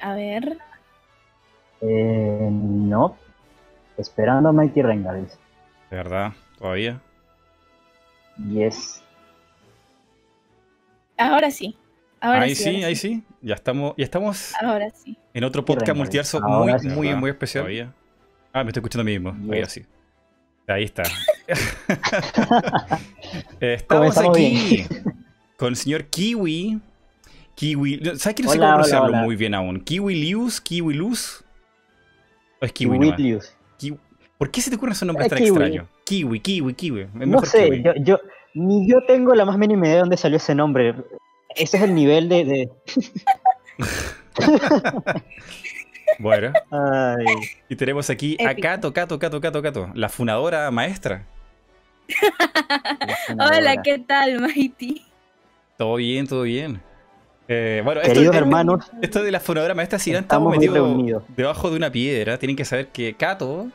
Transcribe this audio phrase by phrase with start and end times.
[0.00, 0.58] A ver.
[1.80, 3.16] Eh, no.
[3.96, 5.20] Esperando a Mighty Rengar.
[5.20, 5.36] dice.
[5.90, 6.32] ¿De verdad?
[6.58, 7.00] ¿Todavía?
[8.50, 9.02] Yes.
[11.16, 11.76] Ahora sí.
[12.20, 13.22] Ahora ahí sí, sí, ahora ahí sí.
[13.42, 15.16] Ya estamos, ya estamos Ahora sí.
[15.34, 15.96] en otro podcast Rengar.
[16.04, 16.88] multiverso muy, sí.
[16.88, 17.62] muy, muy especial.
[17.64, 17.92] Todavía.
[18.52, 19.52] Ah, me estoy escuchando a mí mismo.
[19.52, 19.72] Ahí Yes.
[19.72, 19.86] sí.
[20.66, 21.02] Ahí está.
[23.60, 24.86] Estamos Comenzamos aquí
[25.56, 26.80] con el señor Kiwi.
[27.58, 28.00] Kiwi.
[28.18, 29.24] ¿Sabes que no sé Hola, cómo pronunciarlo hola, hola.
[29.26, 29.80] muy bien aún?
[29.80, 31.44] Kiwi Lius, Kiwi Luz.
[32.60, 32.98] ¿O es Kiwi?
[32.98, 33.14] Kiwi?
[33.18, 33.56] Lius.
[33.78, 33.98] Kiwi.
[34.38, 35.48] ¿Por qué se te ocurren esos nombres Es tan Kiwi.
[35.48, 35.86] extraños?
[36.04, 37.00] Kiwi, Kiwi, Kiwi.
[37.02, 37.82] Es No mejor sé, Kiwi.
[37.82, 38.20] yo, yo,
[38.54, 40.94] ni yo tengo la más mínima idea de dónde salió ese nombre.
[41.56, 42.44] Ese es el nivel de...
[42.44, 42.68] de-
[46.20, 47.26] Bueno, Ay,
[47.68, 48.66] y tenemos aquí a Épico.
[48.66, 51.26] Kato, Kato, Kato, Kato, Kato, la funadora maestra.
[53.38, 53.82] Hola.
[53.82, 55.04] ¿qué tal, Mighty?
[55.76, 56.80] Todo bien, todo bien.
[57.48, 60.74] Eh, bueno, esto- Queridos esto- hermanos, Esto de la fonadora maestra, si no Estamos metidos
[60.76, 61.22] reunidos.
[61.36, 63.68] debajo de una piedra, tienen que saber que Kato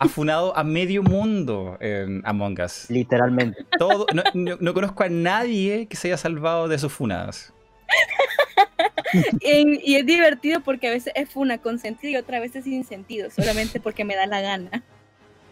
[0.00, 2.90] ha funado a medio mundo en Among Us.
[2.90, 3.64] literalmente.
[3.78, 7.52] Todo, no, no- no conozco a nadie que se haya salvado de sus funadas.
[9.44, 12.82] Y es divertido porque a veces es funa con sentido y otra vez es sin
[12.84, 14.82] sentido, solamente porque me da la gana.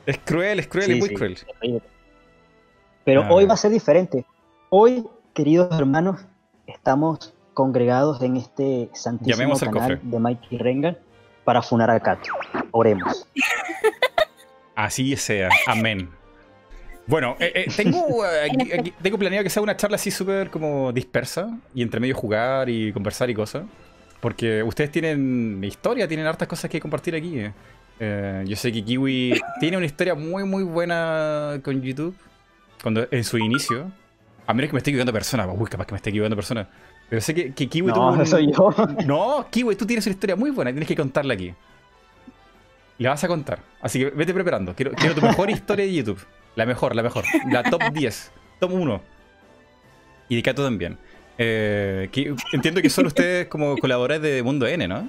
[0.06, 1.38] Es cruel, es cruel Sí, y muy sí, cruel.
[3.04, 3.28] Pero Ah.
[3.30, 4.24] hoy va a ser diferente.
[4.70, 6.22] Hoy, queridos hermanos,
[6.66, 10.00] estamos congregados en este santísimo canal cofre.
[10.02, 10.98] de Mikey Rengar
[11.44, 12.30] para funar a Kato.
[12.70, 13.26] Oremos.
[14.74, 15.48] Así sea.
[15.66, 16.08] Amén.
[17.06, 20.50] Bueno, eh, eh, tengo, eh, aquí- aquí- tengo planeado que sea una charla así súper
[20.50, 23.64] como dispersa y entre medio jugar y conversar y cosas.
[24.20, 27.42] Porque ustedes tienen historia, tienen hartas cosas que compartir aquí.
[27.98, 32.14] Eh, yo sé que Kiwi tiene una historia muy, muy buena con YouTube.
[32.82, 33.90] Cuando, en su inicio.
[34.46, 35.46] A menos que me esté equivocando persona.
[35.46, 36.68] Uy, capaz que me esté equivocando persona.
[37.10, 38.70] Pero sé que, que Kiwi tuvo No, un- soy yo.
[39.06, 41.52] no, Kiwi, tú tienes una historia muy buena, tienes que contarla aquí.
[42.98, 43.58] La vas a contar.
[43.82, 44.74] Así que vete preparando.
[44.74, 46.24] Quiero, quiero tu mejor historia de YouTube.
[46.54, 47.24] La mejor, la mejor.
[47.50, 48.32] La top 10.
[48.60, 49.00] Top 1.
[50.28, 50.98] Y de Kato también.
[51.38, 55.08] Eh, que- entiendo que son ustedes como colaboradores de Mundo N, ¿no?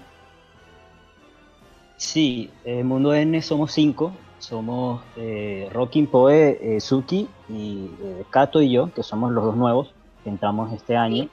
[1.97, 4.13] Sí, en Mundo N somos cinco.
[4.39, 9.55] Somos eh, Rockin, Poe, eh, Suki y eh, Kato y yo, que somos los dos
[9.55, 9.93] nuevos
[10.23, 11.27] que entramos este año.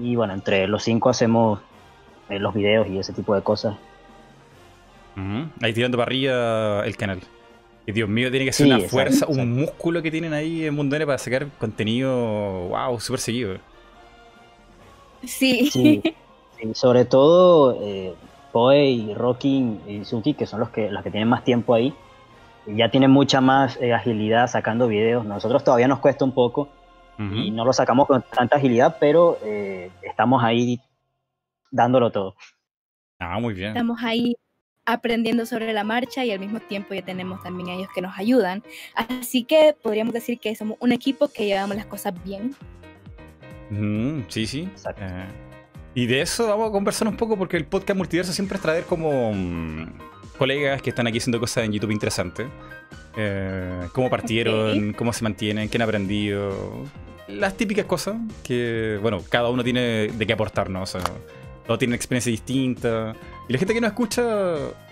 [0.00, 1.60] Y bueno, entre los cinco hacemos
[2.28, 3.76] eh, los videos y ese tipo de cosas.
[5.60, 7.20] Ahí tirando para arriba el canal.
[7.86, 9.60] Y Dios mío, tiene que ser Sí, una exacto, fuerza, un exacto.
[9.60, 13.58] músculo que tienen ahí en Mundo N para sacar contenido, wow, súper seguido.
[15.24, 15.70] Sí.
[15.70, 16.02] Sí,
[16.58, 18.14] sí, sobre todo eh,
[18.52, 21.94] Poe y Rockin y Suki, que son los que, los que tienen más tiempo ahí,
[22.66, 25.24] ya tienen mucha más eh, agilidad sacando videos.
[25.26, 26.68] Nosotros todavía nos cuesta un poco
[27.20, 30.80] Y no lo sacamos con tanta agilidad, pero eh, estamos ahí
[31.70, 32.34] dándolo todo.
[33.18, 33.68] Ah, muy bien.
[33.68, 34.36] Estamos ahí
[34.86, 38.18] aprendiendo sobre la marcha y al mismo tiempo ya tenemos también a ellos que nos
[38.18, 38.62] ayudan.
[38.94, 42.54] Así que podríamos decir que somos un equipo que llevamos las cosas bien.
[43.70, 44.62] Ujú, sí, sí.
[44.62, 45.02] Exacto.
[45.04, 45.26] Eh,
[45.94, 48.84] y de eso vamos a conversar un poco porque el podcast multiverso siempre es traer
[48.84, 49.86] como mm,
[50.38, 52.48] colegas que están aquí haciendo cosas en YouTube interesantes.
[53.16, 56.86] Eh, cómo partieron, cómo se mantienen, qué han aprendido.
[57.32, 60.94] Las típicas cosas que, bueno, cada uno tiene de qué aportarnos.
[60.94, 61.10] O sea,
[61.66, 63.14] todos tienen experiencia distinta.
[63.48, 64.22] Y la gente que nos escucha,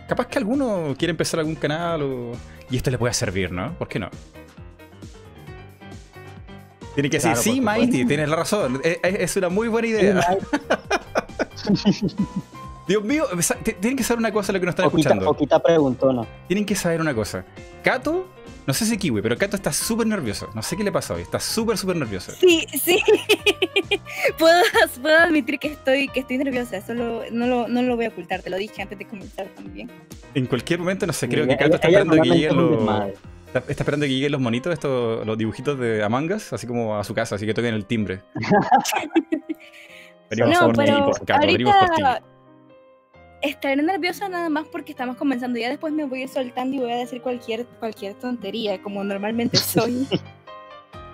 [0.09, 2.33] capaz que alguno quiere empezar algún canal o...
[2.71, 3.73] y esto le puede servir, ¿no?
[3.79, 4.09] ¿Por qué no?
[6.95, 7.61] Tiene que decir, sí.
[7.61, 8.81] Mighty, tienes la razón.
[8.83, 10.21] Es, es- es una muy buena idea.
[12.89, 13.27] Dios mío,
[13.81, 15.33] tienen que saber una cosa lo que nos están Poquita, escuchando.
[15.33, 16.27] poquita preguntona.
[16.47, 17.45] Tienen que saber una cosa.
[17.85, 18.27] Kato,
[18.67, 20.49] no sé si Kiwi, pero Kato está súper nervioso.
[20.55, 21.23] No sé qué le pasa hoy.
[21.23, 22.33] Está súper, súper nervioso.
[22.33, 22.99] Sí, sí.
[24.39, 24.63] puedo,
[25.03, 26.79] puedo admitir que estoy, que estoy nerviosa.
[26.79, 28.41] Eso lo- no, lo, no lo voy a ocultar.
[28.43, 29.91] Te lo dije antes de comenzar también.
[30.35, 32.83] En cualquier momento, no sé, creo que Kato está esperando que lleguen los.
[33.49, 36.99] Está, está esperando que lleguen los monitos, estos, los dibujitos de Among Us, así como
[36.99, 38.21] a su casa, así que toquen el timbre.
[40.31, 42.03] Venimos No, por ti, pero por Kato, venimos por ti.
[43.43, 45.59] Estaré nerviosa nada más porque estamos comenzando.
[45.59, 49.03] Ya después me voy a ir soltando y voy a decir cualquier, cualquier tontería, como
[49.05, 50.07] normalmente soy.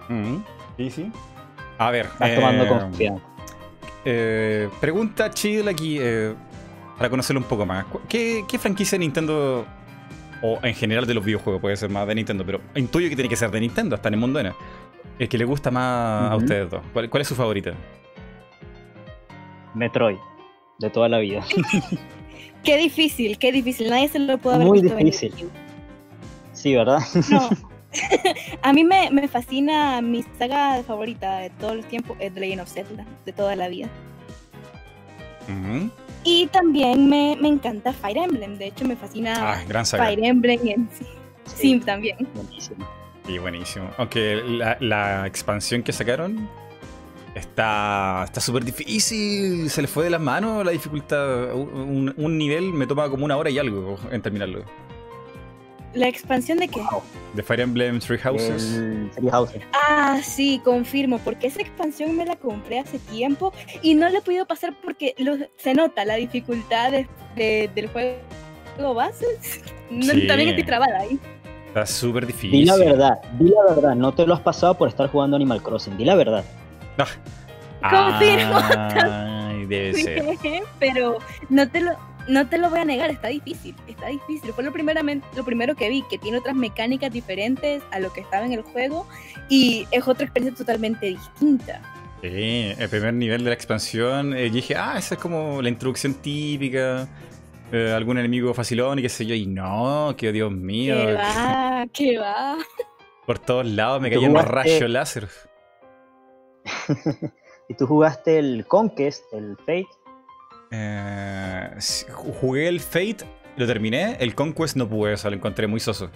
[0.08, 0.36] Mm,
[0.76, 1.12] Sí, sí.
[1.78, 2.06] A ver.
[2.06, 3.24] Estás tomando eh, confianza.
[4.04, 6.34] eh, pregunta chill aquí, eh,
[6.96, 7.84] para conocerlo un poco más.
[8.08, 9.64] ¿Qué, qué franquicia de Nintendo,
[10.42, 13.28] o en general de los videojuegos, puede ser más de Nintendo, pero intuyo que tiene
[13.28, 14.52] que ser de Nintendo, hasta en el mundo N,
[15.18, 16.82] el que le gusta más a ustedes dos?
[16.92, 17.72] ¿Cuál, cuál es su favorita?
[19.74, 20.18] Metroid,
[20.78, 21.44] de toda la vida.
[22.64, 23.90] qué difícil, qué difícil.
[23.90, 25.12] Nadie se lo puede haber Muy visto venir.
[25.12, 25.50] difícil.
[26.52, 27.00] Sí, ¿verdad?
[27.30, 27.48] No.
[28.62, 32.62] a mí me, me fascina mi saga favorita de todos los tiempos, es The Legend
[32.62, 33.88] of Zelda, de toda la vida.
[36.24, 38.56] Y también me, me encanta Fire Emblem.
[38.56, 40.06] De hecho, me fascina Ah, gran saga.
[40.06, 41.04] Fire Emblem en sí.
[41.44, 42.16] Sí, también.
[42.34, 42.86] buenísimo.
[43.28, 43.90] Y buenísimo.
[43.98, 46.48] Aunque la, la expansión que sacaron
[47.34, 49.68] está está súper difícil.
[49.70, 51.54] Se le fue de las manos la dificultad.
[51.54, 54.64] Un, un nivel me toma como una hora y algo en terminarlo.
[55.94, 56.80] ¿La expansión de qué?
[56.80, 57.02] Wow.
[57.34, 58.74] De Fire Emblem Three Houses.
[58.74, 59.62] El Three Houses.
[59.72, 64.20] Ah, sí, confirmo, porque esa expansión me la compré hace tiempo y no la he
[64.20, 67.06] podido pasar porque lo- se nota la dificultad de-
[67.36, 69.24] de- del juego base.
[69.90, 70.26] No, Sí.
[70.26, 71.16] También estoy trabada ahí.
[71.68, 72.50] Está súper difícil.
[72.50, 75.62] Di la verdad, di la verdad, no te lo has pasado por estar jugando Animal
[75.62, 76.44] Crossing, di la verdad.
[76.96, 78.58] Confirmo.
[78.58, 80.24] Ay, debe ser.
[80.78, 81.18] Pero
[81.48, 81.92] no te lo
[82.26, 84.52] no te lo voy a negar, está difícil, está difícil.
[84.54, 88.22] Fue lo primeramente lo primero que vi, que tiene otras mecánicas diferentes a lo que
[88.22, 89.06] estaba en el juego
[89.50, 91.82] y es otra experiencia totalmente distinta.
[92.22, 95.68] Sí, el primer nivel de la expansión, eh, yo dije, ah, esa es como la
[95.68, 97.06] introducción típica,
[97.70, 101.86] eh, algún enemigo facilón y qué sé yo, y no, que Dios mío, Que va,
[101.92, 102.56] que va.
[103.26, 105.28] por todos lados me ¿Tú caían rayos láser.
[107.68, 109.88] y tú jugaste el Conquest, el Fate.
[110.70, 111.70] Eh,
[112.40, 113.18] jugué el Fate,
[113.56, 116.10] lo terminé, el Conquest no pude, o sea, lo encontré muy soso.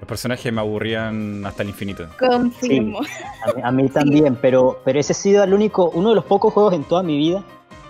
[0.00, 2.08] Los personajes me aburrían hasta el infinito.
[2.18, 2.98] Confirmo.
[2.98, 6.24] A mí, a mí también, pero, pero ese ha sido el único, uno de los
[6.24, 7.44] pocos juegos en toda mi vida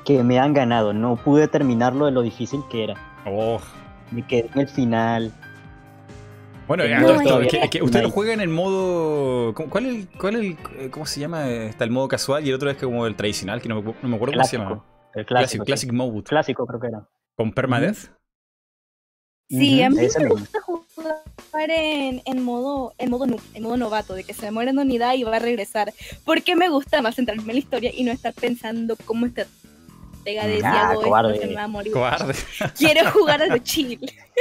[0.05, 0.93] que me han ganado.
[0.93, 2.95] No pude terminarlo de lo difícil que era.
[3.27, 3.61] Oh.
[4.11, 5.33] Me quedé en el final.
[6.75, 9.53] Bueno, No, a todo esto, que, usted lo juega en el modo.
[9.53, 11.51] ¿cómo- ¿Cuál es el, cuál es el- eh, ¿Cómo se llama?
[11.51, 13.95] Está el modo casual y el otro es como el tradicional, que no me, acu-
[14.03, 14.69] no me acuerdo cómo se llama.
[14.71, 14.87] Clásico.
[15.15, 15.65] El Classic, clásico.
[15.67, 15.97] classic, sí.
[15.97, 16.23] Mode.
[16.23, 17.07] Clásico creo que era.
[17.37, 18.11] ¿Con Permadeath?
[19.51, 20.41] Sí, a mí ese me mismo.
[20.41, 24.79] gusta jugar en, en modo en modo en modo novato, de que se muere en
[24.79, 25.93] unidad y va a regresar.
[26.25, 29.47] Porque me gusta más centrarme en la historia y no estar pensando cómo está
[30.65, 31.35] Ah, cobarde.
[31.35, 31.93] esto se me va a morir.
[31.93, 32.35] Cobarde.
[32.77, 33.99] Quiero jugar a lo chill.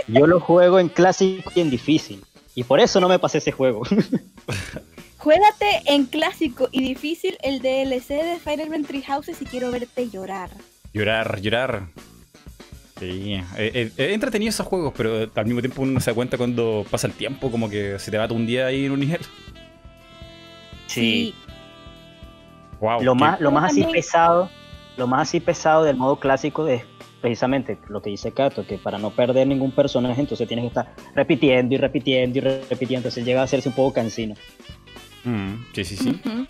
[0.07, 2.24] Yo lo juego en clásico y en difícil.
[2.56, 3.83] Y por eso no me pasé ese juego.
[5.18, 10.10] Juégate en clásico y difícil el DLC de Fire Emblem Three Houses y quiero verte
[10.10, 10.50] llorar.
[10.94, 11.88] Llorar, llorar.
[13.00, 16.16] Sí, eh, eh, es entretenido esos juegos, pero al mismo tiempo uno no se da
[16.16, 18.92] cuenta cuando pasa el tiempo, como que se te va todo un día ahí en
[18.92, 19.22] un nivel.
[20.88, 21.34] Sí.
[22.80, 23.01] Wow.
[23.01, 24.50] Lo más, lo más así pesado,
[24.98, 26.84] lo más así pesado del modo clásico es
[27.22, 30.96] precisamente lo que dice Kato, que para no perder ningún personaje, entonces tienes que estar
[31.16, 34.36] repitiendo y repitiendo y repitiendo, entonces llega a hacerse un poco cansino.
[35.24, 36.10] Mm, sí, sí, sí.
[36.10, 36.48] Ujú.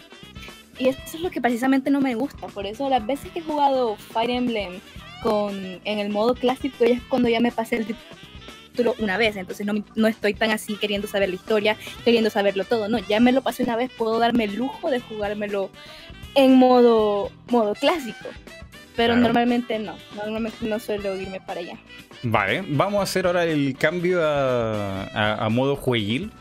[0.79, 2.47] Y eso es lo que precisamente no me gusta.
[2.47, 4.79] Por eso las veces que he jugado Fire Emblem
[5.21, 5.53] con,
[5.83, 9.35] en el modo clásico ya es cuando ya me pasé el título una vez.
[9.35, 12.87] Entonces no, no estoy tan así queriendo saber la historia, queriendo saberlo todo.
[12.87, 15.69] No, ya me lo pasé una vez, puedo darme el lujo de jugármelo
[16.35, 18.27] en modo, modo clásico.
[18.95, 19.21] Pero Claro.
[19.21, 19.95] normalmente no.
[20.15, 21.77] Normalmente no suelo irme para allá.
[22.23, 26.31] Vale, vamos a hacer ahora el cambio a, a- a modo jueguil.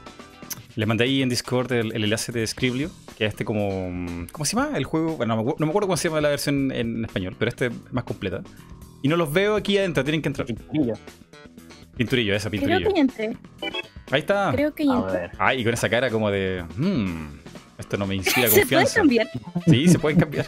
[0.77, 4.27] Les mandé ahí en Discord el, el enlace de Scriblio, que es este como...
[4.33, 4.77] ¿Cómo se llama?
[4.77, 5.17] El juego...
[5.17, 7.49] Bueno, no me, acu- no me acuerdo cómo se llama la versión en español, pero
[7.49, 8.43] este es más completa.
[9.03, 10.47] Y no los veo aquí adentro, tienen que entrar.
[10.47, 10.95] Pinturillo.
[11.97, 12.89] Pinturillo, esa Creo pinturillo.
[12.89, 13.37] que ya entré.
[14.11, 14.51] Ahí está.
[14.53, 15.31] Creo que ya entré.
[15.39, 16.65] Ay, y con esa cara como de...
[16.77, 17.39] "Hmm,
[17.81, 18.95] esto no me inspira Se puede confianza.
[18.95, 19.31] cambiar.
[19.67, 20.47] Sí, se pueden cambiar.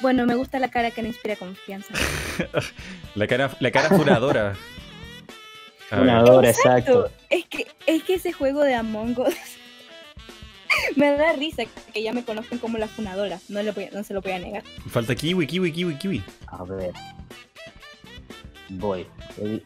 [0.00, 1.92] Bueno, me gusta la cara que no inspira confianza.
[3.14, 4.56] La cara, la cara furadora.
[5.90, 6.06] A ver.
[6.06, 7.10] Funador, exacto.
[7.28, 9.34] Es que, es que ese juego de Among Us
[10.96, 13.40] me da risa que ya me conozcan como la funadora.
[13.48, 14.62] No, le voy a- no se lo voy a negar.
[14.88, 16.22] Falta kiwi, kiwi, kiwi, kiwi.
[16.46, 16.92] A ver.
[18.68, 19.06] Voy.
[19.36, 19.62] Voy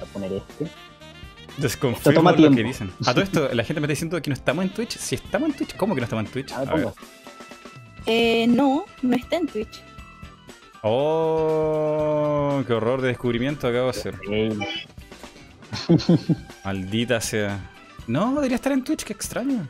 [0.00, 0.66] a poner este.
[1.58, 2.68] Desconfirmo toma lo que tiempo.
[2.68, 2.90] dicen.
[3.06, 4.96] A todo esto, la gente me está diciendo que no estamos en Twitch.
[4.96, 6.52] Si estamos en Twitch, ¿cómo que no estamos en Twitch?
[6.52, 6.84] A A ver, ver.
[6.84, 6.96] pongo.
[8.06, 9.82] Eh, no, no está en Twitch.
[10.82, 14.14] Oh, qué horror de descubrimiento acabo de hacer.
[16.64, 17.70] Maldita sea.
[18.06, 19.68] No, debería estar en Twitch, qué extraño.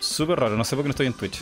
[0.00, 1.40] Súper raro, no sé por qué no estoy en Twitch.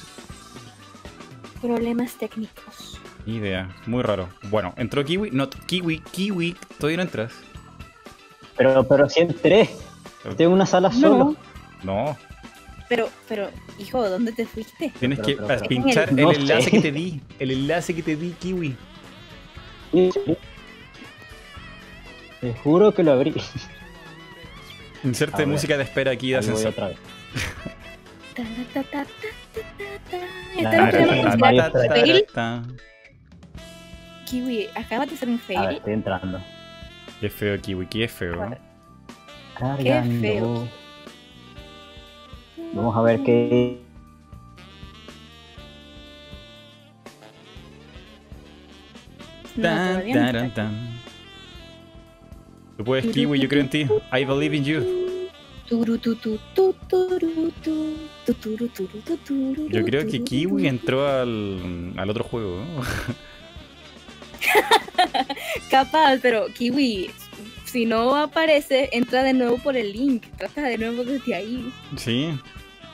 [1.61, 3.01] Problemas técnicos.
[3.25, 4.29] Ni idea, muy raro.
[4.51, 5.31] Bueno, entró Kiwi.
[5.33, 7.33] No, Kiwi, Kiwi, todavía no entras.
[8.57, 9.69] Pero, pero si entré.
[10.25, 11.37] Estoy en una sala solo.
[11.83, 12.17] No,
[12.89, 14.93] Pero, pero, hijo, ¿dónde te fuiste?
[14.99, 17.21] tienes Pero, que pero, ah, pero- pinchar el No enlace que te di.
[17.39, 18.77] El enlace que te di, Kiwi.
[19.93, 20.37] Sí, sí.
[22.41, 23.35] Te juro que lo abrí.
[25.05, 26.73] Inserte música de espera aquí de voy ascensor.
[26.73, 26.99] otra vez.
[32.35, 32.63] No.
[34.27, 35.77] Kiwi, acabas de hacer un fail.
[35.77, 36.41] estoy entrando.
[37.21, 38.51] Qué feo, Kiwi, qué feo.
[39.59, 40.21] Cargando.
[40.21, 40.69] feo.
[42.75, 43.81] Vamos a ver qué.
[49.57, 50.55] No, Tan, está.
[50.55, 51.01] tan.
[52.77, 53.87] Tú puedes, Kiwi, yo creo en ti.
[54.13, 55.07] I believe in you.
[59.71, 62.63] Yo creo que Kiwi entró al, al otro juego.
[65.71, 67.11] Capaz, pero Kiwi,
[67.65, 70.25] si no aparece, entra de nuevo por el link.
[70.39, 71.73] Trata de nuevo desde ahí.
[71.97, 72.39] Sí.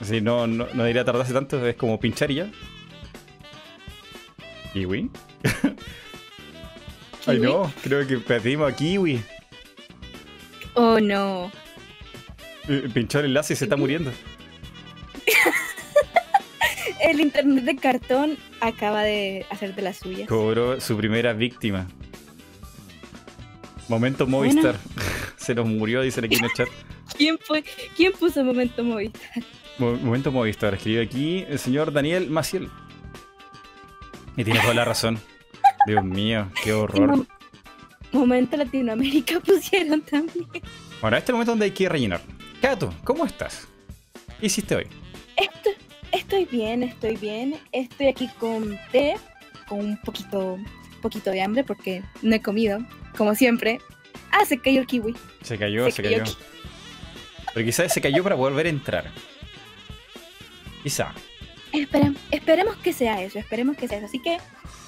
[0.02, 2.50] Sí, no, no, no diría tardarse tanto, es como pinchar y ya.
[4.72, 5.10] Kiwi.
[7.26, 9.22] Ay no, creo que perdimos a Kiwi.
[10.74, 11.52] Oh no.
[12.68, 14.10] Eh, Pinchó el enlace y se está muriendo.
[17.00, 20.28] El internet de cartón acaba de hacer de las suyas.
[20.28, 21.88] Cobró su primera víctima.
[23.88, 24.76] Momento Movistar.
[25.36, 26.68] Se nos murió, dicen aquí en el chat.
[27.16, 27.64] ¿Quién fue?
[27.96, 29.42] ¿Quién puso momento Movistar?
[29.78, 30.74] Mo- Momento Movistar.
[30.74, 32.68] Escribe aquí el señor Daniel Maciel.
[34.36, 35.20] Y tiene toda la razón.
[35.86, 37.08] Dios mío, qué horror.
[37.10, 37.26] mom-
[38.12, 40.46] momento Latinoamérica pusieron también.
[41.00, 42.20] Bueno, este es el momento donde hay que rellenar.
[42.60, 43.66] Cato, ¿cómo estás?
[44.38, 44.86] ¿Qué hiciste hoy?
[45.36, 45.70] Esto,
[46.12, 47.56] estoy bien, estoy bien.
[47.72, 49.16] Estoy aquí con té,
[49.68, 50.58] con un poquito,
[51.02, 52.78] poquito de hambre porque no he comido,
[53.16, 53.80] como siempre.
[54.30, 55.14] Ah, se cayó el kiwi.
[55.42, 56.24] Se cayó, se, cayó.
[57.52, 59.10] Pero quizás se cayó para volver a entrar.
[60.82, 61.12] Quizá.
[61.72, 64.06] Espera- esperemos que sea eso, esperemos que sea eso.
[64.06, 64.38] Así que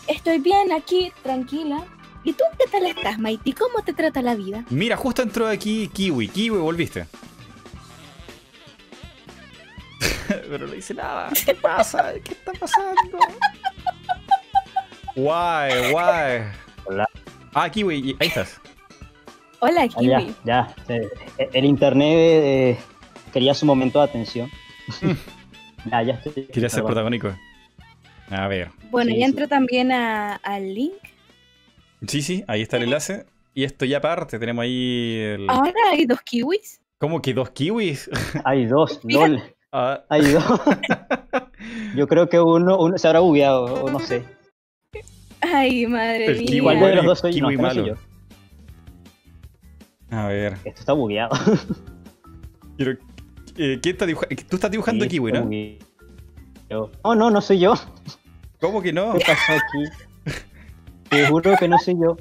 [0.08, 1.84] estoy bien aquí, tranquila.
[2.24, 3.52] ¿Y tú qué tal estás, Maiti?
[3.52, 4.64] ¿Cómo te trata la vida?
[4.70, 6.28] Mira, justo entró aquí Kiwi.
[6.28, 7.06] Kiwi, volviste.
[10.28, 11.30] Pero no dice nada.
[11.44, 12.14] ¿Qué pasa?
[12.24, 13.18] ¿Qué está pasando?
[15.16, 16.42] Why, why?
[16.86, 17.08] Hola.
[17.54, 18.60] Ah, Kiwi, ahí estás.
[19.60, 20.06] Hola, Ah, Kiwi.
[20.08, 20.74] ya, ya.
[20.88, 22.78] eh, El internet eh,
[23.32, 24.50] quería su momento de atención.
[25.90, 26.46] ya, ya estoy.
[26.46, 27.34] Quería ser protagónico.
[28.30, 28.70] A ver.
[28.90, 29.30] Bueno, Sí, ya sí.
[29.30, 30.94] entró también a- al link.
[32.06, 33.26] Sí, sí, ahí está el enlace.
[33.54, 35.48] Y esto ya aparte, tenemos ahí el...
[35.48, 36.80] Ahora hay dos kiwis.
[36.98, 38.10] ¿Cómo que dos kiwis?
[38.44, 38.98] Hay dos.
[39.04, 39.40] LOL.
[39.70, 40.42] Ah, Hay dos.
[41.94, 44.24] Yo creo que uno, uno se habrá bugueado, o no sé.
[45.52, 46.46] Ay, madre El mía.
[46.46, 47.40] kiwi ¿Cuál de los dos soy?
[47.40, 47.86] No, kiwi no soy malo.
[47.86, 47.94] yo.
[50.16, 50.54] a ver.
[50.64, 51.36] Esto está bugueado.
[52.76, 52.92] Quiero...
[53.56, 55.42] eh, ¿quién está dibuja- Tú estás dibujando Sí, kiwi, ¿no?
[55.42, 56.90] bugueado.
[57.04, 57.74] No, no, no soy yo.
[58.60, 59.14] ¿Cómo que no?
[59.14, 60.34] ¿Qué pasó aquí?
[61.10, 62.16] Te juro que no soy yo.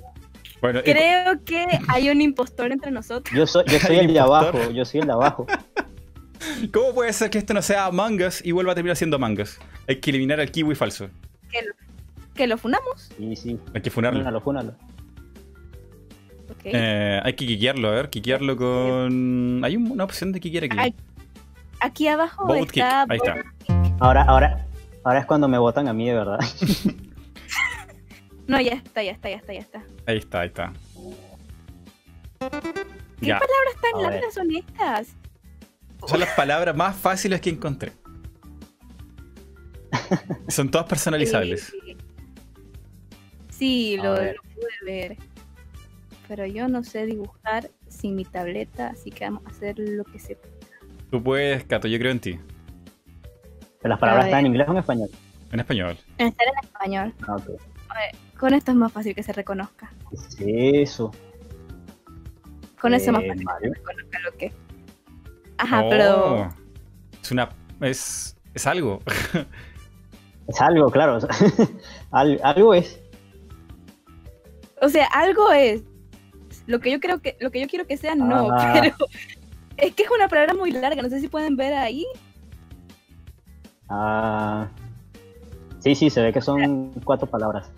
[0.62, 3.36] Bueno, eh, Creo que hay un impostor entre nosotros.
[3.36, 4.56] Yo soy, yo soy Hay el de impostor.
[4.56, 4.72] abajo.
[4.72, 5.48] Yo soy el de abajo.
[6.74, 9.40] ¿cómo puede ser que esto no sea Among Us y vuelva a terminar siendo Among
[9.42, 9.60] Us?
[9.88, 11.10] Hay que eliminar al kiwi falso.
[11.50, 11.74] Que lo,
[12.36, 13.10] que lo funamos.
[13.18, 13.60] Sí, sí.
[13.74, 14.20] Hay que funarlo.
[14.20, 14.76] Fúnalo, fúnalo.
[16.50, 16.62] Ok.
[16.66, 19.62] Eh, hay que quiquearlo, a ver, quiquearlo con...
[19.64, 20.78] Hay un- una opción de quiquear aquí.
[20.80, 20.96] Ay,
[21.80, 23.06] Aquí abajo kick, está.
[23.10, 23.44] ahí está.
[24.00, 24.66] Ahora, ahora,
[25.04, 26.40] ahora es cuando me votan a mí, de verdad.
[28.46, 29.84] No, ya está, ya está, ya está, ya está.
[30.06, 30.74] Ahí está, ahí está.
[32.40, 34.12] ¿Qué Ya, palabras tan A ver.
[34.12, 35.08] largas son estas?
[36.06, 37.94] son las palabras más fáciles que encontré.
[40.50, 41.74] Son todas personalizables.
[43.64, 45.18] Eh, Sí, lo, pude ver.
[46.28, 50.20] Pero yo no sé dibujar sin mi tableta, así que vamos a hacer lo que
[50.20, 50.38] se
[51.12, 52.40] Tú puedes, Cato, yo creo en ti.
[53.84, 55.10] ¿Las palabras están en inglés o en español?
[55.52, 55.98] En español.
[56.18, 57.14] Estar en español.
[57.28, 57.50] Ah, ok.
[58.40, 59.92] Con esto es más fácil que se reconozca.
[60.38, 61.12] ¿Qué es eso?
[62.82, 63.72] Con eso es más Eh, fácil Mario.
[63.74, 64.54] que se reconozca lo que.
[65.58, 66.50] Ajá, Oh, pero.
[67.22, 67.50] Es una...
[67.82, 69.00] Es, es algo.
[70.46, 71.20] Es algo, claro.
[72.12, 73.00] al- algo es.
[74.84, 75.82] O sea, algo es.
[76.68, 78.72] Lo que yo creo que, lo que yo quiero que sea, no, Ah.
[78.74, 78.96] pero
[79.78, 82.06] es que es una palabra muy larga, no sé si pueden ver ahí.
[83.90, 84.68] Ah,
[85.80, 87.72] sí, sí, se ve que son cuatro palabras.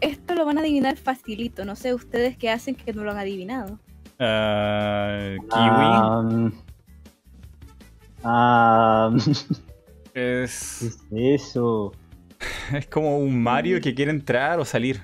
[0.00, 3.18] Esto lo van a adivinar facilito, no sé ustedes qué hacen que no lo han
[3.18, 3.78] adivinado.
[4.18, 6.52] Ah, kiwi
[10.14, 11.92] ¿Qué es, es eso?
[12.72, 15.02] es como un Mario que quiere entrar o salir.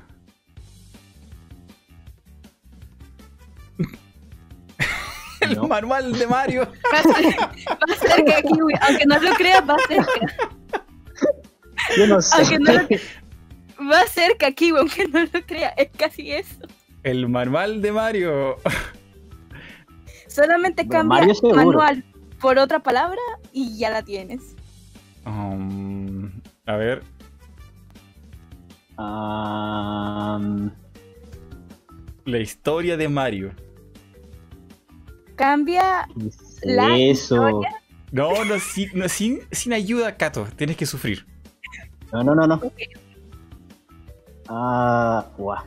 [5.41, 5.69] El No.
[5.69, 6.63] manual de Mario.
[6.93, 7.37] Va cer-
[7.69, 10.49] va cerca, Kiwi, aunque no lo creas, va cerca.
[11.97, 12.37] Yo no sé.
[12.43, 16.57] Aunque no lo- Va cerca, Kiwi, aunque no lo creas, es casi eso.
[17.03, 18.57] El manual de Mario.
[20.29, 22.05] Solamente Bueno, cambia manual
[22.41, 23.21] por otra palabra
[23.53, 24.55] y ya la tienes.
[25.25, 26.31] Um,
[26.67, 27.03] a ver.
[32.27, 33.53] La historia de Mario.
[35.41, 37.35] Cambia ¿qué es La eso?
[37.49, 37.71] historia.
[38.13, 40.47] No, no, sin, no, sin, sin ayuda, Cato.
[40.55, 41.25] Tienes que sufrir.
[42.13, 42.61] No, no, no, no.
[44.49, 45.65] Ah, guau.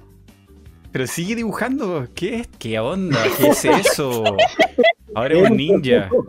[0.92, 2.08] Pero sigue dibujando.
[2.14, 2.48] ¿Qué es?
[2.60, 3.18] ¿Qué onda?
[3.40, 4.24] ¿Qué es eso?
[5.16, 6.08] Ahora es un ninja.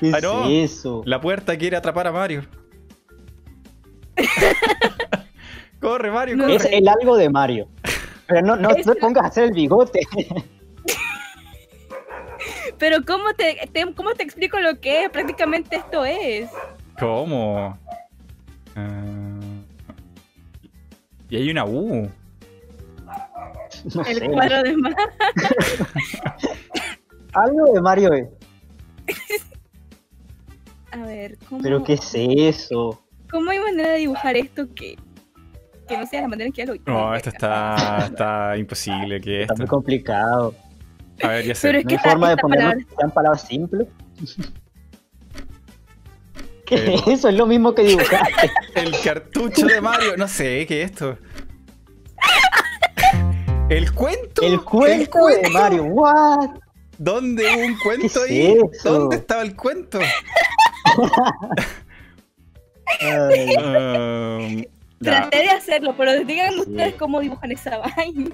[0.00, 0.44] ¿Qué Ah, no.
[0.50, 1.02] es eso?
[1.06, 2.44] La puerta quiere atrapar a Mario.
[5.80, 6.42] corre, Mario, No.
[6.44, 6.56] corre.
[6.56, 7.68] Es el algo de Mario.
[8.26, 8.68] Pero no, no
[9.00, 10.00] pongas a hacer el bigote.
[12.78, 15.10] Pero ¿cómo te, te- ¿cómo te explico lo que es?
[15.10, 16.50] Prácticamente esto es.
[16.98, 17.78] ¿Cómo?
[18.76, 19.40] Ah.
[21.30, 22.10] y hay una U.
[23.94, 24.28] No El sé.
[24.28, 24.94] cuadro de más.
[27.34, 28.28] Algo de Mario es.
[30.92, 33.00] A ver, ¿cómo, Pero ¿qué es eso?
[33.30, 34.96] ¿cómo hay manera de dibujar esto que,
[35.88, 39.20] que no sea la manera en que ya lo No, esto está, está imposible.
[39.20, 40.54] ¿Qué es Está muy complicado.
[41.22, 41.68] A ver, ya sé.
[41.68, 43.88] Pero es No que hay esta- forma de ponerlo palabra- que palabras simples.
[46.66, 47.28] ¿Qué Pero- es eso?
[47.28, 48.50] Es lo mismo que dibujaste.
[48.74, 50.16] El cartucho de Mario.
[50.16, 51.18] No sé, ¿qué es esto?
[53.68, 54.42] ¿El cuento?
[54.42, 55.84] El cuento de Mario.
[55.84, 56.50] What?
[56.98, 58.58] ¿Dónde hubo un cuento ¿Qué es ahí?
[58.84, 59.98] ¿Dónde estaba el cuento?
[63.00, 64.64] Ay, Um.
[65.04, 66.98] Traté de hacerlo, pero digan ustedes Sí.
[66.98, 68.30] cómo dibujan esa vaina.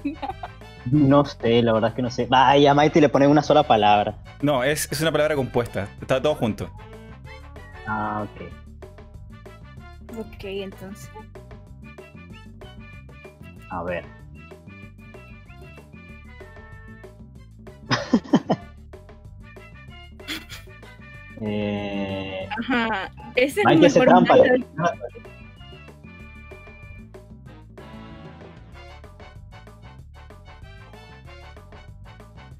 [0.91, 2.25] no sé, la verdad es que no sé.
[2.27, 4.15] Vaya, Mighty le ponen una sola palabra.
[4.41, 5.87] No, es, es una palabra compuesta.
[6.01, 6.69] Está todo junto.
[7.87, 8.41] Ah, ok.
[10.19, 11.09] Ok, entonces.
[13.69, 14.03] A ver.
[21.41, 23.11] eh, Ajá.
[23.35, 24.35] Ese es Hay el mejor trampa.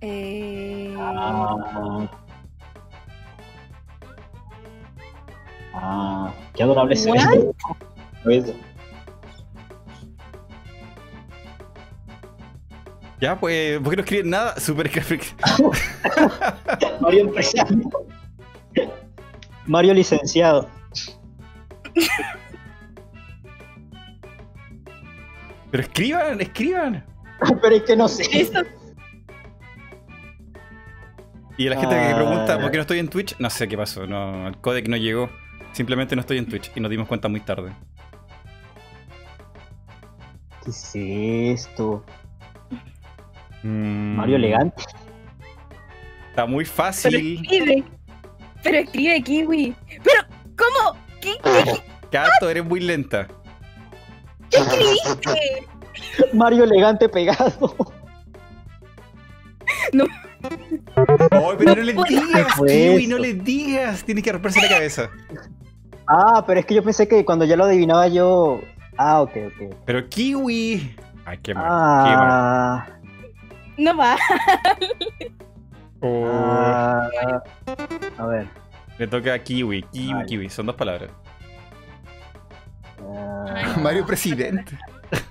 [0.02, 2.08] Eh, Ah,
[5.74, 7.52] ah, qué adorable se ve.
[8.26, 8.54] ¿Ves?
[13.20, 14.60] Ya, pues, ¿por qué no escriben nada?
[14.60, 15.36] Super Graphic.
[17.02, 17.90] Mario empezando.
[19.68, 20.68] Mario licenciado.
[25.70, 27.06] Pero escriban, escriban.
[27.62, 28.24] Pero es que no sé.
[28.34, 28.62] eso,
[31.58, 32.16] Y a la gente que Ah.
[32.16, 34.08] pregunta por qué no estoy en Twitch, no sé qué pasó.
[34.08, 35.30] No, el codec no llegó.
[35.74, 37.72] Simplemente no estoy en Twitch y nos dimos cuenta muy tarde.
[40.64, 40.92] ¿Qué es
[41.66, 42.04] esto?
[43.64, 44.84] Mm, Mario elegante.
[46.30, 47.42] Está muy pero fácil.
[47.42, 47.84] escribe.
[48.64, 49.76] Pero escribe Kiwi.
[50.04, 50.24] Pero,
[50.58, 50.98] ¿cómo?
[51.22, 53.28] ¿Qué, qué, Gato, eres muy lenta.
[54.50, 55.68] qué escribiste?
[56.34, 57.76] Mario elegante pegado.
[61.32, 62.06] Oh, pero no le puedo.
[62.08, 64.04] digas, Kiwi, no le digas.
[64.04, 65.10] Tienes que romperse la cabeza.
[66.08, 68.60] Ah, pero es que yo pensé que cuando ya lo adivinaba yo.
[68.98, 69.76] Ah, ok, ok.
[69.86, 70.96] Pero Kiwi.
[71.26, 71.64] Ay, qué mal.
[71.64, 72.30] Qué mal.
[72.32, 72.88] Ah,
[73.78, 74.18] No va.
[76.02, 77.08] Oh, ah,
[78.18, 78.48] a ver.
[78.98, 79.84] Le toca a Kiwi.
[79.84, 80.26] Kiwi, Ay.
[80.26, 80.50] Kiwi.
[80.50, 81.10] Son dos palabras.
[83.00, 84.78] ah, Mario Presidente.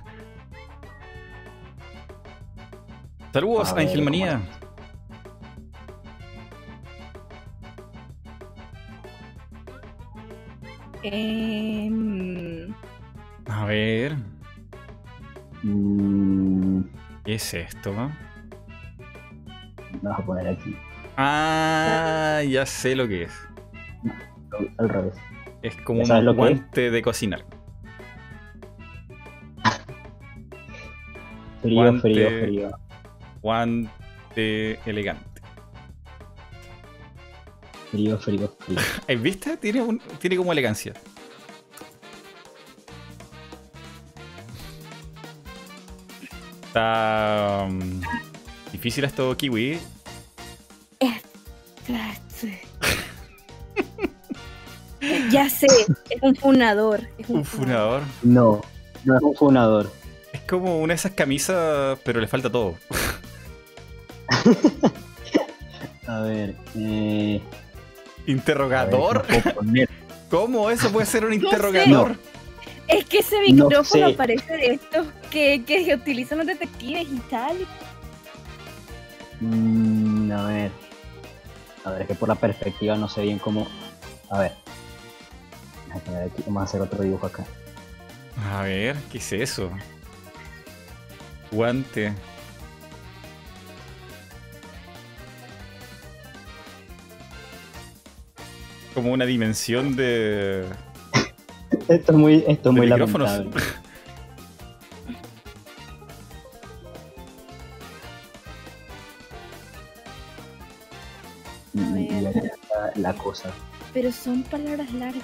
[3.33, 4.41] Saludos, Ángel Manía.
[11.03, 12.75] Em,
[13.47, 14.17] A ver,
[15.63, 16.83] mm,
[17.25, 17.93] ¿qué es esto?
[20.03, 20.77] vamos a poner aquí.
[21.17, 23.33] Ah, ya sé lo que es.
[24.53, 25.15] Al, al revés.
[25.63, 27.45] Es como ¿Ya sabes un lo guante de cocinar.
[31.63, 32.01] Frío, Guante.
[32.01, 32.71] frío, frío.
[33.43, 35.30] Guante elegante.
[37.91, 38.79] Frío, frío, frío.
[39.23, 39.57] ¿Viste?
[39.57, 40.95] Tiene, un- tiene como elegancia.
[46.67, 48.01] Está um,
[48.73, 49.79] difícil esto, Kiwi.
[55.33, 55.67] ya sé,
[56.11, 57.01] es un funador.
[57.19, 58.03] Es un Un funador.
[58.23, 58.61] No,
[59.05, 59.91] no es un funador.
[60.33, 62.77] Es como una de esas camisas, pero le falta todo.
[66.07, 67.41] A ver, eh.
[68.31, 69.27] ¿Interrogador?
[70.31, 71.37] ¿Cómo eso puede ser un sé.
[71.45, 72.17] interrogador?
[72.87, 74.15] Es que ese No micrófono sé.
[74.15, 77.57] parece de estos que, que utilizan los detectives y tal.
[79.41, 80.71] Mm, a ver.
[81.85, 83.67] A ver, es que por la perspectiva no sé bien cómo.
[84.31, 84.53] A ver.
[86.47, 87.45] Vamos a hacer otro dibujo acá.
[88.53, 89.71] A ver, ¿qué es eso?
[91.51, 92.13] Guante.
[98.95, 100.65] como una dimensión de.
[101.89, 103.51] esto es muy, esto es muy lamentable.
[111.73, 112.07] Mm,
[112.97, 113.51] la, cosa.
[113.95, 115.23] Pero son palabras largas.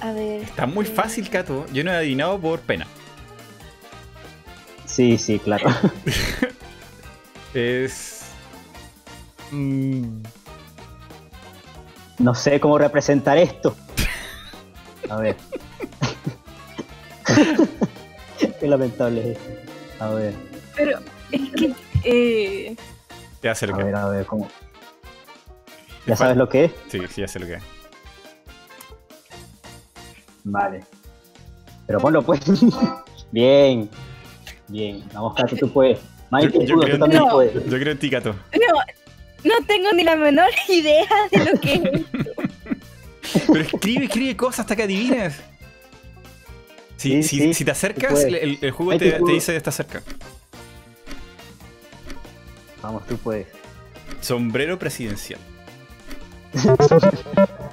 [0.00, 0.42] A ver.
[0.42, 1.66] Está muy eh, fácil, Cato.
[1.72, 2.86] Yo no he adivinado por pena.
[4.86, 5.68] Sí, sí, claro.
[7.54, 8.22] es.
[9.50, 10.22] Mm,
[12.18, 13.76] no sé cómo representar esto.
[15.08, 15.36] A ver.
[18.60, 20.04] Qué lamentable es esto.
[20.04, 20.34] A ver,
[20.76, 20.98] Pero
[21.32, 21.74] es que.
[22.04, 22.76] Eh,
[23.42, 24.48] ya sé a lo que ver, a ver, ¿cómo?
[26.06, 26.72] ¿Ya sabes lo que es?
[26.88, 27.62] Sí, sí, ya sé lo que es.
[30.44, 30.84] Vale.
[31.86, 32.40] Pero ponlo pues.
[33.32, 33.88] Bien.
[34.68, 35.04] Bien.
[35.12, 35.98] Vamos, Kato, tú puedes.
[36.30, 37.30] Mikey, Yo- yo tú, creo tú también No.
[37.30, 37.54] puedes.
[37.54, 38.32] Yo creo en ti, Cato.
[38.32, 38.80] no,
[39.44, 43.42] no tengo ni la menor idea de lo que es.
[43.46, 45.34] Pero escribe, escribe cosas hasta que adivines.
[46.96, 50.02] Si, Sí, si, sí, si te acercas, el, el- juego te, te dice está cerca.
[52.82, 53.46] Vamos, tú puedes.
[54.20, 55.40] Sombrero presidencial.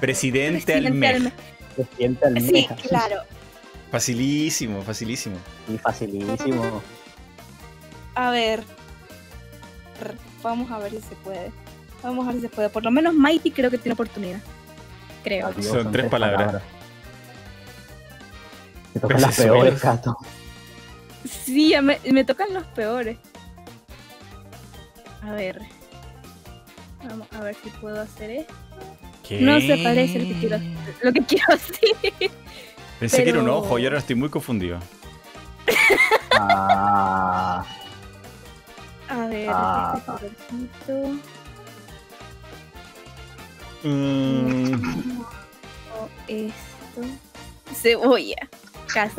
[0.00, 1.14] Presidente Almeja.
[1.16, 1.36] Almeja.
[1.76, 2.76] Se siente Sí, almeja.
[2.88, 3.16] claro.
[3.90, 5.36] Facilísimo, facilísimo.
[5.68, 6.82] Sí, facilísimo.
[8.14, 8.62] A ver.
[10.42, 11.52] Vamos a ver si se puede.
[12.02, 12.68] Vamos a ver si se puede.
[12.68, 14.40] Por lo menos Mighty creo que tiene oportunidad.
[15.24, 15.48] Creo.
[15.48, 16.62] Adiós, Son tres palabras.
[18.92, 20.16] Te tocan las peores, Cato.
[21.24, 23.18] Sí, me, me tocan los peores.
[25.22, 25.60] A ver.
[27.04, 28.54] Vamos a ver si puedo hacer esto.
[29.26, 29.40] ¿Qué?
[29.40, 30.58] No se parece lo que quiero,
[31.02, 32.30] lo que quiero hacer.
[33.00, 34.78] Pensé que era un ojo y ahora estoy muy confundido.
[36.32, 37.64] Ah,
[39.08, 40.02] A ver, Ah.
[40.20, 41.18] este.
[43.88, 45.20] Mm,
[45.94, 47.00] o esto.
[47.74, 48.48] Cebolla.
[48.92, 49.14] Casi.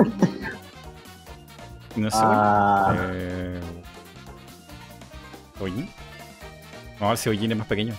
[1.95, 2.17] no sé.
[2.21, 3.61] ah, Eh,
[5.55, 5.89] ¿Cebollín?
[6.99, 7.93] No, el cebollín es más pequeño.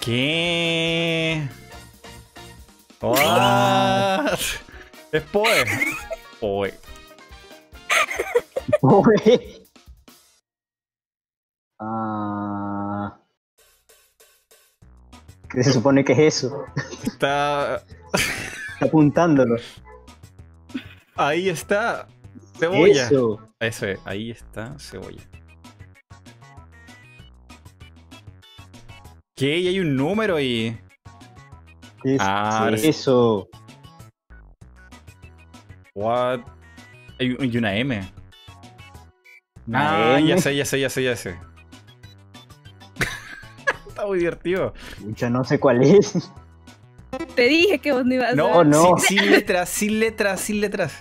[0.00, 1.48] ¿Qué?
[3.00, 4.38] What?
[5.12, 5.64] Es Poe.
[6.40, 6.74] Poe.
[8.80, 9.63] pobre.
[11.78, 13.18] Ah,
[15.48, 16.64] ¿Qué se supone que es eso?
[17.04, 17.82] Está.
[18.74, 19.56] Está apuntándolo.
[21.14, 22.08] Ahí está.
[22.58, 23.04] Cebolla.
[23.06, 23.40] Eso.
[23.60, 25.22] Eso es, ahí está cebolla.
[29.36, 29.58] ¿Qué?
[29.58, 30.76] Y hay un número y.
[32.02, 33.48] ¿Qué es Ah, eso?
[35.94, 36.40] What?
[37.20, 38.12] Hay, una M.
[39.66, 41.38] Una ah, ya sé, ya sé, ya sé, ya sé.
[44.04, 44.74] Está muy divertido.
[45.00, 46.30] Pucha, no sé cuál es.
[47.34, 48.98] Te dije que vos no ibas a No, Oh, no.
[48.98, 50.98] Sin, sin letras, sin letras, sin letras.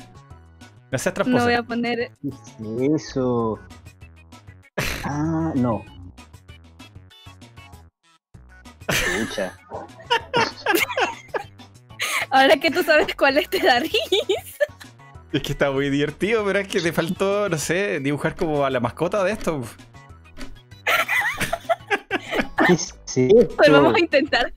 [0.92, 1.44] No seas No tramposa.
[1.46, 2.12] voy a poner.
[2.22, 3.60] ¿Qué es eso?
[5.04, 5.84] Ah, no.
[8.88, 9.58] Pucha.
[12.30, 13.98] Ahora que tú sabes cuál es, te da risa.
[15.34, 18.70] Es que está muy divertido, pero es que te faltó, no sé, dibujar como a
[18.70, 19.62] la mascota de esto.
[22.68, 23.56] ¿Qué es esto?
[23.56, 24.54] Pues vamos a intentar.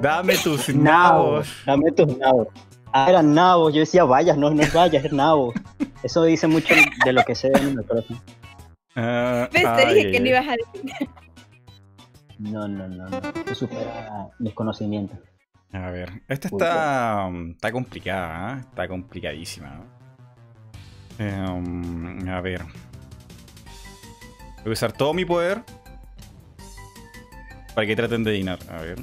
[0.00, 1.48] Dame tus Nabos.
[1.66, 2.48] Dame tus nabos.
[2.92, 3.72] Ah, eran nabos.
[3.74, 5.54] Yo decía vallas, no, no es vallas, es nabos.
[6.02, 8.20] Eso dice mucho de lo que sé de Crossing.
[8.96, 9.62] Ah, ¿Ves?
[9.62, 11.08] Te ay, dije que no ibas a decir.
[12.38, 13.54] No, no, no, no.
[13.54, 15.18] Supera mis conocimientos.
[15.72, 18.60] A ver, esta está, um, está complicada, ¿eh?
[18.60, 19.84] está complicadísima.
[21.18, 22.62] Em, a ver.
[24.62, 25.62] Voy a usar todo mi poder
[27.74, 28.58] para que traten de adivinar.
[28.70, 29.02] A ver.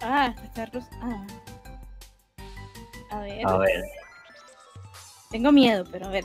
[0.00, 0.88] Ah, está rosa.
[1.02, 1.26] Ah.
[3.10, 3.46] A ver.
[3.46, 3.82] A ver.
[5.30, 6.24] Tengo miedo, pero a ver.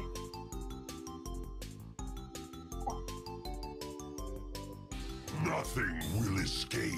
[5.44, 6.94] Nothing will escape.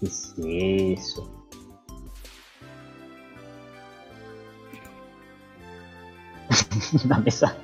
[0.00, 1.28] ¿Qué es eso?
[7.04, 7.56] Una mesa.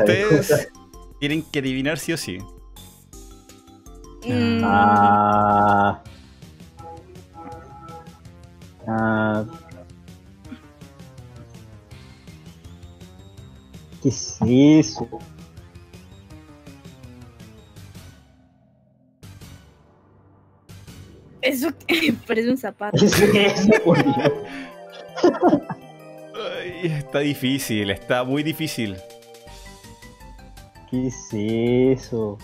[0.00, 0.68] Ustedes
[1.18, 2.38] tienen que adivinar sí o sí.
[4.26, 6.02] Mm, Ah.
[8.86, 9.44] Ah.
[14.02, 15.08] ¿Qué es eso?
[21.42, 21.68] Eso
[22.26, 22.98] parece un zapato.
[26.34, 28.96] Ay, está difícil, está muy difícil.
[30.90, 32.36] ¿Qué es eso?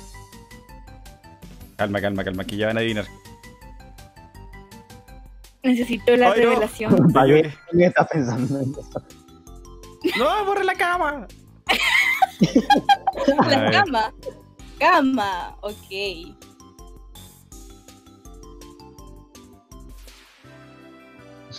[1.77, 3.07] Calma, calma, calma, que ya van a adivinar.
[5.63, 6.51] Necesito la Ay, no.
[6.51, 6.95] revelación.
[7.13, 9.03] Vale, ¿quién está pensando en eso?
[10.19, 11.27] ¡No, borre la cama!
[13.49, 14.13] La cama.
[14.79, 15.57] Cama.
[15.63, 15.91] Ok.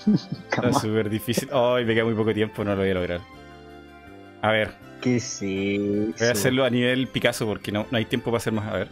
[0.08, 0.80] Está Cama.
[0.80, 1.50] súper difícil.
[1.52, 3.22] Ay, me queda muy poco tiempo, no lo voy a lograr.
[4.42, 4.74] A ver,
[5.08, 6.14] ¿Qué es eso?
[6.20, 8.68] voy a hacerlo a nivel Picasso porque no, no hay tiempo para hacer más.
[8.68, 8.90] A ver.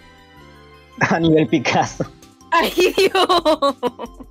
[1.10, 2.06] A nivel Picasso.
[2.52, 3.12] ¡Ay, Dios!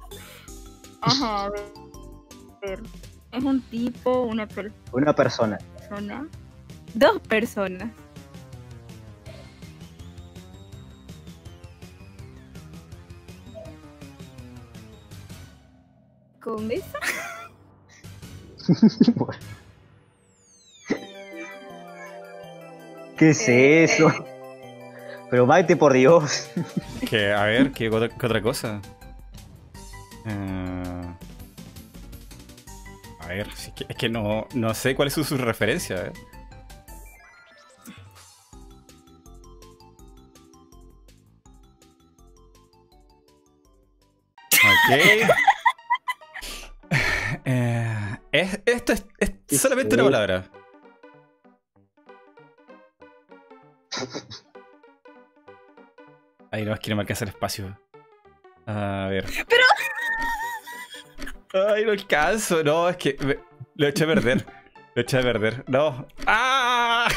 [1.02, 2.80] Ajá, a ver.
[3.32, 4.48] Es un tipo, una
[4.92, 5.58] Una persona.
[5.76, 6.26] persona.
[6.94, 7.90] Dos personas.
[16.40, 16.98] ¿Con esa?
[23.16, 24.12] ¿Qué es eso?
[25.30, 26.50] Pero Maite, por Dios.
[27.08, 28.80] Que, a ver, ¿qué otra, qué otra cosa?
[30.26, 31.02] Eh,
[33.20, 35.96] a ver, es que, es que no, no sé cuál es su, su referencia.
[36.06, 36.12] ¿eh?
[44.52, 45.30] Ok.
[47.46, 50.44] Eh, es- esto es, es ¿Qué solamente una palabra.
[56.50, 57.78] Ay, no, es que no me alcanza el espacio.
[58.66, 59.24] A ver.
[59.48, 59.64] Pero-
[61.72, 62.62] Ay, no alcanzo.
[62.64, 63.38] No, es que me-
[63.76, 64.44] lo eché a perder.
[64.94, 65.64] Lo eché a perder.
[65.68, 66.06] No.
[66.26, 67.08] ¡Ah!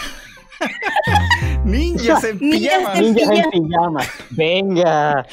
[1.65, 2.95] Ninjas en pijama.
[2.95, 4.01] Ninjas en pijama.
[4.31, 5.25] Venga.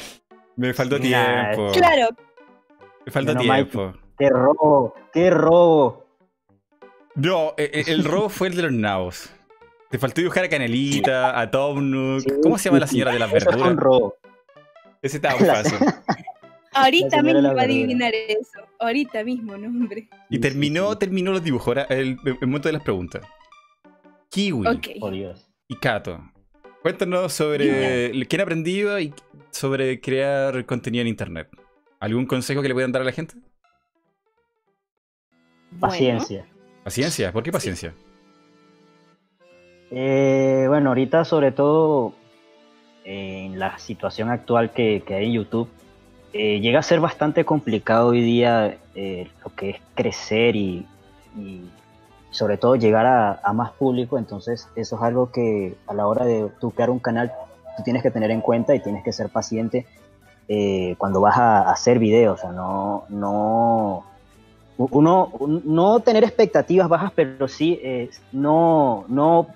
[0.55, 1.71] Me faltó tiempo.
[1.73, 2.09] Claro,
[3.05, 3.45] Me faltó Mike.
[3.65, 3.93] tiempo.
[4.17, 4.93] Qué robo.
[5.13, 6.05] Qué robo.
[7.15, 9.29] No, e- e- el robo fue el de los nabos.
[9.89, 12.21] Te faltó dibujar a Canelita, a Tom Nook.
[12.21, 13.83] Sí, ¿Cómo se llama la señora de las Eso fue un verduras?
[13.83, 14.15] robo.
[15.01, 15.77] Ese estaba muy fácil.
[16.73, 18.59] ahorita mismo iba a adivinar eso.
[18.79, 20.09] Ahorita mismo, no, hombre.
[20.29, 21.67] Y terminó, terminó los dibujos.
[21.67, 23.23] Ahora el, el momento de las preguntas.
[24.29, 24.87] Kiwi Ok.
[24.99, 25.47] Por Dios.
[25.67, 26.19] y Kato.
[26.81, 29.13] Cuéntanos sobre qué han aprendido y
[29.51, 31.47] sobre crear contenido en internet.
[31.99, 33.35] ¿Algún consejo que le puedan dar a la gente?
[35.71, 36.45] Bueno, Paciencia.
[36.83, 37.31] Paciencia.
[37.31, 37.93] ¿Por qué paciencia?
[39.91, 42.13] Eh, bueno, ahorita sobre todo
[43.03, 45.69] en la situación actual que, hay en YouTube,
[46.33, 50.85] eh, llega a ser bastante complicado hoy día eh, lo que es crecer y,
[52.31, 54.17] sobre todo llegar a, más público.
[54.17, 57.31] Entonces eso es algo que a la hora de tú crear un canal
[57.77, 59.85] tú tienes que tener en cuenta y tienes que ser paciente
[60.47, 62.39] eh, cuando vas a hacer videos.
[62.39, 64.03] O sea, no, no,
[64.77, 67.79] uno, un- no tener expectativas bajas, pero sí
[68.33, 69.47] no, no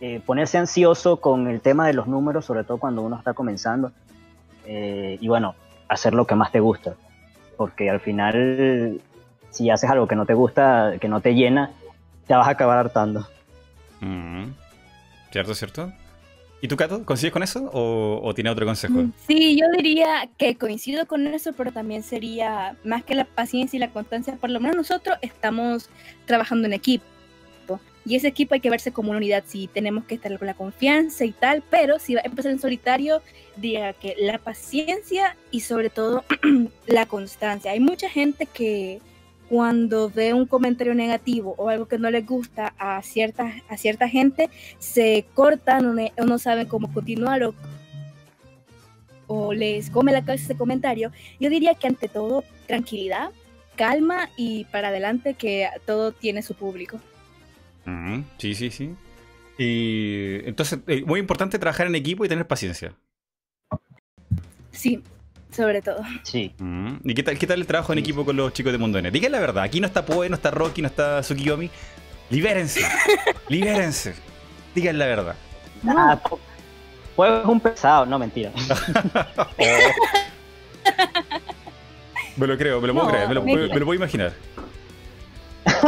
[0.00, 3.92] eh, ponerse ansioso con el tema de los números, sobre todo cuando uno está comenzando.
[4.64, 5.54] Eh, y bueno,
[5.88, 6.94] hacer lo que más te gusta.
[7.56, 9.00] Porque al final,
[9.50, 11.72] si haces algo que no te gusta, que no te llena,
[12.26, 13.26] te vas a acabar hartando.
[14.00, 14.50] Mm.
[15.32, 15.92] ¿Cierto, cierto?
[16.60, 17.04] ¿Y tú, Kato?
[17.04, 19.06] ¿Consigues con eso o, o tiene otro consejo?
[19.26, 23.80] Sí, yo diría que coincido con eso, pero también sería más que la paciencia y
[23.80, 24.36] la constancia.
[24.36, 25.88] Por lo menos nosotros estamos
[26.26, 27.04] trabajando en equipo.
[28.08, 30.54] Y ese equipo hay que verse como una unidad, si tenemos que estar con la
[30.54, 33.20] confianza y tal, pero si va a empezar en solitario,
[33.56, 36.24] diría que la paciencia y sobre todo
[36.86, 37.72] la constancia.
[37.72, 39.00] Hay mucha gente que
[39.50, 44.08] cuando ve un comentario negativo o algo que no les gusta a cierta, a cierta
[44.08, 45.84] gente, se cortan
[46.18, 47.54] o no saben cómo continuar o
[49.30, 53.30] o les come la cabeza ese comentario, yo diría que ante todo tranquilidad,
[53.76, 56.98] calma y para adelante que todo tiene su público.
[57.88, 58.94] Mm, Sí, sí, sí.
[59.58, 62.92] Y entonces, eh, muy importante trabajar en equipo y tener paciencia.
[64.70, 65.02] Sí,
[65.50, 65.98] sobre todo.
[66.22, 66.54] Sí.
[66.58, 68.98] Mm, ¿Y qué tal, qué tal el trabajo en equipo con los chicos de Mundo
[68.98, 69.10] N?
[69.10, 71.70] Digan la verdad, aquí no está Poe, no está Rocky, no está Tsukiyomi.
[72.30, 72.82] Libérense,
[73.48, 74.14] libérense.
[74.74, 75.34] Digan la verdad.
[75.88, 76.38] Ah, po-
[77.16, 78.52] pues es un pesado, no mentira.
[82.36, 84.32] Me lo creo, me lo puedo creer, me lo, me- me lo puedo imaginar.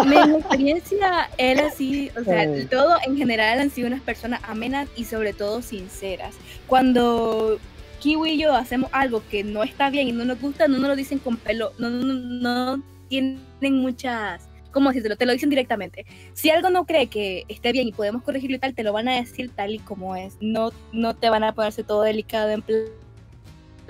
[0.07, 2.67] Mi experiencia, él así, o sea, Ay.
[2.71, 6.35] todo en general han sido unas personas amenas y sobre todo sinceras.
[6.67, 7.59] Cuando
[8.01, 10.89] Kiwi y yo hacemos algo que no está bien y no nos gusta, no nos
[10.89, 15.17] lo dicen con pelo, no, no, tienen muchas, ¿cómo decirlo?
[15.17, 16.07] Te lo dicen directamente.
[16.33, 19.09] Si algo no cree que esté bien y podemos corregirlo y tal, te lo van
[19.09, 20.37] a decir tal y como es.
[20.41, 22.87] No, no te van a ponerse todo delicado en plan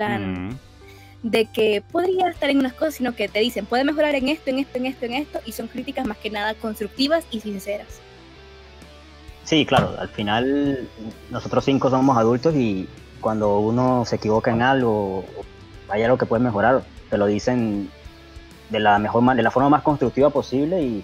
[0.09, 0.57] Mm,
[1.23, 4.49] de que podría estar en unas cosas, sino que te dicen, puede mejorar en esto,
[4.49, 7.99] en esto, en esto, en esto, y son críticas más que nada constructivas y sinceras.
[9.43, 10.87] Sí, claro, al final
[11.29, 12.87] nosotros cinco somos adultos y
[13.19, 15.25] cuando uno se equivoca en algo,
[15.89, 17.89] hay algo que puede mejorar, te lo dicen
[18.69, 21.03] de la mejor de la forma más constructiva posible y,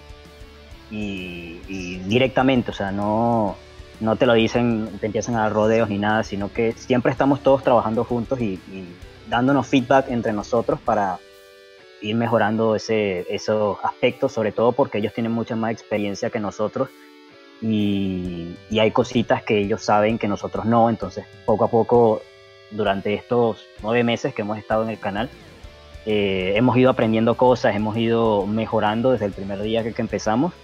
[0.90, 3.56] y, directamente, o sea, no,
[4.00, 7.42] no te lo dicen, te empiezan a dar rodeos ni nada, sino que siempre estamos
[7.42, 8.58] todos trabajando juntos y,
[9.28, 11.18] dándonos feedback entre nosotros para
[12.00, 16.88] ir mejorando ese, esos aspectos, sobre todo porque ellos tienen mucha más experiencia que nosotros
[17.60, 22.22] y, y, hay cositas que ellos saben que nosotros no, entonces poco a poco
[22.70, 25.28] durante estos nueve meses que hemos estado en el canal,
[26.10, 30.54] eh, hemos ido aprendiendo cosas, hemos ido mejorando desde el primer día que, empezamos.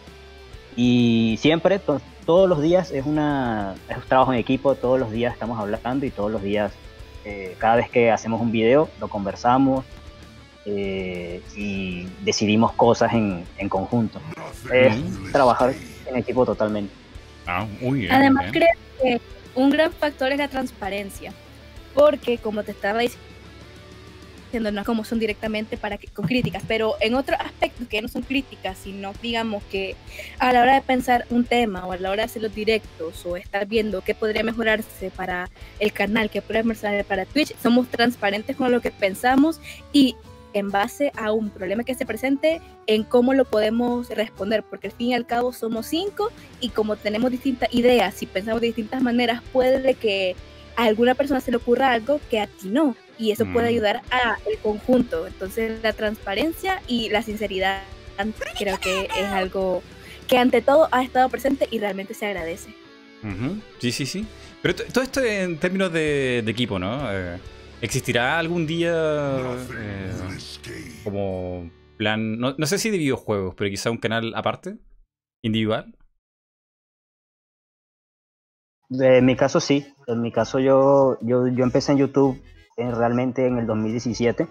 [0.74, 1.78] Y siempre,
[2.24, 6.06] todos los días es, una, es un trabajo en equipo, todos los días estamos hablando
[6.06, 6.72] y todos los días,
[7.24, 9.84] eh, cada vez que hacemos un video, lo conversamos
[10.66, 14.20] eh, y decidimos cosas en, en conjunto.
[14.72, 14.96] Es
[15.32, 15.74] trabajar
[16.06, 16.92] en equipo totalmente.
[17.46, 17.66] Ah,
[18.10, 18.68] Además, creo
[19.02, 19.20] que
[19.54, 21.32] un gran factor es la transparencia,
[21.94, 23.26] porque como te estaba diciendo,
[24.60, 28.22] no como son directamente para que, con críticas, pero en otros aspectos que no son
[28.22, 29.96] críticas, sino digamos que
[30.38, 33.24] a la hora de pensar un tema o a la hora de hacer los directos
[33.26, 37.88] o estar viendo qué podría mejorarse para el canal, qué podría mejorarse para Twitch, somos
[37.88, 39.60] transparentes con lo que pensamos
[39.92, 40.16] y
[40.54, 44.92] en base a un problema que se presente, en cómo lo podemos responder, porque al
[44.92, 49.02] fin y al cabo somos cinco y como tenemos distintas ideas y pensamos de distintas
[49.02, 50.36] maneras, puede que
[50.76, 53.70] a alguna persona se le ocurra algo que a ti no y eso puede mm.
[53.70, 55.26] ayudar a el conjunto.
[55.26, 57.82] Entonces la transparencia y la sinceridad
[58.58, 59.82] creo que es algo
[60.28, 62.74] que ante todo ha estado presente y realmente se agradece.
[63.78, 64.26] Sí, sí, sí.
[64.60, 67.10] Pero todo esto en términos de, equipo, ¿no?
[67.10, 67.38] Eh,
[67.80, 68.92] ¿Existirá algún día
[69.78, 70.12] eh,
[71.02, 74.76] como plan, no, no, sé si de videojuegos, pero quizá un canal aparte,
[75.42, 75.94] individual?
[78.90, 82.40] En mi caso sí, en mi caso yo, yo, yo empecé en YouTube
[82.76, 84.46] realmente en el 2017.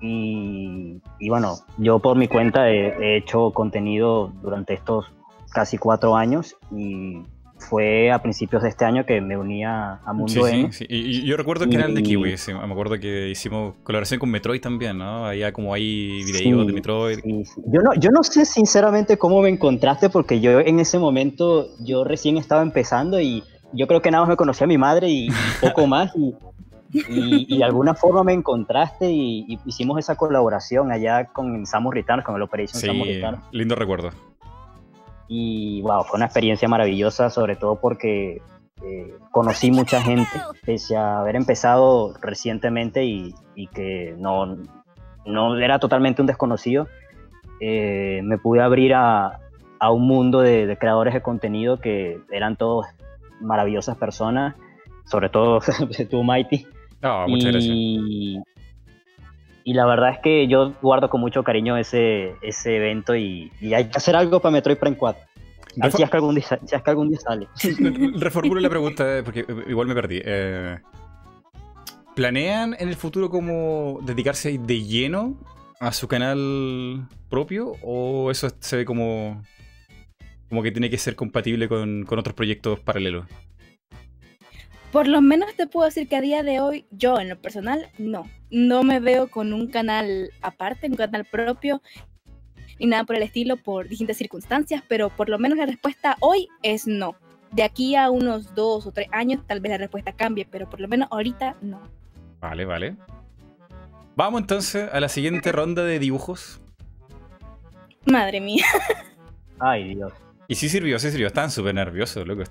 [0.00, 5.06] Y, y, bueno, yo por mi cuenta he, hecho contenido durante estos
[5.52, 7.22] casi cuatro años y
[7.58, 11.36] fue a principios de este año que me unía a Mundo sí, Sí, Y yo
[11.36, 15.26] recuerdo que era el de Kiwi, me acuerdo que hicimos colaboración con Metroid también, ¿no?
[15.26, 17.20] Había como hay videos de Metroid.
[17.24, 22.02] Yo, no, yo no sé sinceramente cómo me encontraste porque yo en ese momento, yo
[22.02, 25.28] recién estaba empezando y yo creo que nada más me conocía a mi madre y
[25.60, 26.12] poco más.
[26.16, 26.34] Y,
[26.92, 32.36] y, de alguna forma me encontraste y, hicimos esa colaboración allá con Samus Returns, con
[32.36, 34.10] el Operation sí, Samus lindo recuerdo.
[35.28, 38.42] Y wow, fue una experiencia maravillosa, sobre todo porque
[38.84, 40.28] eh, conocí mucha gente,
[40.64, 43.34] pese a haber empezado recientemente y,
[43.72, 44.58] que no,
[45.24, 46.88] no era totalmente un desconocido.
[47.60, 49.38] Eh, me pude abrir a,
[49.78, 52.86] a un mundo de, de, creadores de contenido que eran todos
[53.40, 54.54] maravillosas personas,
[55.04, 55.60] sobre todo
[56.10, 56.66] tú, Mighty,
[57.26, 58.38] muchas y,
[59.64, 63.86] Y la verdad es que yo guardo con mucho cariño ese, ese evento y, hay
[63.86, 65.22] que hacer algo para Metroid Prime 4.
[65.90, 67.48] si es, que algún día, si es que algún día sale.
[68.18, 70.20] Reformulo la pregunta eh, porque eh, igual me perdí.
[70.24, 70.78] Eh,
[72.14, 75.38] ¿Planean en el futuro como dedicarse de lleno
[75.80, 79.42] a su canal propio o eso se ve como,
[80.48, 83.26] como que tiene que ser compatible con, con otros proyectos paralelos?
[84.92, 87.88] Por lo menos te puedo decir que a día de hoy, yo en lo personal,
[87.96, 88.30] no.
[88.50, 91.80] No me veo con un canal aparte, un canal propio,
[92.78, 96.46] ni nada por el estilo, por distintas circunstancias, pero por lo menos la respuesta hoy
[96.62, 97.16] es no.
[97.52, 100.78] De aquí a unos dos o tres años, tal vez la respuesta cambie, pero por
[100.78, 101.80] lo menos ahorita no.
[102.40, 102.96] Vale, vale.
[104.14, 106.60] Vamos entonces a la siguiente ronda de dibujos.
[108.04, 108.66] Madre mía.
[109.58, 110.12] Ay, Dios.
[110.48, 111.28] Y sí sirvió, sí sirvió.
[111.28, 112.42] Están súper nerviosos, loco.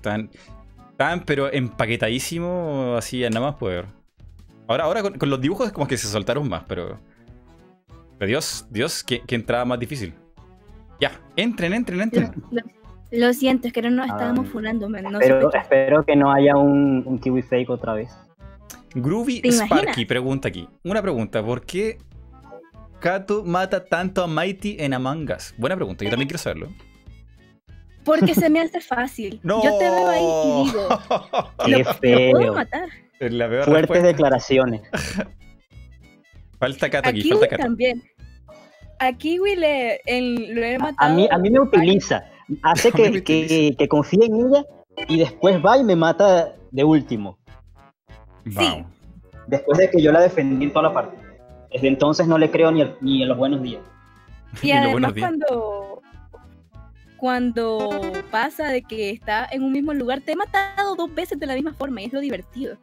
[1.24, 3.86] Pero empaquetadísimo, así nada más poder.
[4.66, 6.98] Ahora, ahora con, los dibujos es como que se soltaron más, pero.
[8.18, 10.14] Pero Dios, Dios, que, entrada más difícil.
[11.00, 12.32] Ya, entren, entren, entren.
[13.10, 14.88] Lo, siento, es que no nos estábamos funando.
[15.18, 18.16] pero espero que no haya un, kiwi fake otra vez.
[18.94, 20.68] Groovy Sparky pregunta aquí.
[20.84, 21.98] Una pregunta, ¿por qué
[23.00, 25.54] Kato mata tanto a Mighty en Among Us?
[25.58, 26.68] Buena pregunta, yo también quiero saberlo.
[28.04, 29.40] Porque se me hace fácil.
[29.44, 30.88] Yo te veo ahí y digo,
[31.64, 32.30] Qué feo.
[32.32, 32.88] puedo matar.
[33.64, 34.82] Fuertes declaraciones.
[36.58, 37.62] falta Kato aquí, falta Kato.
[37.62, 38.02] también.
[38.98, 40.00] A Kiwi le,
[40.54, 41.12] lo he matado.
[41.12, 42.24] A mí, a mí me utiliza.
[42.62, 44.64] Hace que, que, que, confíe en ella
[45.08, 47.38] y después va y me mata de último.
[48.44, 48.84] Sí.
[49.46, 51.16] Después de que yo la defendí en toda la parte.
[51.72, 53.82] Desde entonces no le creo ni, ni en los buenos días.
[54.60, 55.91] Y además cuando
[57.22, 57.88] cuando
[58.32, 61.54] pasa de que está en un mismo lugar, te he matado dos veces de la
[61.54, 62.76] misma forma y es lo divertido.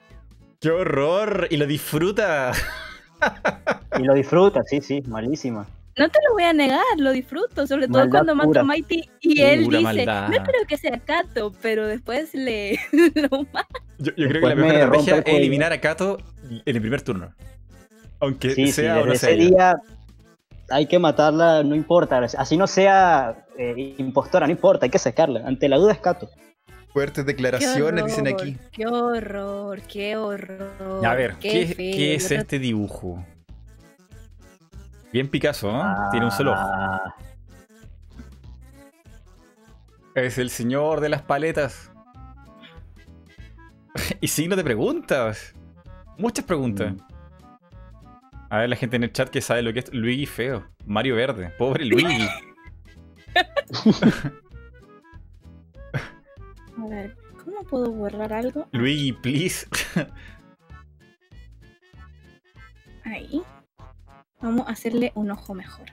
[0.62, 1.48] ¡Qué horror!
[1.50, 2.54] Y lo disfruta.
[4.00, 5.68] y lo disfruta, sí, sí, malísima.
[5.98, 9.10] No te lo voy a negar, lo disfruto, sobre todo Maldad cuando mato a Mighty
[9.20, 10.30] y él dice, maldad.
[10.30, 12.80] no creo que sea Kato, pero después le
[13.16, 13.82] lo mata.
[13.98, 16.18] Yo, yo creo que la rompe estrategia el es eliminar a Kato
[16.50, 17.34] en el primer turno.
[18.22, 19.36] Aunque Sí, sí, sea desde o no ese sea.
[19.36, 19.48] ella.
[19.50, 19.76] día
[20.70, 22.20] hay que matarla, no importa.
[22.38, 25.42] Así no sea eh, impostora, no importa, hay que sacarla.
[25.46, 26.30] Ante la duda es Kato.
[26.94, 28.58] Fuertes declaraciones dicen aquí.
[28.72, 31.06] Qué horror, qué horror.
[31.06, 33.24] A ver, ¿qué, qué es este dibujo?
[35.12, 36.10] Bien Picasso, ¿no?
[36.12, 36.62] Tiene un solo ojo.
[36.62, 37.16] Ah,
[40.16, 41.92] Es el señor de las paletas.
[44.22, 45.54] y signo de preguntas.
[46.18, 46.94] Muchas preguntas.
[46.94, 47.09] Mm.
[48.50, 50.68] A ver, la gente en el chat que sabe lo que es Luigi feo.
[50.86, 51.54] Mario Verde.
[51.58, 52.28] Pobre Luigi.
[56.78, 58.68] A ver, ¿cómo puedo borrar algo?
[58.72, 59.68] Luigi, please.
[63.04, 63.44] Ahí.
[64.42, 65.88] Vamos a hacerle un ojo mejor.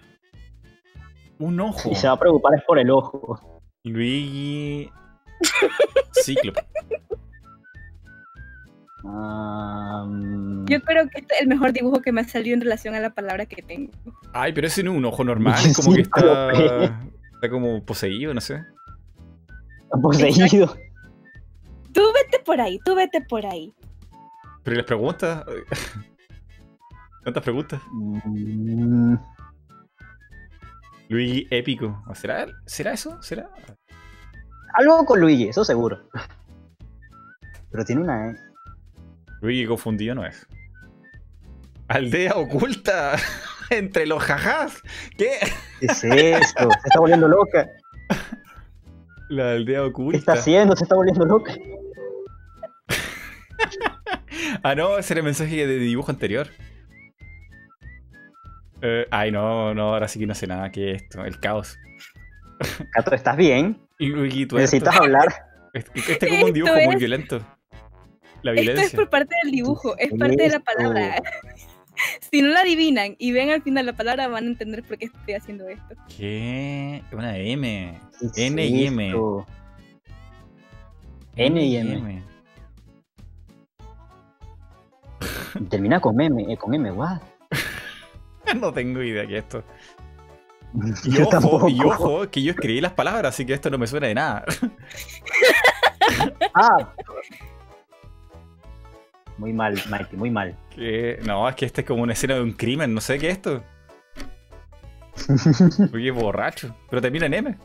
[1.39, 1.91] Un ojo.
[1.91, 3.61] Y se va a preocupar es por el ojo.
[3.85, 4.91] Luigi.
[6.25, 6.65] Cíclope.
[10.69, 13.01] Yo creo que este es el mejor dibujo que me ha salido en relación a
[13.01, 13.93] la palabra que tengo.
[14.33, 15.59] Ay, pero ese no es un ojo normal.
[15.65, 16.53] Es como que está.
[16.53, 18.63] Está como poseído, no sé.
[20.03, 20.77] poseído.
[21.93, 23.73] Tú vete por ahí, tú vete por ahí.
[24.63, 25.45] Pero ¿y las preguntas.
[27.23, 27.81] ¿Cuántas preguntas?
[27.93, 29.15] Mm,
[31.09, 32.03] Luigi épico.
[32.15, 32.47] ¿Será?
[32.67, 33.21] ¿Será eso?
[33.23, 33.51] ¿Será?
[34.77, 35.99] algo con Luigi, eso seguro.
[37.71, 38.37] Pero tiene una
[39.47, 39.53] E.
[39.53, 40.47] Luigi confundido no es.
[41.89, 43.17] Aldea oculta
[43.71, 44.83] entre los jajás.
[45.17, 45.39] ¿Qué?
[45.81, 46.69] ¿Qué es esto?
[46.71, 47.69] Se está volviendo loca.
[49.29, 50.19] La aldea ¿Qué oculta.
[50.19, 50.77] está haciendo?
[50.77, 51.55] Se está volviendo loca.
[54.63, 56.49] Ah, no, ese era el mensaje de dibujo anterior.
[58.83, 60.71] Eh, ay, no, no, ahora sí que no sé nada.
[60.71, 61.25] ¿Qué es esto?
[61.25, 61.79] El caos.
[62.95, 63.81] Gato, ¿estás bien?
[63.99, 65.29] Luigi, tú Necesitas hablar.
[65.73, 67.56] Este, este es como un dibujo Esto muy violento.
[68.43, 71.23] La Esto es por parte del dibujo, es parte de la palabra.
[72.31, 75.07] Si no la adivinan y ven al final la palabra, van a entender por qué
[75.07, 75.95] estoy haciendo esto.
[76.15, 77.03] ¿Qué?
[77.11, 77.99] Una M.
[78.21, 79.07] ¿Qué es N y M.
[79.07, 79.47] esto?
[81.37, 82.23] N y M.
[85.71, 87.21] Termina con M, eh, con M, what?
[88.61, 89.65] No tengo idea qué es esto.
[91.05, 91.69] Y Yo ojo, tampoco.
[91.69, 94.45] y ojo, que yo escribí las palabras, así que esto no me suena de nada.
[96.55, 96.93] Ah.
[99.39, 100.57] Muy mal, Mikey, muy mal.
[100.71, 103.29] Que- No, es que este es como una escena de un crimen, no sé qué
[103.31, 103.63] es esto.
[105.95, 106.75] Oye, borracho.
[106.91, 107.57] Pero termina en M.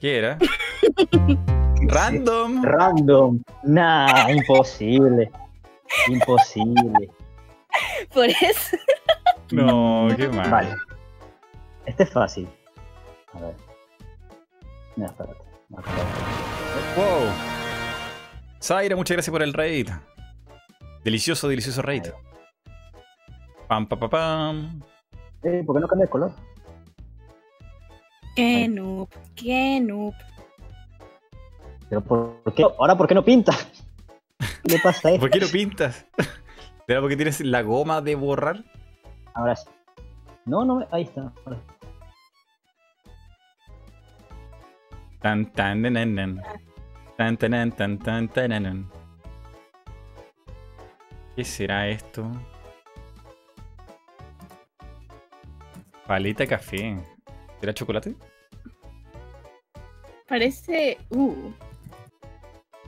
[0.00, 0.38] ¿Qué era?
[1.82, 2.62] Random.
[2.62, 3.42] Random.
[3.64, 5.30] Nah, imposible.
[6.08, 7.10] Imposible.
[8.12, 8.76] Por eso.
[9.50, 10.50] No, qué mal.
[10.50, 10.76] Vale.
[11.86, 12.48] Este es fácil.
[13.34, 13.54] A ver.
[14.96, 15.40] No, espérate.
[15.68, 16.02] No, espérate.
[16.96, 17.32] Wow.
[18.62, 19.88] Zaira, muchas gracias por el raid.
[21.04, 22.08] Delicioso, delicioso raid.
[23.68, 24.82] Pam, pam, pam, pam.
[25.42, 26.32] Eh, ¿Por qué no cambia de color?
[28.36, 30.14] Qué noob, qué noob.
[31.88, 32.62] Pero ¿por qué?
[32.62, 33.52] Ahora, ¿por qué no pinta?
[34.62, 35.20] ¿Qué le pasa a esto?
[35.20, 36.06] ¿Por qué no pintas?
[36.86, 38.64] ¿Será porque tienes la goma de borrar?
[39.34, 39.68] Ahora sí.
[40.44, 41.32] No, no, ahí está.
[41.44, 41.60] Ahora.
[45.20, 46.42] Tan, tan, nan, nan.
[47.16, 48.99] Tan, tan, tan, tan, tan, nan, nan.
[51.40, 52.30] ¿Qué será esto?
[56.06, 56.98] Paleta café.
[57.58, 58.14] ¿Será chocolate?
[60.28, 60.98] Parece.
[61.08, 61.50] Uh.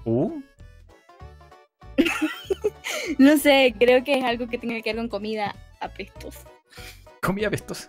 [0.05, 0.43] Uh,
[3.19, 6.47] No sé, creo que es algo que tiene que ver con comida apestosa.
[7.23, 7.89] comida pestosa.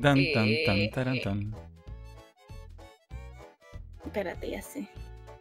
[0.00, 1.54] Tan, tan, tan, taran, tan.
[4.04, 4.88] Espérate, ya sé.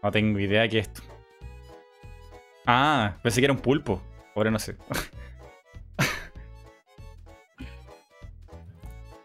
[0.03, 1.10] No tengo idea qué es esto.
[2.73, 4.01] Ah, pensé que era un pulpo.
[4.33, 4.77] Ahora no sé.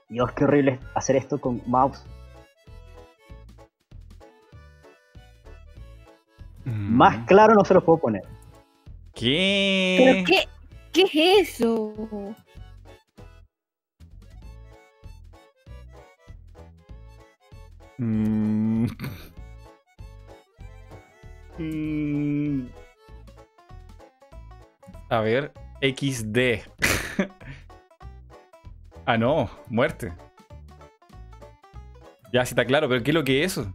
[0.09, 2.05] Dios, qué horrible hacer esto con mouse.
[6.65, 6.97] Mm.
[6.97, 8.23] Más claro no se lo puedo poner.
[9.15, 9.97] ¿Qué?
[10.03, 10.49] ¿Pero qué?
[10.93, 11.95] ¿Qué es eso?
[17.99, 18.87] Mm.
[21.59, 22.86] Mm.
[25.09, 26.69] A ver, XD.
[29.07, 30.13] ah, no, muerte.
[32.33, 33.73] Ya, sí está claro, pero ¿qué es lo que es eso?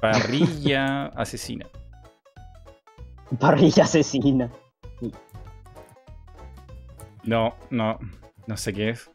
[0.00, 1.66] Parrilla asesina.
[3.40, 4.50] Parrilla asesina.
[7.24, 7.98] No, no.
[8.46, 9.10] No sé qué es.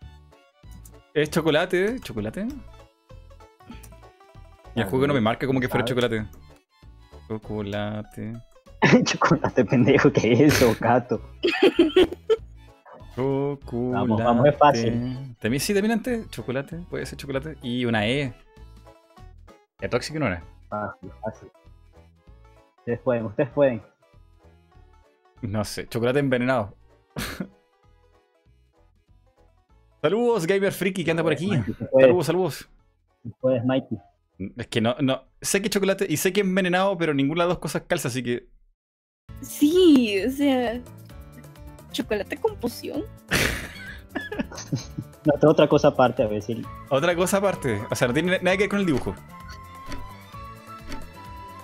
[1.14, 2.00] ¿Es chocolate?
[2.00, 2.48] ¿Chocolate?
[4.76, 6.26] Y el juego no me marca como que fuera chocolate.
[7.28, 8.34] Chocolate.
[9.04, 11.22] Chocolate pendejo, ¿qué es eso, gato?
[13.16, 13.94] Chocolate.
[13.94, 15.36] Vamos, vamos, es fácil.
[15.40, 16.30] También sí, también antes.
[16.30, 17.58] Chocolate, puede ser chocolate.
[17.64, 18.34] Y una E.
[19.82, 20.44] ¿Es tóxico no era?
[20.70, 21.50] Fácil, fácil.
[22.80, 23.82] Ustedes pueden, ustedes pueden.
[25.42, 26.76] No sé, chocolate envenenado.
[30.02, 31.48] saludos, Gamer Freaky, que anda por aquí.
[31.48, 31.76] Mikey.
[32.00, 32.70] Saludos, saludos.
[33.40, 33.98] Puedes, Mikey.
[34.58, 35.24] Es que no, no.
[35.42, 38.24] Sé que chocolate y sé que envenenado, pero ninguna de las dos cosas calza, así
[38.24, 38.48] que.
[39.42, 40.80] Sí, o sea.
[41.92, 43.04] Chocolate con poción.
[45.26, 46.62] No, otra- otra cosa aparte, a ver si.
[46.90, 47.82] Otra cosa aparte.
[47.92, 49.14] O sea, no tiene nada que ver con el dibujo.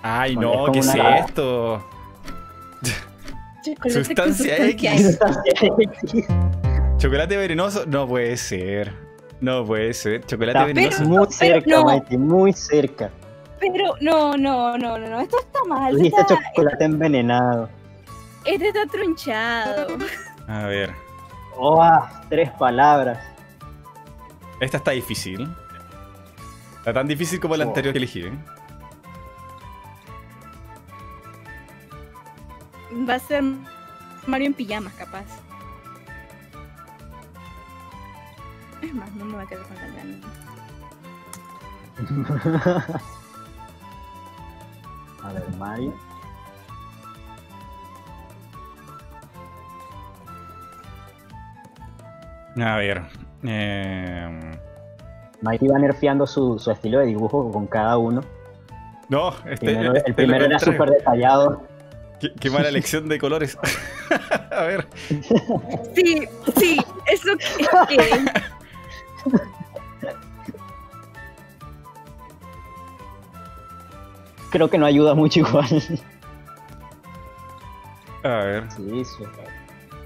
[0.02, 1.84] Ay, Bueno, no, ¿qué es una- esto?
[3.66, 5.20] Chocolate Sustancia con X.
[5.62, 6.26] X.
[6.98, 7.86] ¿Chocolate venenoso?
[7.86, 8.94] No puede ser.
[9.40, 10.26] No puede ser.
[10.26, 11.04] ¿Chocolate Está venenoso?
[11.06, 11.86] muy cerca, no.
[11.86, 13.12] Mikey, muy cerca.
[13.72, 15.20] Pero no, no, no, no, no.
[15.22, 15.96] Esto está mal.
[15.96, 17.70] Dijiste Está, chocolate envenenado.
[18.46, 19.98] este está tronchado.
[20.48, 20.94] A ver.
[21.56, 23.20] Oh, ah, tres palabras.
[24.60, 25.48] Esta está difícil.
[26.80, 27.70] Está tan difícil como la Oh.
[27.70, 28.22] anterior que elegí.
[28.24, 28.34] ¿eh?
[33.10, 33.44] Va a ser
[34.28, 35.26] Mario en pijamas, capaz.
[38.82, 40.20] Es más, no me va a quedar con la gana.
[45.24, 45.94] A ver, Mario.
[52.62, 53.02] A ver.
[53.44, 54.52] eh,
[55.42, 58.22] Mikey va nerfeando su, su estilo de dibujo con cada uno.
[59.10, 60.80] No, este, Primero- este el primero lo era contrario.
[60.86, 61.64] súper detallado.
[62.20, 63.58] Qué, qué mala elección de colores.
[64.52, 64.88] A ver.
[65.94, 66.80] Sí, sí,
[67.12, 67.58] eso es
[67.88, 68.26] que.
[74.54, 75.66] Creo que no ayuda mucho igual.
[78.24, 78.72] A ver.
[78.72, 79.24] Sí, eso.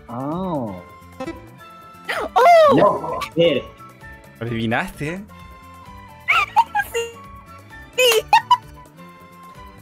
[0.07, 0.81] Oh.
[2.77, 3.63] No, puede ser.
[4.39, 5.13] ¿Adivinaste?
[5.15, 5.23] ¿eh?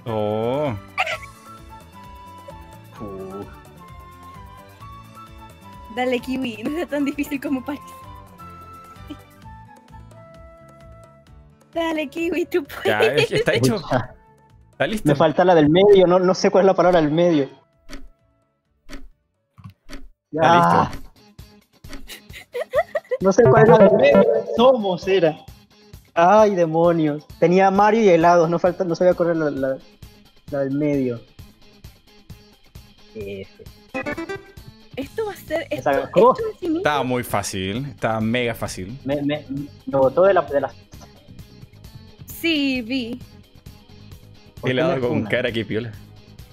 [0.08, 0.74] Oh.
[3.00, 3.46] Uf.
[5.96, 7.84] Dale, Kiwi, no es tan difícil como parece.
[11.72, 12.84] Dale, Kiwi, tú puedes.
[12.86, 13.80] Ya, es- está hecho.
[14.78, 15.10] Pucha, ¿Está listo?
[15.10, 17.50] Me falta la del medio, no, no sé cuál es la palabra del medio.
[20.32, 20.92] Está Ah.
[23.22, 24.24] No sé cuál es la del medio.
[24.58, 25.38] Somos, era.
[26.14, 27.26] Ay, demonios.
[27.40, 29.78] Tenía Mario y helados, no falta, no sabía cuál era la, la-
[30.52, 31.22] la del medio.
[33.16, 33.64] F.
[34.98, 35.68] Esto va a ser.
[35.70, 35.90] Esto,
[36.62, 37.86] Estaba muy fácil.
[37.88, 38.98] Estaba mega fácil.
[39.06, 40.72] Me, me, me botó de la, de la
[42.28, 43.20] Sí, vi.
[44.66, 45.92] ¿Por qué Helado con cara, que piola.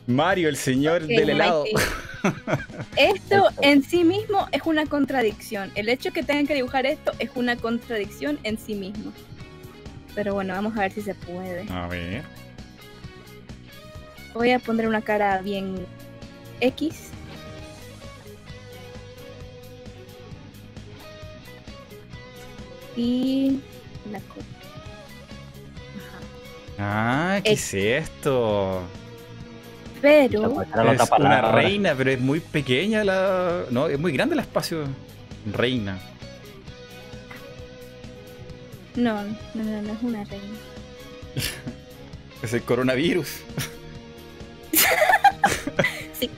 [0.06, 1.64] Mario, el señor del helado.
[2.96, 5.70] Esto en sí mismo es una contradicción.
[5.74, 9.12] El hecho que tengan que dibujar esto es una contradicción en sí mismo.
[10.14, 11.66] Pero bueno, vamos a ver si se puede.
[11.70, 12.22] A ver.
[14.34, 15.74] Voy a poner una cara bien
[16.60, 17.10] X.
[22.96, 23.60] Y
[24.10, 24.61] la co- Ajá.
[26.84, 28.82] Ah, ¿qué es esto?
[30.00, 30.62] Pero
[30.92, 33.66] Es una reina, pero es muy pequeña la.
[33.70, 34.84] No, es muy grande el espacio.
[35.52, 35.98] Reina.
[38.96, 40.58] no, no, no, no es una reina.
[42.42, 43.28] Es el coronavirus.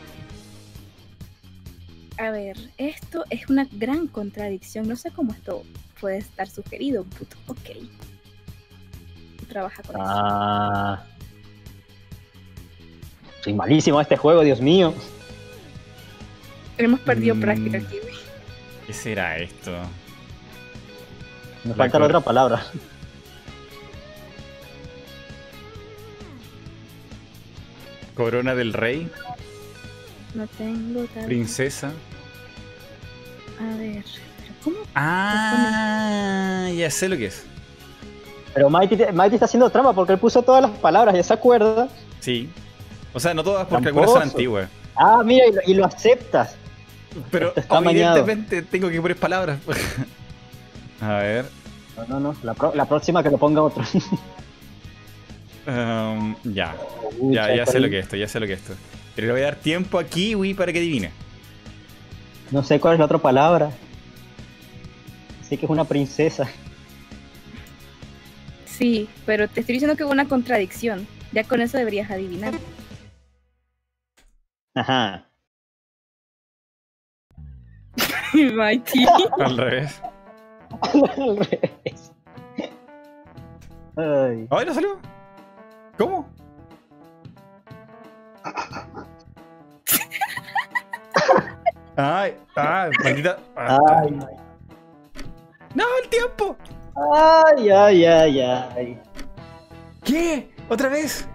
[2.19, 4.87] A ver, esto es una gran contradicción.
[4.87, 5.65] No sé cómo esto
[5.99, 7.71] puede estar sugerido, but ok.
[9.55, 10.05] Trabaja con eso.
[10.05, 11.05] Ah.
[13.45, 14.93] Soy malísimo a este juego, Dios mío.
[16.77, 17.41] Hemos perdido Mm.
[17.41, 18.15] práctica aquí, güey.
[18.85, 19.71] ¿Qué será esto?
[21.63, 22.65] Me La falta la otra palabra.
[28.15, 29.11] Corona del rey,
[30.35, 31.25] No tengo tal.
[31.27, 31.93] princesa.
[33.61, 34.05] A ver,
[34.39, 34.77] pero ¿cómo?
[34.95, 37.45] Ah, ya sé lo que es.
[38.55, 41.89] Pero Mighty, Mighty está haciendo trampa porque él puso todas las palabras, ya se acuerda.
[42.21, 42.49] Sí.
[43.13, 44.37] O sea, no todas porque algunas son Tramposo.
[44.37, 44.69] antiguas.
[44.97, 46.55] Ah, mira, y lo, y lo aceptas.
[47.31, 48.17] Pero está mañado.
[48.19, 49.59] evidentemente tengo que poner palabras.
[51.01, 51.47] A ver.
[51.97, 52.37] No, no, no.
[52.43, 53.83] La, pro- la próxima que lo ponga otro.
[55.67, 56.75] um, ya.
[57.23, 58.75] Ya, ya sé lo que es esto, ya sé lo que es esto.
[59.15, 61.11] Pero le voy a dar tiempo a Kiwi para que adivine.
[62.51, 63.71] No sé cuál es la otra palabra.
[65.49, 66.49] Sé que es una princesa.
[68.77, 71.07] Sí, pero te estoy diciendo que hubo una contradicción.
[71.31, 72.55] Ya con eso deberías adivinar.
[74.75, 75.29] Ajá.
[78.35, 79.07] Mighty.
[79.39, 80.03] Al revés.
[80.93, 82.13] Al revés.
[83.97, 84.49] Ay.
[84.51, 84.99] ¡Ay, no salió!
[85.97, 86.29] ¿Cómo?
[91.97, 93.39] Ay, ay, maldita.
[93.55, 94.19] Ay,
[95.77, 96.57] ¡No, el tiempo!
[96.97, 98.99] Ay, ay, ay, ay.
[100.03, 100.49] ¿Qué?
[100.69, 101.29] ¿Otra vez?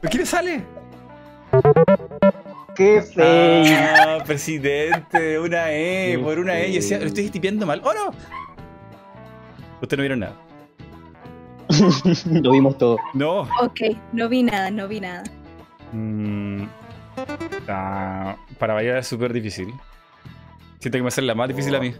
[0.00, 0.64] ¿Por qué le sale?
[2.74, 3.76] Qué feo.
[3.76, 6.68] Ah, presidente, una E, Qué por una E.
[6.68, 7.80] Yo decía, lo estoy tipeando mal.
[7.84, 8.10] ¡Oh, no!
[9.80, 10.36] Ustedes no vieron nada.
[12.30, 12.98] Lo vimos todo.
[13.14, 13.42] No.
[13.60, 13.80] Ok,
[14.12, 15.22] no vi nada, no vi nada.
[15.92, 16.64] Mm,
[17.68, 19.72] ah, para bailar es súper difícil.
[20.78, 21.94] Siento que me va a ser la más difícil a mí.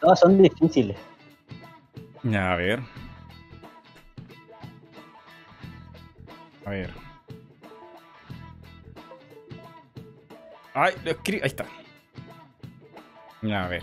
[0.00, 0.96] Todas son difíciles.
[2.24, 2.80] A ver.
[6.64, 6.90] A ver.
[10.74, 11.40] Ay, lo escribí.
[11.42, 11.64] Ahí está.
[13.42, 13.82] A ver.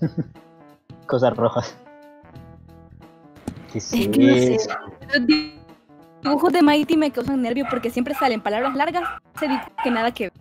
[1.06, 1.76] Cosas rojas.
[3.72, 4.54] ¿Qué es Es que no sé.
[4.54, 4.70] eso?
[5.12, 5.26] Los
[6.22, 9.08] dibujos de Mighty me causan nervio porque siempre salen palabras largas
[9.38, 10.32] se dice que nada que ver.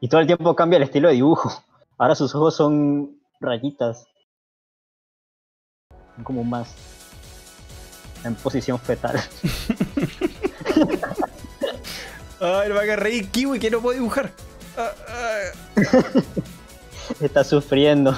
[0.00, 1.52] Y todo el tiempo cambia el estilo de dibujo.
[1.98, 4.06] Ahora sus ojos son rayitas.
[6.16, 6.74] Son como más
[8.24, 9.16] en posición fetal.
[12.40, 14.32] Ay, me haga reír Kiwi que no puedo dibujar.
[14.78, 15.40] Ah, ah.
[17.20, 18.16] Está sufriendo.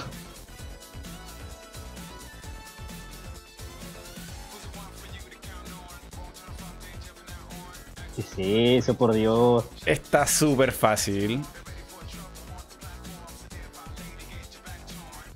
[8.14, 9.64] ¿Qué es eso, por Dios?
[9.84, 11.42] Está súper fácil.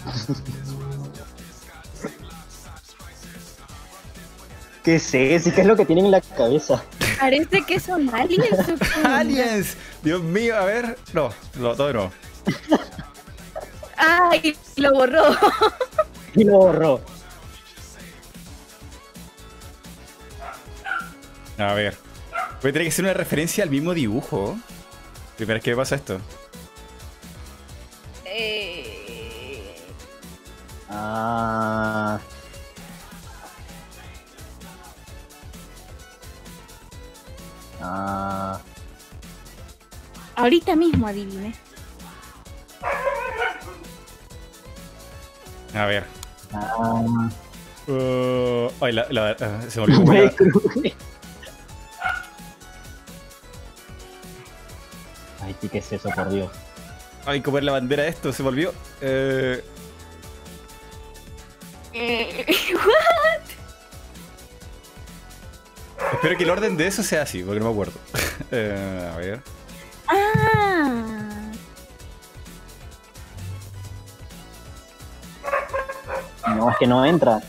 [4.84, 5.52] ¿Qué es eso?
[5.52, 6.84] ¿Qué es lo que tienen en la cabeza?
[7.18, 8.56] Parece que son aliens.
[9.04, 9.76] ¡Aliens!
[10.02, 10.96] Dios mío, a ver.
[11.12, 12.12] No, no todo.
[13.96, 15.24] Ay, lo borró.
[16.36, 17.00] Y lo borró.
[21.58, 21.96] A ver.
[22.62, 24.56] Voy a tener que hacer una referencia al mismo dibujo.
[25.36, 26.20] Primera vez que me pasa esto.
[28.24, 28.95] Eh,
[30.88, 32.20] Ah.
[37.80, 38.60] Ah.
[40.36, 41.54] ahorita mismo adivine.
[45.74, 46.04] A ver.
[46.52, 47.28] Ah.
[47.88, 50.30] Uh, ay, la, la- ah, se me olvidó.
[55.42, 56.50] Ay, ¿qué es eso, por Dios?
[57.24, 58.72] Ay, cómo era la bandera de esto, se me olvidó.
[59.00, 59.62] Eh,
[66.12, 67.98] Espero que el orden de eso sea así, porque no me acuerdo.
[68.52, 69.40] Eh, a ver.
[70.06, 71.50] ah,
[76.54, 77.40] No, es que no entra.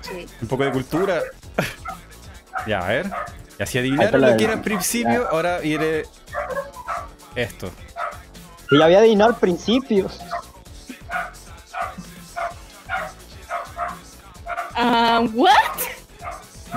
[0.00, 0.26] sí.
[0.42, 1.22] Un poco de cultura.
[2.66, 3.10] ya, a ver.
[3.58, 6.02] Y así adivinaron lo que era al principio, ahora viene
[7.36, 7.70] esto.
[8.68, 10.08] Que ya había adivinado al principio.
[15.16, 15.52] Ah, what?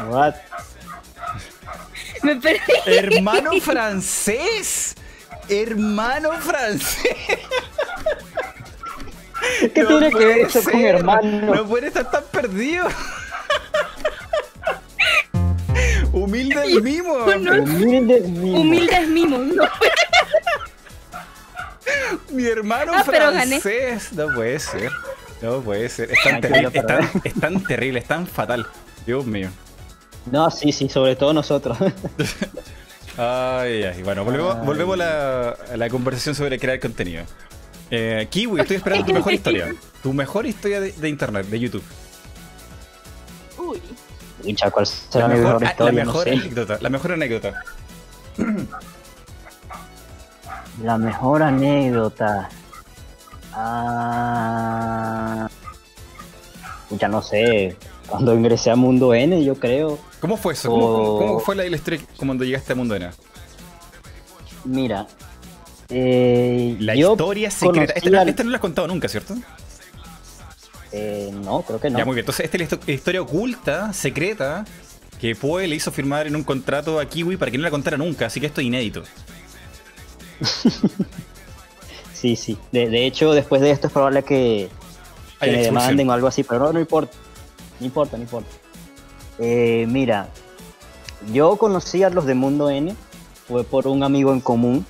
[0.09, 0.35] What?
[2.23, 2.59] Me perdí.
[2.85, 4.95] Hermano francés.
[5.49, 7.15] Hermano francés.
[9.73, 10.95] ¿Qué No tiene que ver eso con ser.
[10.95, 11.55] hermano?
[11.55, 12.87] No puede estar tan perdido.
[16.11, 17.17] Humilde el mimo.
[17.17, 18.59] No, Humilde mimo.
[18.61, 19.39] Humildes mimos.
[19.55, 19.63] No.
[22.29, 23.59] Mi hermano Ah, pero gané.
[23.59, 24.11] francés.
[24.13, 24.91] No puede ser.
[25.41, 26.11] No puede ser.
[26.11, 26.69] Es tan terrible.
[26.73, 28.67] Es tan, es tan terrible, es tan fatal.
[29.05, 29.49] Dios mío.
[30.31, 31.77] No, sí, sí, sobre todo nosotros.
[33.17, 34.01] Ay, ay.
[34.01, 34.65] Bueno, volvemos, Ay.
[34.65, 37.23] volvemos a, la, a la conversación sobre crear contenido.
[37.91, 39.75] Eh, Kiwi, estoy esperando tu mejor historia.
[40.01, 41.83] Tu mejor historia de, de internet, de YouTube.
[43.57, 43.81] Uy.
[44.71, 45.91] ¿cuál será La mi mejor, mejor la historia?
[45.91, 46.31] No mejor sé.
[46.31, 46.77] anécdota.
[46.79, 47.63] La mejor anécdota.
[50.83, 52.49] La mejor anécdota.
[53.53, 55.47] Ah.
[56.91, 57.75] Ya no sé.
[58.07, 59.99] Cuando ingresé a Mundo N, yo creo.
[60.19, 60.69] ¿Cómo fue eso?
[60.69, 63.09] ¿Cómo, cómo- cómo fue la, historia cuando llegaste a Mundo N?
[64.65, 65.05] Mira.
[65.89, 67.93] eh, La historia secreta.
[67.93, 69.35] Esta, no- al- esta no la has contado nunca, ¿cierto?
[70.91, 71.99] eh, no, creo que no.
[71.99, 72.23] Ya, muy bien.
[72.23, 74.65] Entonces, esta es la histo- historia oculta, secreta,
[75.21, 77.95] que Poe le hizo firmar en un contrato a Kiwi para que no la contara
[77.97, 79.03] nunca, así que esto es inédito.
[82.19, 82.57] Sí, sí.
[82.73, 84.69] De, de hecho, después de esto es probable que,
[85.39, 87.15] me demanden o algo así, pero no, no importa.
[87.79, 88.49] No importa, no importa.
[89.39, 90.27] Eh, mira,
[91.31, 92.93] yo conocí a los de Mundo N,
[93.47, 94.85] fue por un amigo en común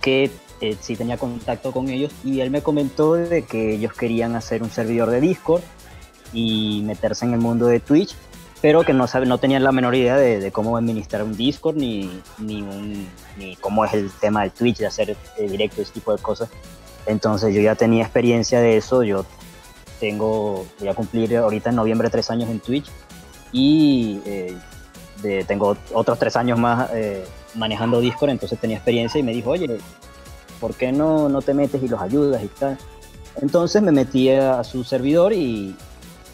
[0.00, 0.30] que
[0.62, 4.62] eh, sí tenía contacto con ellos y él me comentó de que ellos querían hacer
[4.62, 5.62] un servidor de Discord
[6.32, 8.16] y meterse en el mundo de Twitch,
[8.62, 12.22] pero que no, no tenían la menor idea de, de cómo administrar un Discord ni,
[12.38, 16.16] ni, un- ni cómo es el tema del Twitch, de hacer eh, directo, ese tipo
[16.16, 16.48] de cosas.
[17.06, 19.26] Entonces yo ya tenía experiencia de eso, yo
[20.00, 22.86] tengo, voy a cumplir ahorita en noviembre tres años en Twitch
[23.52, 24.56] y eh,
[25.22, 29.50] de- tengo otros tres años más eh, manejando Discord, entonces tenía experiencia y me dijo,
[29.50, 29.78] oye,
[30.60, 32.78] ¿por qué no, no te metes y los ayudas y tal?
[33.40, 35.74] Entonces me metí a su servidor y,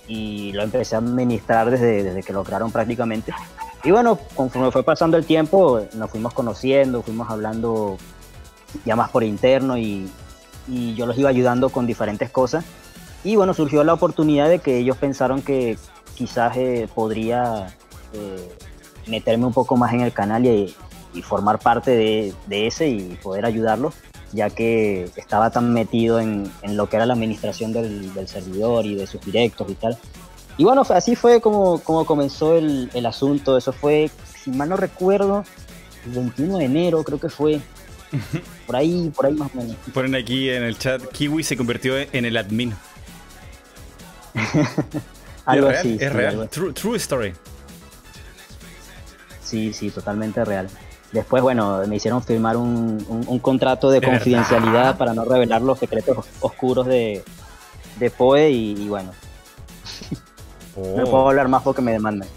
[0.08, 3.32] y lo empecé a administrar desde, desde que lo crearon prácticamente.
[3.84, 7.96] Y bueno, conforme fue pasando el tiempo, nos fuimos conociendo, fuimos hablando
[8.84, 10.10] ya más por interno y,
[10.66, 12.64] y yo los iba ayudando con diferentes cosas.
[13.22, 15.78] Y bueno, surgió la oportunidad de que ellos pensaron que
[16.14, 17.68] quizás eh, podría
[18.12, 18.52] eh,
[19.06, 20.74] meterme un poco más en el canal y,
[21.14, 23.94] y formar parte de, de ese y poder ayudarlos,
[24.32, 28.86] ya que estaba tan metido en, en lo que era la administración del, del servidor
[28.86, 29.98] y de sus directos y tal.
[30.56, 33.56] Y bueno, así fue como, como comenzó el, el asunto.
[33.56, 34.10] Eso fue,
[34.42, 35.44] si mal no recuerdo,
[36.04, 37.60] el 21 de enero creo que fue.
[38.66, 39.76] Por ahí, por ahí más o menos.
[39.92, 42.74] Ponen aquí en el chat, Kiwi se convirtió en el admin.
[45.44, 45.94] Algo es real, así.
[45.94, 46.28] es sí, real.
[46.30, 46.50] algo así.
[46.50, 47.32] True, true story.
[49.42, 50.68] Sí, sí, totalmente real.
[51.12, 54.98] Después, bueno, me hicieron firmar un, un- un contrato de ¿De confidencialidad verdad?
[54.98, 57.22] para no revelar los secretos oscuros de,
[57.98, 59.12] de Poe y, y bueno,
[60.76, 61.10] no Oh.
[61.10, 62.28] puedo hablar más porque me demandan.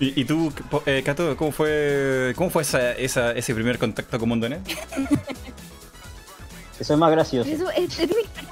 [0.00, 4.18] ¿Y, y tú, po- eh, Kato, cómo fue, cómo fue esa, esa- ese primer contacto
[4.18, 4.60] con Mundo Net?
[6.80, 7.48] Eso es más gracioso.
[7.48, 8.50] Eso es, es una historia,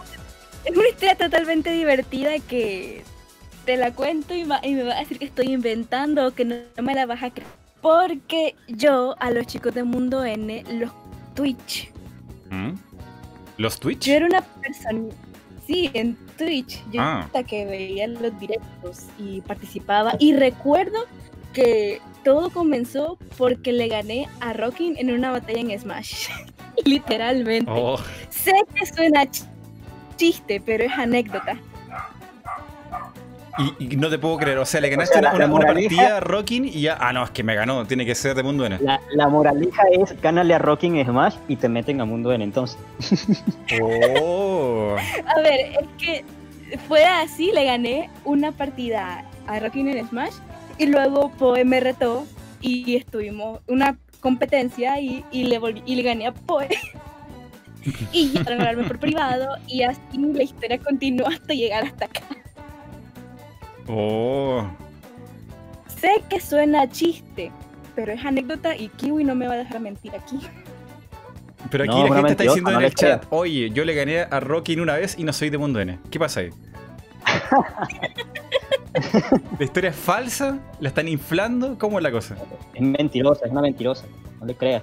[0.65, 3.03] es una historia totalmente divertida que
[3.65, 6.45] te la cuento y, va- y me va a decir que estoy inventando o que
[6.45, 7.51] no, no me la vas a creer.
[7.81, 10.91] Porque yo a los chicos de Mundo N los
[11.35, 11.91] Twitch.
[12.51, 12.73] ¿Mm?
[13.57, 14.07] ¿Los Twitch?
[14.07, 15.09] Yo era una persona.
[15.67, 16.83] Sí, en Twitch.
[16.91, 17.21] Yo Ah.
[17.21, 20.15] hasta que veía los directos y participaba.
[20.19, 20.99] Y recuerdo
[21.53, 26.29] que todo comenzó porque le gané a Rockin en una batalla en Smash.
[26.85, 27.71] Literalmente.
[27.75, 27.99] Oh,
[28.31, 29.47] Sé que suena ch-
[30.17, 31.59] chiste, pero es anécdota.
[33.79, 35.55] Y, y no te puedo creer, o sea, le ganaste sea, la- una, la una
[35.55, 36.97] moraleja- partida a Rockin y ya.
[37.01, 38.79] Ah, no, es que me ganó, tiene que ser de Mundo N.
[38.81, 42.43] La, la moraleja es gánale a Rocking en Smash y te meten a Mundo N
[42.45, 42.79] entonces.
[43.83, 44.97] Oh.
[45.27, 46.25] A ver, es que
[46.89, 50.35] fue así, le gané una partida a Rockin en Smash
[50.79, 52.27] y luego Poe me retó
[52.61, 56.69] y estuvimos una competencia y, y le volví, y le gané a Poe.
[58.13, 58.45] y ya
[58.87, 62.21] por privado y así la historia continuó hasta llegar hasta acá.
[63.93, 64.63] Oh.
[65.89, 67.51] Sé que suena chiste,
[67.97, 70.39] pero es anécdota y Kiwi no me va a dejar mentir aquí.
[71.71, 74.21] Pero aquí No, la gente está diciendo no en el chat, oye, yo le gané
[74.21, 75.99] a Rockin una vez y no soy de Mundo N.
[76.11, 76.51] ¿Qué pasa ahí?
[79.59, 80.59] ¿La historia es falsa?
[80.79, 81.77] ¿La están inflando?
[81.79, 82.37] ¿Cómo es la cosa?
[82.75, 84.07] Es mentirosa, es una mentirosa.
[84.39, 84.83] No le creas.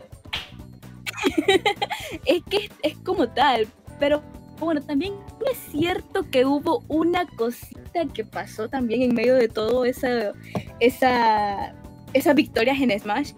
[2.26, 3.68] es que es, es como tal,
[4.00, 4.22] pero
[4.66, 5.14] bueno, también
[5.52, 10.32] es cierto que hubo una cosita que pasó también en medio de todo esa,
[10.80, 11.74] esa,
[12.14, 13.32] esas victorias en Smash,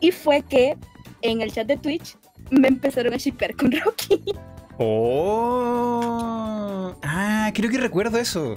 [0.00, 0.76] y fue que
[1.22, 2.16] en el chat de Twitch
[2.50, 4.20] me empezaron a shippear con Rocky.
[5.46, 6.94] Oh.
[7.02, 8.56] Ah, creo que recuerdo eso.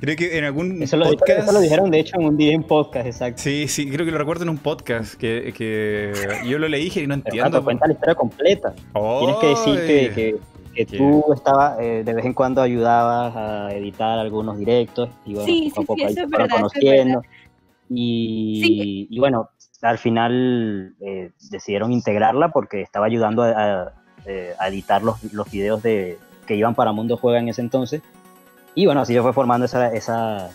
[0.00, 1.44] Creo que en algún Eso lo, podcast.
[1.44, 3.40] eso lo dijeron de hecho en un día en podcast, exacto.
[3.40, 6.12] Sí, sí, creo que lo recuerdo en un podcast que, que
[6.44, 7.50] yo lo leí y no Pero entiendo.
[7.50, 8.74] Tato, cuenta la historia completa.
[8.92, 10.36] Tienes que decir que, que-
[10.74, 15.46] que tú estabas, eh, de vez en cuando ayudabas a editar algunos directos y bueno,
[15.46, 17.22] Sí, poco a poco sí, ahí eso te es fueron verdad, eso es conociendo.
[17.88, 19.50] Y, y bueno,
[19.82, 23.92] al final eh, decidieron integrarla porque estaba ayudando a, a-
[24.24, 26.16] eh, a editar los, los videos de,
[26.46, 28.02] que iban para Mundo Juega en ese entonces.
[28.74, 30.50] Y bueno, así se fue formando esa, esa,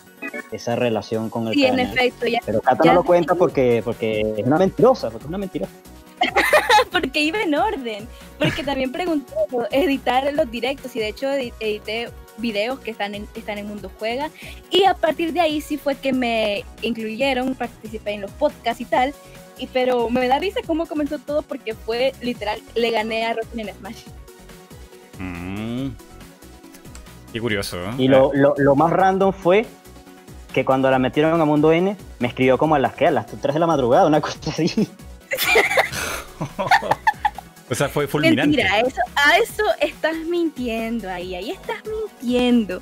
[0.50, 1.92] esa relación con el Sí, en canal.
[1.96, 5.28] efecto, ya Pero Cata ya no lo cuenta porque, porque es una mentirosa, porque es
[5.28, 5.72] una mentirosa.
[6.92, 8.08] porque iba en orden,
[8.38, 9.32] porque también pregunté
[9.70, 13.90] editar los directos y de hecho edi- edité videos que están en, están en Mundo
[13.98, 14.30] Juega
[14.70, 18.84] y a partir de ahí sí fue que me incluyeron, participé en los podcasts y
[18.84, 19.12] tal,
[19.58, 23.60] y pero me da risa cómo comenzó todo porque fue literal, le gané a Rocky
[23.60, 24.02] en Smash.
[25.18, 25.88] Mm.
[27.32, 27.90] Qué curioso, ¿eh?
[27.98, 29.66] Y lo, lo, lo más random fue
[30.52, 33.26] que cuando la metieron a Mundo N, me escribió como a las que a las
[33.26, 34.88] 3 de la madrugada, una cosa así.
[37.70, 38.56] o sea, fue fulminante.
[38.56, 42.80] Mentira, eso, a eso estás mintiendo ahí, ahí estás mintiendo.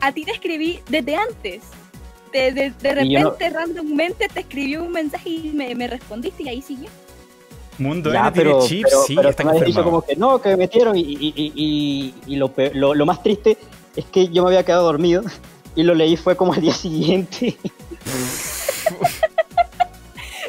[0.00, 1.62] A ti te escribí desde antes.
[2.32, 6.42] De, de, de yo no- repente, randommente, te escribió un mensaje y me, me respondiste
[6.42, 6.88] y ahí siguió.
[7.78, 10.40] Mundo Ya, N tiene pero, chips, pero, sí, pero está me dicho como que no,
[10.40, 13.56] que me metieron y, y, y, y- y lo, pe- lo, lo más triste
[13.96, 15.22] es que yo me había quedado dormido
[15.76, 17.56] y lo leí fue como al día siguiente.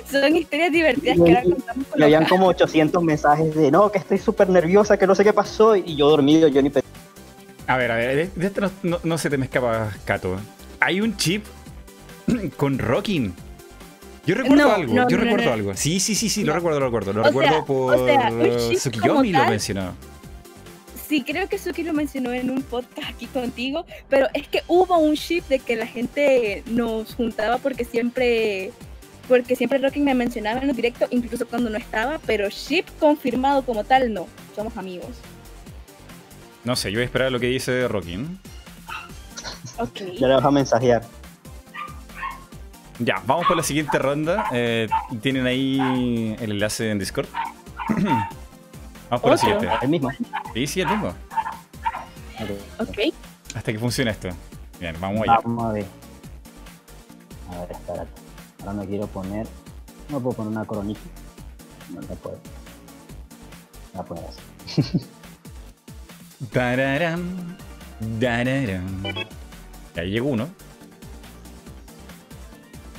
[0.09, 3.91] Son historias divertidas Y- que ahora contamos con y habían como 800 mensajes de no,
[3.91, 6.87] que estoy súper nerviosa, que no sé qué pasó y yo dormido, yo ni pensé.
[7.67, 10.37] A ver, a ver, de- esto no, no- no se te me escapa, Cato.
[10.79, 11.43] Hay un chip
[12.57, 13.33] con Rocking.
[14.27, 15.53] Yo recuerdo No, algo, no, yo no, recuerdo no.
[15.53, 15.73] algo.
[15.75, 17.13] Sí, sí, sí, sí, lo recuerdo, lo recuerdo.
[17.13, 19.93] Lo O recuerdo sea, por o sea, un chip Tsukiyomi lo mencionó.
[21.07, 24.97] Sí, creo que Suki lo mencionó en un podcast aquí contigo, pero es que hubo
[24.97, 28.71] un ship de que la gente nos juntaba porque siempre
[29.27, 33.63] porque siempre Rocking me mencionaba en los directos, incluso cuando no estaba, pero ship confirmado
[33.63, 35.09] como tal, no, somos amigos.
[36.63, 38.39] No sé, yo voy a esperar lo que dice Rocking.
[39.77, 40.01] Ok.
[40.17, 41.03] Ya le vas a mensajear.
[42.99, 44.45] Ya, vamos por la siguiente ronda.
[44.51, 44.87] Eh,
[45.21, 47.27] Tienen ahí el enlace en Discord.
[49.09, 49.69] vamos por la siguiente.
[49.81, 50.09] El mismo.
[50.53, 51.09] Sí, sí, el mismo.
[52.39, 52.87] Ok.
[52.87, 52.97] Ok.
[53.53, 54.29] Hasta que funcione esto.
[54.79, 55.39] Bien, vamos allá.
[55.43, 55.85] Vamos a ver.
[57.51, 58.24] A ver, espérate.
[58.65, 59.47] Ahora me quiero poner.
[60.09, 60.99] No puedo poner una coronita.
[61.93, 62.39] No la puedo.
[63.93, 65.01] La puedo hacer.
[66.51, 67.55] Tararam,
[68.19, 69.03] tararam.
[69.95, 70.49] Y ahí llegó uno.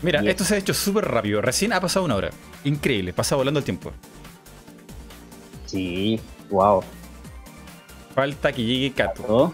[0.03, 0.31] Mira, Bien.
[0.31, 1.43] esto se ha hecho súper rápido.
[1.43, 2.31] Recién ha pasado una hora.
[2.65, 3.93] Increíble, pasa volando el tiempo.
[5.67, 6.83] Sí, wow.
[8.15, 9.53] Falta que llegue Kato.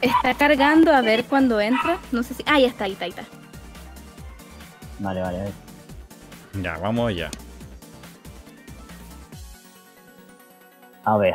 [0.00, 3.10] Está cargando a ver cuando entra, no sé si Ah, ya está, ahí está, ahí
[3.10, 3.24] está.
[5.02, 5.52] Vale, vale, vale.
[6.62, 7.28] Ya, vamos allá.
[11.04, 11.34] A ver.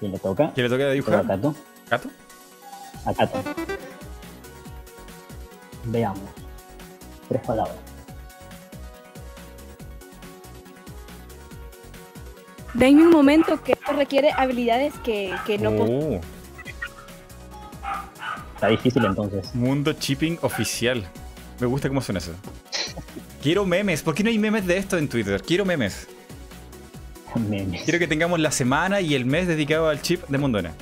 [0.00, 0.50] ¿Quién le toca?
[0.54, 1.20] ¿Quién le toca dibujar?
[1.20, 1.54] a Cato.
[1.88, 2.08] ¿Kato?
[3.04, 3.42] A Cato.
[5.84, 6.28] Veamos.
[7.28, 7.76] Tres palabras.
[12.74, 16.16] Denme un momento que esto requiere habilidades que, que no puedo.
[16.16, 16.20] Oh,
[18.54, 19.54] Está difícil entonces.
[19.54, 21.04] mundo chipping oficial.
[21.60, 22.32] Me gusta cómo suena eso.
[23.42, 24.02] Quiero memes.
[24.02, 25.42] ¿Por qué no hay memes de esto en Twitter?
[25.42, 26.06] Quiero memes.
[27.34, 27.82] Memes.
[27.82, 30.74] Quiero que tengamos la semana y el mes dedicado al chip de Mundona.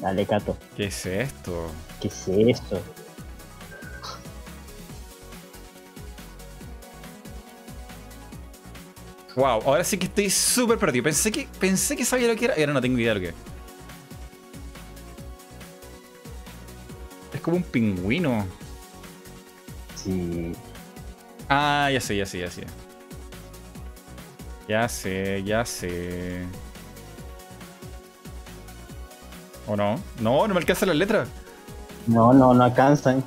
[0.00, 0.56] Dale, Cato.
[0.76, 1.70] ¿Qué es esto?
[2.00, 2.82] ¿Qué es eso?
[9.36, 11.04] Wow, ahora sí que estoy súper perdido.
[11.04, 13.20] Pensé que, pensé que sabía lo que era y ahora no tengo idea de lo
[13.20, 13.51] que es.
[17.42, 18.46] Como un pingüino.
[19.96, 20.52] Sí.
[21.48, 22.66] Ah, ya sé, ya sé, ya sé.
[24.68, 26.46] Ya sé, ya sé.
[29.66, 30.00] ¿O no?
[30.20, 31.26] No, no me alcanza la letra.
[32.06, 33.22] No, no, no alcanzan.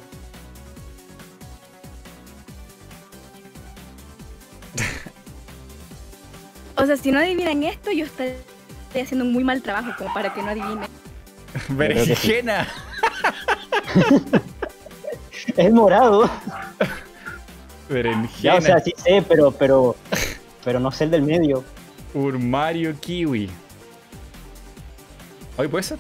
[6.78, 8.34] O sea, si no adivinan esto, yo estoy
[9.02, 10.90] haciendo un muy mal trabajo como para que no adivinen.
[11.70, 12.68] Berenjena.
[15.58, 16.30] Es morado.
[17.90, 18.42] Berenjena.
[18.42, 19.96] Ya, o sea, sí sé, pero, pero,
[20.64, 21.64] pero no sé el del medio.
[22.14, 23.50] Urmario kiwi.
[25.58, 26.00] ¿Hoy puede ser?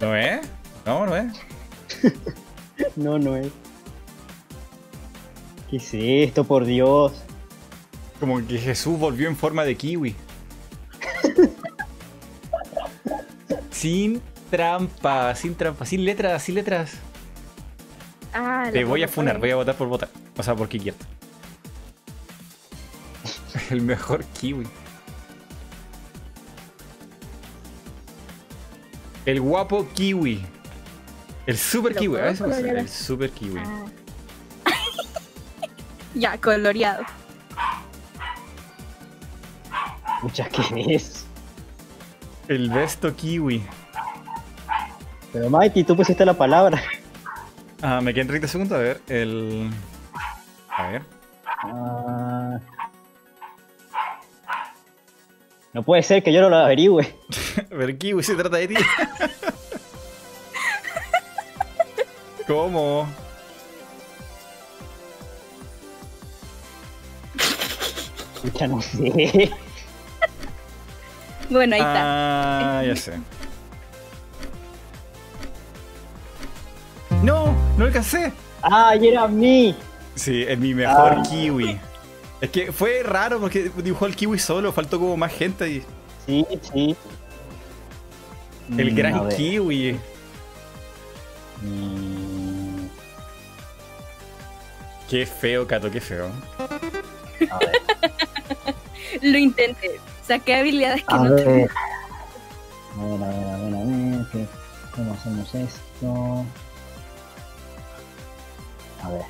[0.00, 0.40] ¿No es?
[0.86, 1.32] No, no es.
[2.96, 3.50] No, no es.
[5.70, 7.12] ¿Qué es esto, por Dios?
[8.18, 10.16] Como que Jesús volvió en forma de kiwi.
[13.70, 16.94] sin trampa, sin trampa, sin letras, sin letras.
[18.34, 20.08] Ah, Te voy a funar, voy a votar por votar.
[20.36, 21.06] O sea, por Kikierto.
[23.70, 24.66] El mejor kiwi.
[29.24, 30.44] El guapo kiwi.
[31.46, 32.16] El super ¿Lo kiwi.
[32.18, 32.76] eso me sale, colorear?
[32.78, 33.60] El super kiwi.
[33.64, 33.84] Ah.
[36.14, 37.04] Ya, coloreado.
[40.20, 41.26] Pucha, ¿qué es?
[42.48, 43.62] El besto kiwi.
[45.32, 46.82] Pero Mighty, tú pusiste la palabra.
[47.80, 48.78] Ah, me quedan 30 segundos.
[48.78, 49.70] A ver, el.
[50.68, 51.02] A ver.
[51.46, 52.58] Ah.
[55.72, 57.14] No puede ser que yo no lo averigüe.
[57.72, 58.74] A ver, kiwi se trata de ti.
[62.46, 63.06] ¿Cómo?
[68.42, 69.50] Pucha, no sé.
[71.50, 72.78] Bueno, ahí está.
[72.78, 73.14] Ah, ya sé.
[77.24, 78.32] No, no alcancé.
[78.62, 79.74] ¡Ay, era a mí!
[80.14, 81.22] Sí, es mi mejor Ah.
[81.28, 81.76] kiwi.
[82.40, 85.82] Es que fue raro porque dibujó al kiwi solo, faltó como más gente ahí.
[86.24, 86.96] Sí, sí.
[88.78, 89.98] El Mm, gran kiwi.
[91.62, 92.86] Mm,
[95.08, 96.30] Qué feo, Cato, qué feo.
[97.50, 97.72] A ver.
[99.22, 100.00] Lo intenté.
[100.26, 101.50] Saqué habilidades que A no tengo.
[101.52, 101.70] ver.
[102.98, 104.26] A ver, a ver, a ver, a ver.
[104.32, 104.46] ¿qué-
[104.94, 106.44] ¿Cómo hacemos esto?
[109.02, 109.22] A ver.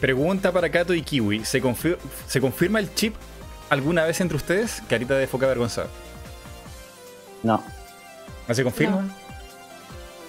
[0.00, 1.44] Pregunta para Cato y Kiwi.
[1.44, 3.14] ¿Se, confir- ¿Se confirma el chip
[3.70, 4.82] alguna vez entre ustedes?
[4.88, 5.88] Carita de foca avergonzada.
[7.42, 7.62] No.
[8.46, 9.06] ¿No se confirma?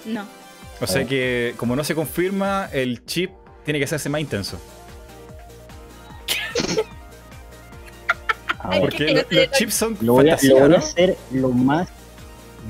[0.06, 0.26] No.
[0.82, 1.08] O sea ver.
[1.08, 3.32] que como no se confirma, el chip
[3.66, 4.58] tiene que hacerse más intenso.
[8.80, 11.88] Porque lo- los chips son Lo voy, a, fantasía, lo voy a hacer lo más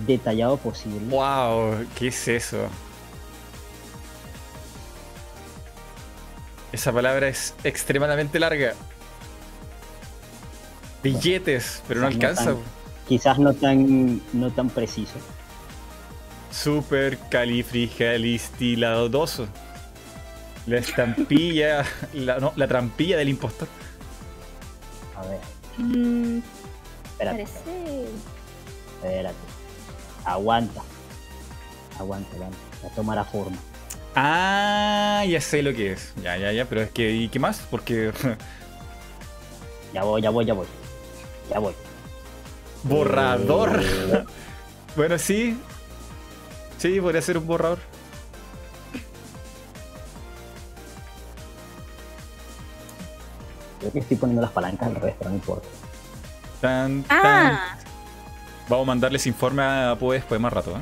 [0.07, 0.99] detallado posible.
[1.09, 2.67] Wow, ¿qué es eso?
[6.71, 8.73] Esa palabra es extremadamente larga.
[11.03, 12.45] Billetes, pero no alcanza.
[12.45, 12.57] tan-
[13.07, 15.13] Quizás no tan, no tan preciso.
[16.51, 19.47] Super califragilistiladoso.
[20.65, 23.67] La estampilla, la, no, la trampilla del impostor.
[25.15, 25.39] A ver,
[25.77, 26.39] Mm,
[27.05, 28.05] espérate, parece.
[28.95, 29.35] espérate.
[30.25, 30.81] Aguanta.
[31.99, 32.57] Aguanta, aguanta.
[32.83, 33.57] Ya tomará forma.
[34.15, 36.13] Ah, ya sé lo que es.
[36.23, 37.59] Ya, ya, ya, pero es que, ¿y qué más?
[37.69, 38.11] Porque
[39.93, 40.67] Ya voy, ya voy, ya voy.
[41.49, 41.73] Ya voy.
[42.83, 43.81] borrador.
[43.83, 44.23] Eh,
[44.95, 45.57] Bueno, sí.
[46.77, 47.79] Sí, podría ser un borrador.
[53.85, 55.67] Creo que estoy poniendo las palancas al revés, pero no importa.
[56.59, 57.21] Tan, tan.
[57.53, 57.77] Ah,
[58.67, 60.81] Vamos a mandarles informe a Poe después más rato, ¿eh?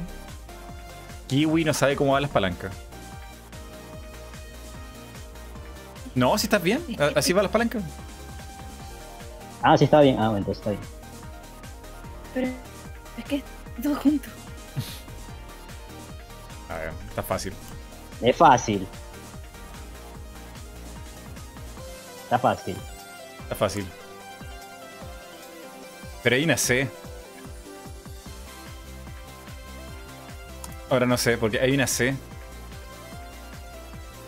[1.28, 2.72] Kiwi no sabe cómo van las palancas.
[6.16, 6.82] No, si estás bien.
[7.14, 7.84] Así van las palancas.
[9.62, 10.16] Ah, sí está bien.
[10.18, 10.82] Ah, bueno, entonces está bien.
[12.34, 12.48] pero
[13.18, 13.44] es que
[13.82, 14.30] todo junto.
[16.70, 17.54] A ver, está fácil.
[18.22, 18.88] Es fácil.
[22.24, 22.78] Está fácil.
[23.54, 23.86] Está fácil.
[26.24, 26.88] Pero hay una C.
[30.90, 32.16] Ahora no sé, porque hay una C.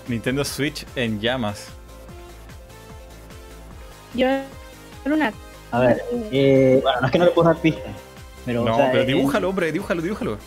[0.08, 1.70] Nintendo Switch en llamas.
[4.14, 4.28] Yo
[5.06, 5.34] una.
[5.72, 7.84] A ver, eh, bueno, no es que no le puedo dar pistas.
[8.46, 10.38] Pero, No, o sea, pero eh, dibújalo, hombre, dibújalo, dibújalo.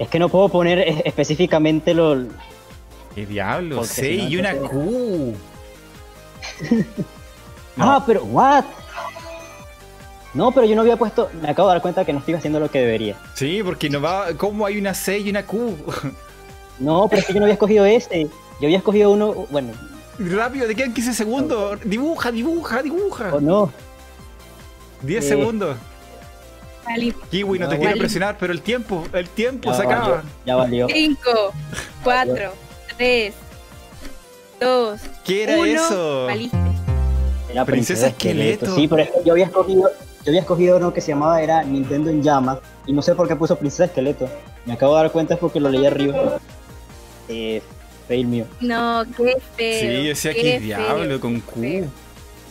[0.00, 2.26] Es que no puedo poner es- específicamente lo.
[3.14, 3.84] ¿Qué diablo?
[3.84, 5.36] C si no, y una Q.
[7.80, 7.92] No.
[7.92, 8.64] Ah, pero, ¿what?
[10.34, 11.28] No, pero yo no había puesto.
[11.42, 13.16] Me acabo de dar cuenta que no estoy haciendo lo que debería.
[13.34, 14.26] Sí, porque no va.
[14.36, 15.76] ¿Cómo hay una C y una Q?
[16.78, 18.22] No, pero es que yo no había escogido ese.
[18.58, 19.34] Yo había escogido uno.
[19.50, 19.72] Bueno,
[20.18, 21.78] Rápido, te quedan 15 segundos.
[21.84, 23.34] Dibuja, dibuja, dibuja.
[23.34, 23.70] o no.
[25.02, 25.28] 10 Eh.
[25.28, 25.76] segundos.
[26.86, 28.00] Vale, Kiwi, no Ya te quiero valió.
[28.02, 30.08] presionar, pero el tiempo, el tiempo Ya se acaba.
[30.08, 30.22] valió.
[30.46, 30.86] Ya valió.
[30.88, 31.20] 5,
[32.02, 32.52] 4,
[32.96, 33.34] 3,
[34.60, 35.64] 2, ¿Qué era 1.
[35.66, 36.26] eso?
[36.26, 36.56] Valiste.
[37.52, 38.74] Era Princesa Esqueleto.
[38.74, 39.90] Sí, pero yo había escogido.
[40.24, 42.58] Yo había escogido uno que se llamaba era Nintendo en llamas.
[42.86, 44.28] Y no sé por qué puso Princesa Esqueleto.
[44.66, 46.38] Me acabo de dar cuenta es porque lo leí arriba.
[47.28, 47.62] Eh,
[48.06, 48.44] fail mío.
[48.60, 49.80] No, qué feo.
[49.80, 51.60] Sí, decía qué que feo, diablo con qué Q.
[51.60, 51.86] feo.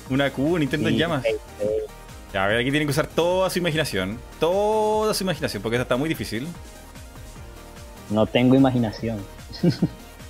[0.10, 1.22] Una Q, Nintendo en llamas.
[1.22, 1.70] fail, fail.
[2.34, 4.20] Ya, a ver, aquí tienen que usar toda su imaginación.
[4.40, 6.48] Toda su imaginación, porque esta está muy difícil.
[8.10, 9.20] No tengo imaginación.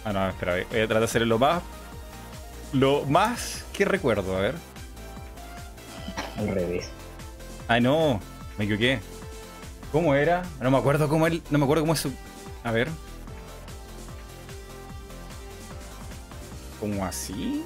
[0.04, 1.62] Ah, no, espera, voy a tratar de hacer lo más.
[2.74, 4.56] Lo más que recuerdo, a ver.
[6.38, 6.90] Al revés.
[7.70, 8.20] Ah, no,
[8.58, 9.00] me equivoqué.
[9.94, 10.44] ¿Cómo era?
[10.60, 11.42] No me acuerdo cómo él.
[11.50, 12.12] No me acuerdo cómo es su.
[12.66, 12.90] A ver.
[16.82, 17.64] ¿Cómo así?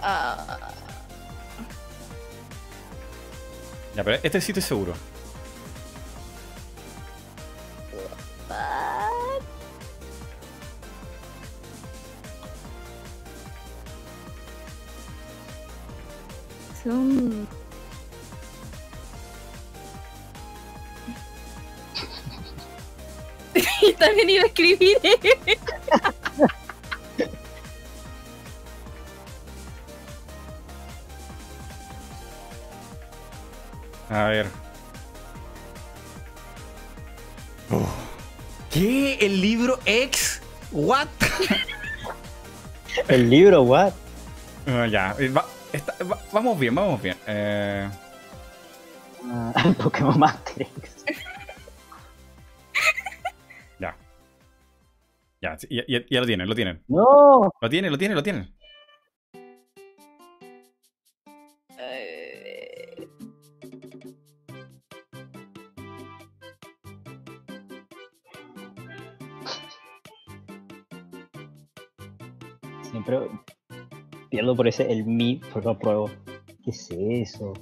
[0.00, 0.70] Ah,
[3.96, 4.92] Ya, pero este sí estoy seguro.
[8.48, 9.55] what?
[16.86, 17.48] Son.
[23.82, 24.98] Y también iba a escribir.
[34.08, 34.46] A ver.
[37.70, 37.88] Oh.
[38.70, 39.14] ¿Qué?
[39.20, 40.40] ¿El libro X?
[40.70, 41.08] ¿What?
[43.08, 43.92] El libro, what?
[44.66, 47.16] Ah, ya, va- está- va- vamos bien, vamos bien.
[47.26, 47.88] Eh,
[49.28, 49.52] Ah,
[49.82, 51.04] Pokémon Master X.
[53.80, 53.96] ya.
[55.40, 56.82] Ya, ya, ya- ya lo tienen, lo tienen.
[56.88, 57.50] No.
[57.60, 58.54] Lo tienen, lo tienen, lo tienen.
[72.90, 73.18] Siempre
[74.36, 76.10] pierdo por ese el mi, pero lo pruebo.
[76.62, 77.54] ¿Qué es eso?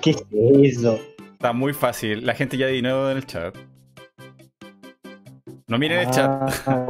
[0.00, 0.24] ¿Qué es
[0.76, 0.98] eso?
[1.32, 2.24] Está muy fácil.
[2.24, 3.56] La gente ya adivinó en el chat.
[5.66, 6.30] No miren el chat.
[6.66, 6.86] Ah,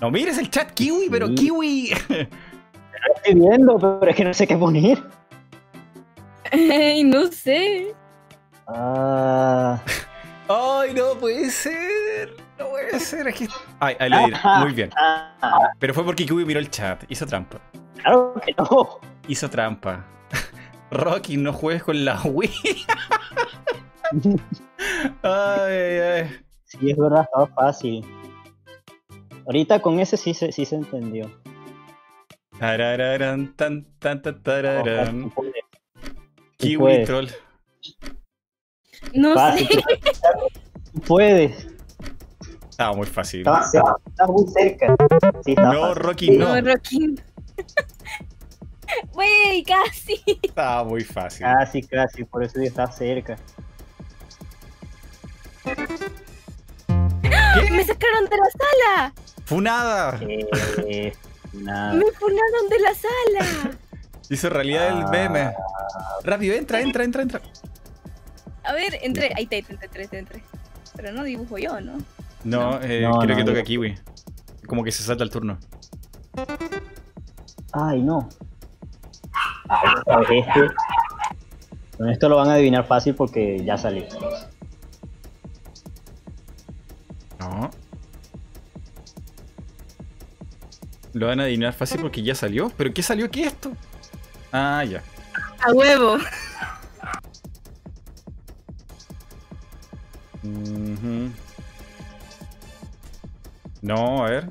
[0.00, 1.34] No mires el chat, Kiwi, pero Sí.
[1.34, 1.90] Kiwi.
[2.08, 4.98] lo estoy viendo, pero es que no sé qué poner.
[6.52, 7.94] Ay, no sé.
[8.66, 9.80] Ah,
[10.48, 12.36] Ay, no puede ser.
[12.58, 13.28] No puede ser.
[13.28, 13.48] Es que...
[13.80, 14.36] Ay, ahí lo diré.
[14.60, 14.90] Muy bien.
[14.96, 17.04] ah, Pero fue porque Kiwi miró el chat.
[17.08, 17.60] Hizo trampa.
[18.02, 19.00] claro que no.
[19.28, 20.04] Hizo trampa.
[20.90, 22.50] Rocky, no juegues con la Wii.
[25.22, 26.40] Ay, ay, ay.
[26.64, 28.04] Sí, es verdad, estaba fácil.
[29.46, 31.28] Ahorita con ese sí se, sí se entendió.
[32.58, 35.32] Tarararán, tan, tan, tararán.
[36.58, 37.06] Kiwi puedes.
[37.06, 37.26] troll.
[39.12, 39.82] No Fácil, sé.
[41.06, 41.66] Puedes.
[42.70, 43.40] Estaba muy fácil.
[43.40, 43.60] Estaba
[44.06, 44.94] estás muy cerca.
[45.44, 46.02] Sí, estaba No, fácil.
[46.02, 46.72] Rocky, No, no.
[46.72, 47.14] Rocky.
[49.14, 50.22] Wey, casi.
[50.42, 51.46] Estaba muy fácil.
[51.46, 53.36] Casi, casi, por eso ya está cerca.
[57.70, 59.14] Me sacaron de la sala.
[59.44, 60.20] Funada.
[60.22, 61.12] Eh,
[61.52, 61.92] nada.
[61.94, 63.70] Me funaron de la sala.
[64.28, 65.08] Hizo realidad el Ah.
[65.10, 65.52] meme.
[66.24, 67.40] Rápido, entra, entra, entra, entra.
[68.66, 69.32] A ver, entré.
[69.36, 70.42] Ahí está, entré, entré, entré.
[70.94, 71.98] Pero no dibujo yo, ¿no?
[72.44, 73.94] No, eh, No, creo no, que toca Kiwi.
[74.66, 75.58] Como que se salta el turno.
[77.72, 78.28] Ay, no.
[79.68, 80.74] Ay, ¿sabes este?
[81.96, 84.04] Con esto lo van a adivinar fácil porque ya salió.
[87.40, 87.70] No.
[91.12, 92.70] Lo van a adivinar fácil porque ya salió.
[92.76, 93.30] ¿Pero qué salió?
[93.30, 93.72] ¿Qué es esto?
[94.52, 95.02] Ah, ya.
[95.64, 96.18] A huevo.
[100.46, 101.30] Ujú.
[103.82, 104.50] No, a ver.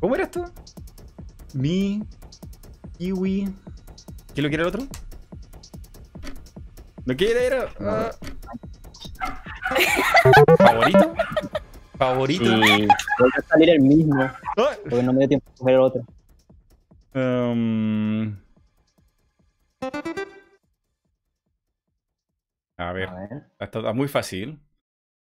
[0.00, 0.44] ¿Cómo era esto?
[1.54, 2.02] Mi.
[2.98, 3.52] Kiwi.
[4.34, 4.82] ¿Qué lo quiere el otro?
[7.04, 7.46] ¿Lo quiere?
[7.46, 7.68] Era.
[7.80, 8.10] ah.
[10.58, 11.14] ¿Favorito?
[11.98, 12.44] ¿Favorito?
[12.44, 14.34] Sí, vuelve a salir el mismo, Ah.
[14.82, 16.02] porque no me dio tiempo a coger el otro.
[17.14, 18.36] Um,
[22.90, 23.42] A ver, A ver.
[23.60, 24.60] está, está muy fácil.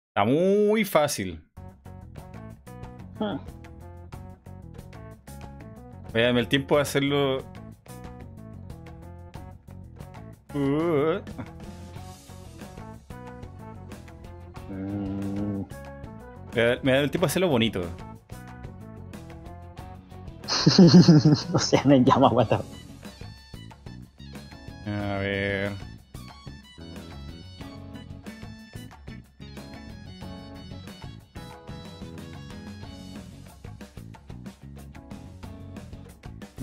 [0.07, 1.39] Está muy fácil.
[3.19, 3.37] Hmm.
[6.11, 7.43] Voy a darme el tiempo de hacerlo.
[10.55, 11.21] Uh,
[14.71, 15.63] Mm,
[16.83, 17.81] me da- el tiempo de hacerlo bonito.
[21.53, 22.47] o sea, me llama what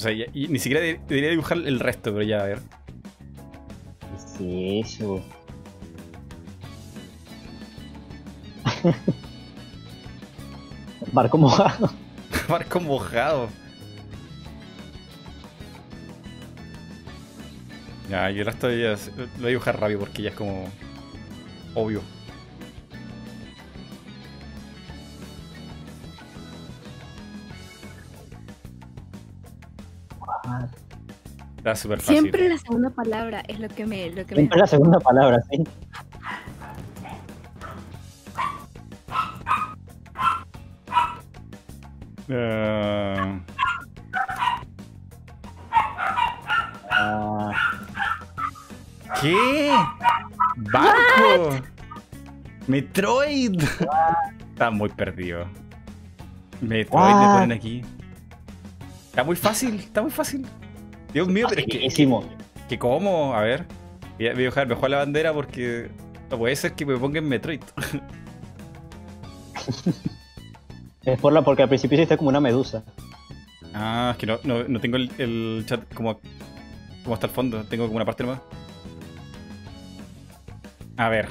[0.07, 2.61] sea, ya- y ni siquiera de- debería dibujar el resto, pero ya, a ver.
[4.39, 5.23] ¿Qué es eso?
[11.13, 11.91] Barco mojado.
[12.49, 13.49] Barco mojado.
[18.11, 20.69] Ya, y el resto ya lo voy a dibujar rápido porque ya es como
[21.75, 22.03] obvio.
[31.67, 32.21] Está súper fácil.
[32.21, 34.09] Siempre la segunda palabra es lo que me.
[34.11, 34.43] Lo que me...
[34.43, 35.65] Siempre la segunda palabra, sí.
[42.31, 43.41] Ah,
[49.21, 49.73] ¿Qué?
[50.71, 51.51] ¡Barco!
[52.69, 53.61] ¡Metroid!
[54.53, 55.49] Está muy perdido.
[56.61, 57.35] Metroid me What?
[57.41, 57.83] ponen aquí.
[59.09, 60.47] Está muy fácil, está muy fácil.
[61.17, 62.07] Dios mío, pero es que,
[62.69, 63.33] que ¿cómo?
[63.33, 63.65] A ver.
[64.19, 65.89] Voy a, voy a dejar mejor la bandera porque
[66.31, 67.63] no puede ser que me pongan Metroid.
[71.07, 72.85] Es por la, porque al principio hiciste como una medusa.
[73.73, 76.21] Ah, es que no, no, no tengo el, el chat como,
[77.03, 77.65] como hasta el fondo.
[77.65, 78.41] Tengo como una parte nomás.
[80.99, 81.29] A ver.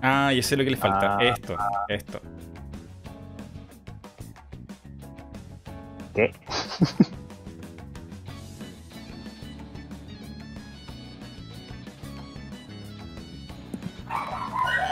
[0.00, 1.16] Ah, yo sé lo que le falta.
[1.16, 1.24] Ah.
[1.24, 1.56] Esto,
[1.88, 2.20] esto.
[6.14, 6.32] ¿Qué?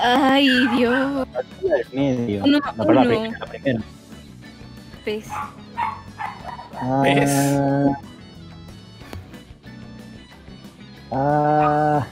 [0.02, 1.28] Ay, Dios.
[1.92, 2.42] Medio.
[2.44, 3.80] Uno, No, pero la primera, la primera.
[5.04, 5.26] Pues,
[6.84, 7.30] Ah, ¿Ves?
[11.12, 12.06] ah,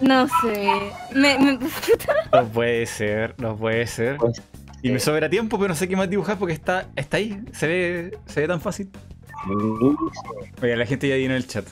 [0.00, 0.92] no sé.
[1.14, 1.58] Me, me-
[2.32, 4.16] No puede ser, no puede ser.
[4.16, 4.42] pues,
[4.82, 7.40] Y me sobra tiempo, pero no sé qué más dibujar porque está, está ahí.
[7.52, 8.90] Se ve, se ve tan fácil.
[10.62, 11.64] Oye, la gente ya vino en el chat.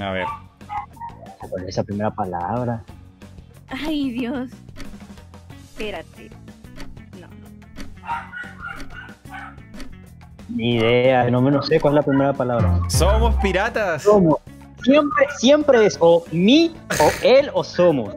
[0.00, 0.26] A ver.
[1.48, 2.82] ¿Cuál es esa primera palabra?
[3.68, 4.50] Ay, Dios.
[5.70, 6.30] Espérate.
[7.20, 7.28] No.
[10.48, 12.80] Ni idea, no, me- no sé cuál es la primera palabra.
[12.88, 14.02] ¡Somos piratas!
[14.02, 14.38] Somos.
[14.82, 18.14] Siempre, siempre es o mi, o él, o somos.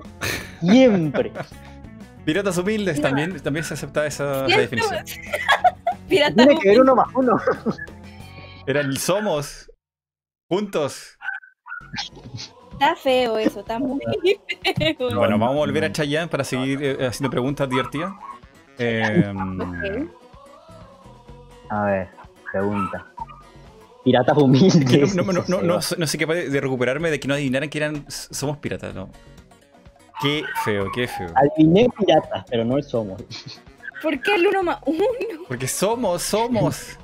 [0.62, 1.32] Siempre.
[2.26, 3.04] Piratas humildes, No.
[3.04, 5.06] también, también se acepta esa, definición.
[6.10, 7.40] Pirata Tiene que ver uno más uno.
[8.66, 9.70] Eran el somos.
[10.50, 11.18] Juntos.
[12.74, 15.10] Está feo eso, está muy feo.
[15.16, 18.14] Bueno, vamos a volver a Chayanne para seguir eh, haciendo preguntas divertidas.
[18.78, 20.10] Eh, Ok.
[21.70, 22.10] A ver,
[22.52, 23.06] pregunta.
[24.04, 25.16] Piratas humildes.
[25.16, 27.34] no, no, no, no, no, Sí, no sé capaz de de recuperarme de que no
[27.34, 29.10] adivinaran que eran somos piratas, ¿no?
[30.22, 31.28] Qué feo, qué feo.
[31.36, 33.22] Adiviné piratas, pero no somos.
[34.02, 35.04] ¿Por qué el uno más uno?
[35.48, 36.98] Porque somos, somos.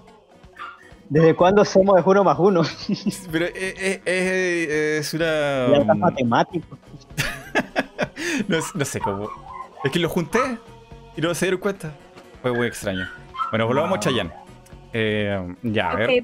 [1.11, 2.61] ¿Desde cuándo somos de uno más uno?
[3.33, 4.69] Pero es, es- es-
[5.07, 5.65] es una.
[5.67, 6.79] Piratas matemáticos.
[8.47, 9.29] No, no sé cómo.
[9.83, 10.39] Es que lo junté
[11.17, 11.93] y no se dieron cuenta.
[12.41, 13.07] Fue muy extraño.
[13.49, 14.31] Bueno, volvamos a Chayanne.
[14.93, 16.23] Eh, ya, a ver.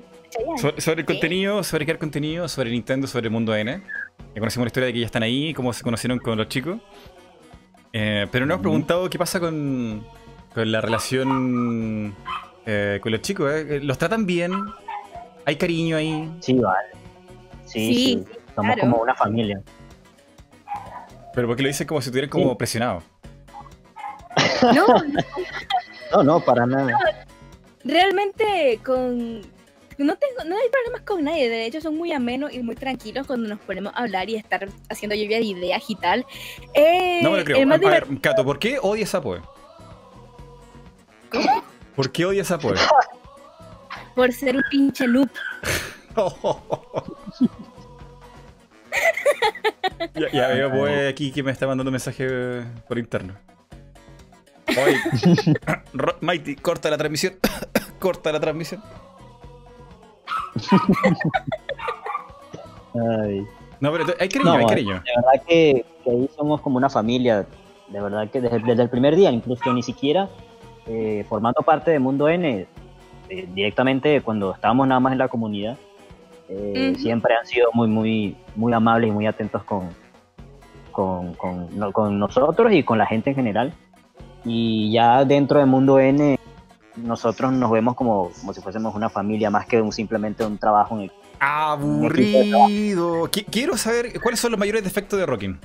[0.57, 1.13] Sobre, el Sí.
[1.13, 3.81] contenido, sobre crear contenido, sobre Nintendo, sobre el mundo N.
[4.33, 6.77] Ya conocimos la historia de que ya están ahí, cómo se conocieron con los chicos.
[7.93, 10.05] Eh, pero no hemos preguntado qué pasa con,
[10.53, 12.15] con la relación
[12.67, 13.51] eh, con los chicos.
[13.51, 13.79] eh.
[13.81, 14.51] ¿Los tratan bien?
[15.45, 16.31] ¿Hay cariño ahí?
[16.41, 16.89] Sí, vale.
[17.65, 18.23] Sí, Sí, sí.
[18.55, 18.81] Somos claro.
[18.91, 19.61] como una familia.
[21.33, 22.55] Pero porque lo dicen como si estuvieran como Sí.
[22.57, 23.03] presionados.
[24.73, 24.85] No,
[26.11, 26.97] No, no, para nada.
[27.83, 29.41] realmente con
[29.99, 33.25] no tengo no hay problemas con nadie de hecho son muy amenos y muy tranquilos
[33.25, 36.25] cuando nos ponemos a hablar y estar haciendo lluvia de ideas y tal
[36.73, 37.57] Eh, No me lo creo.
[37.57, 39.41] A ver, divert- Cato, ¿por qué odias a Poe?
[41.97, 42.75] ¿Por qué odias a Poe?
[44.15, 45.29] por ser un pinche noob
[50.15, 53.33] ya, ya veo Poe aquí que me está mandando mensaje por interno.
[54.69, 54.95] Oye,
[56.21, 57.33] Mighty, corta la transmisión.
[57.99, 58.83] corta la transmisión.
[62.93, 63.43] Ay.
[63.79, 64.93] No, pero hay cariño, No, hay cariño.
[64.93, 67.47] De verdad que, que ahí somos como una familia.
[67.87, 70.29] De verdad que desde, desde el primer día, incluso ni siquiera
[70.87, 72.65] eh, formando parte de Mundo N,
[73.29, 75.77] eh, directamente cuando estábamos nada más en la comunidad,
[76.49, 79.89] eh, siempre han sido muy, muy, muy amables y muy atentos con,
[80.91, 83.73] con, con, no- con nosotros y con la gente en general.
[84.45, 86.39] Y ya dentro de Mundo N,
[86.95, 90.95] nosotros nos vemos como, como si fuésemos una familia más que un, simplemente un trabajo
[90.95, 93.25] en el Aburrido.
[93.29, 95.59] Qui- Quiero saber cuáles son los mayores defectos de Rockin.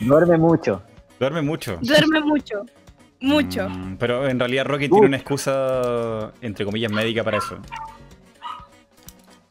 [0.00, 0.82] Duerme mucho.
[1.20, 1.78] Duerme mucho.
[1.82, 2.64] duerme mucho
[3.20, 4.94] mucho Mm, pero en realidad Rockin Uh.
[4.94, 7.56] tiene una excusa, entre comillas, médica para eso.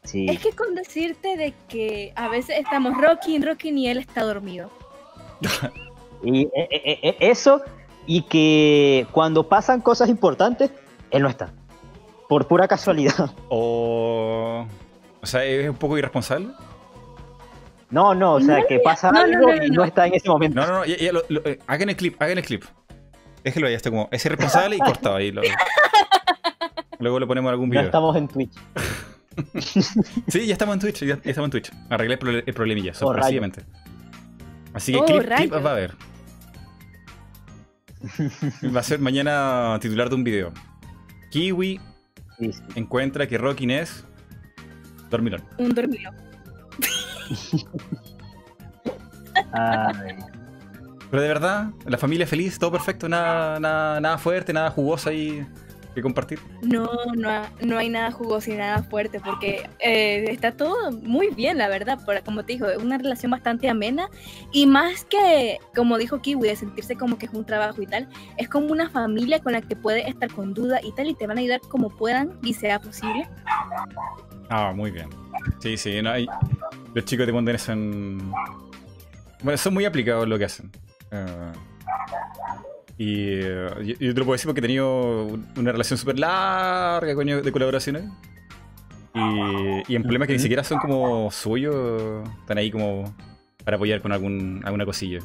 [0.04, 0.26] Sí.
[0.30, 4.70] es que con decirte de que a veces estamos rocking rocking y él está dormido
[6.22, 7.60] Y eh, eh, eh, eso,
[8.06, 10.70] y que cuando pasan cosas importantes,
[11.10, 11.52] él no está.
[12.28, 13.30] Por pura casualidad.
[13.48, 14.66] O.
[15.22, 16.48] O sea, es un poco irresponsable.
[17.90, 19.84] No, no, o sea, No, que pasa no, algo no, no, y no no.
[19.84, 20.60] está en ese momento.
[20.60, 22.64] No, no, no, ya, ya lo- lo- eh, hagan el clip, hagan el clip.
[23.46, 24.08] Déjelo ahí, está como.
[24.10, 25.30] Es irresponsable y cortado ahí.
[25.30, 25.40] lo-
[26.98, 27.84] Luego le ponemos algún No video.
[27.86, 28.52] estamos en Twitch.
[30.26, 31.70] Sí, ya estamos en Twitch, ya, ya estamos en Twitch.
[31.90, 33.26] Arreglé el, prole- el problemilla, Oh, rayos.
[33.36, 33.62] sorpresivamente.
[34.74, 35.94] Así que Oh, clip, va a haber.
[38.74, 40.52] Va a ser mañana titular de un video.
[41.30, 41.80] Kiwi
[42.38, 42.62] Sí, sí.
[42.74, 44.04] encuentra que Rockin es.
[45.10, 45.44] Dormilón.
[45.58, 46.10] un dormido
[49.52, 50.16] Ay,
[51.10, 55.46] Pero de verdad, la familia feliz, todo perfecto, nada, nada, nada fuerte, nada jugoso ahí.
[55.94, 56.38] que compartir?
[56.62, 61.58] No, no, no hay nada jugoso y nada fuerte porque eh, está todo muy bien,
[61.58, 61.98] la verdad.
[62.04, 64.08] Por, como te digo, es una relación bastante amena
[64.52, 68.08] y más que, como dijo Kiwi, de sentirse como que es un trabajo y tal,
[68.36, 71.26] es como una familia con la que puedes estar con duda y tal y te
[71.26, 73.28] van a ayudar como puedan y sea posible.
[74.50, 75.08] Ah, muy bien.
[75.60, 76.26] Sí, sí, no hay...
[76.94, 78.32] los chicos de Mondanes son...
[79.42, 80.70] Bueno, son muy aplicados en lo que hacen.
[81.10, 81.52] Eh,
[82.98, 83.68] y yo,
[84.00, 87.52] yo te lo puedo decir porque he tenido un- una relación súper larga ellos de
[87.52, 88.04] colaboraciones.
[89.14, 93.14] Y, y en problemas que ni siquiera son como suyos, están ahí como
[93.64, 95.20] para apoyar con algún, alguna cosilla.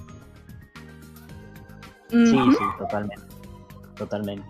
[2.09, 3.15] Sí, sí, totalmente.
[3.97, 4.45] Totalmente.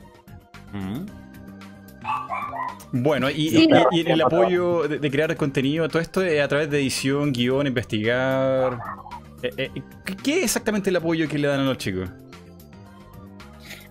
[2.94, 3.70] Bueno, y, Sí.
[3.92, 6.80] y- y en el apoyo de, de crear contenido, todo esto es a través de
[6.80, 8.80] edición, guion, investigar.
[9.44, 9.72] Eh, eh,
[10.06, 12.10] ¿qué- ¿Qué es exactamente el apoyo que le dan a los chicos?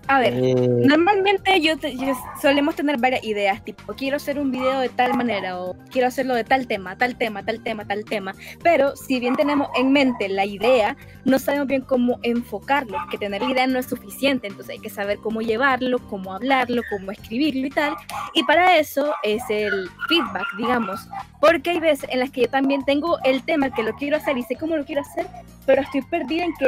[0.07, 0.55] A ver, Eh,
[0.85, 5.13] Normalmente yo, te- yo- solemos tener varias ideas, tipo, quiero hacer un video de tal
[5.15, 8.33] manera o quiero hacerlo de tal tema, tal tema, tal tema, tal tema.
[8.63, 13.41] Pero si bien tenemos en mente la idea, no sabemos bien cómo enfocarlo, que tener
[13.41, 17.67] la idea no es suficiente, entonces hay que saber cómo llevarlo, cómo hablarlo, cómo escribirlo
[17.67, 17.95] y tal.
[18.33, 21.07] Y para eso es el feedback, digamos,
[21.39, 24.37] porque hay veces en las que yo también tengo el tema que lo quiero hacer
[24.37, 25.27] y sé cómo lo quiero hacer,
[25.65, 26.65] pero estoy perdida en que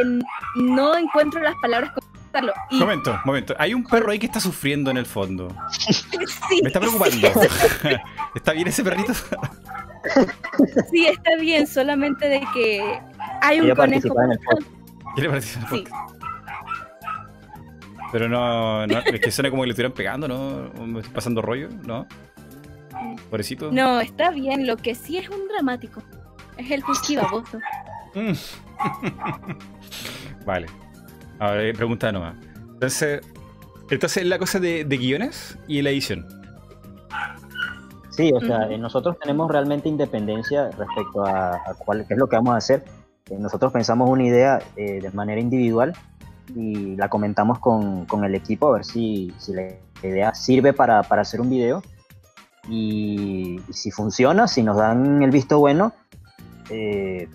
[0.61, 2.03] no encuentro las palabras para
[2.69, 3.55] Y Momento, momento.
[3.59, 5.47] Hay un perro ahí que está sufriendo en el fondo.
[5.69, 7.27] sí, Me está preocupando.
[8.35, 9.13] ¿Está bien ese perrito?
[10.91, 12.99] Sí, está bien, solamente de que
[13.41, 14.13] hay un Quiere conejo.
[14.13, 14.67] participar en el podcast.
[15.15, 15.69] ¿Quiere participar?
[15.69, 15.83] Sí,
[18.11, 20.71] Pero no, no, es que suena como que le estuvieran pegando, ¿no?
[20.77, 22.05] ¿O me estoy pasando rollo, ¿no?
[23.29, 23.71] Pobrecito.
[23.71, 24.67] no, está bien.
[24.67, 26.03] Lo que sí es un dramático
[26.57, 26.83] es el
[27.17, 27.59] baboso.
[28.15, 28.33] Mm.
[30.45, 30.67] vale.
[31.43, 32.35] A ver, pregunta nomás.
[32.55, 33.19] Entonces,
[33.89, 36.25] entonces la cosa de, de guiones y la edición.
[38.11, 42.37] Sí, o sea, nosotros tenemos realmente independencia respecto a, a cuál, qué es lo que
[42.37, 42.85] vamos a hacer.
[43.29, 45.93] Eh, nosotros pensamos una idea eh, de manera individual
[46.55, 49.63] y la comentamos con, con el equipo a ver si, si la
[50.01, 51.83] idea sirve para, para hacer un video.
[52.69, 55.91] Y, y si funciona, si nos dan el visto bueno,
[56.69, 57.27] eh,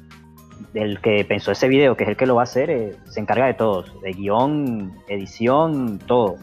[0.75, 3.21] el que pensó ese video, que es el que lo va a hacer, eh, se
[3.21, 6.37] encarga de todos, de guion, edición, todo.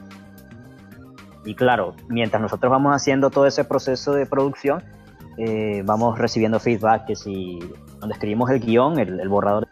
[1.46, 4.84] Y claro, mientras nosotros vamos haciendo todo ese proceso de producción,
[5.38, 7.60] eh, vamos recibiendo feedback que si
[8.00, 9.68] cuando escribimos el guion, el, el borrador,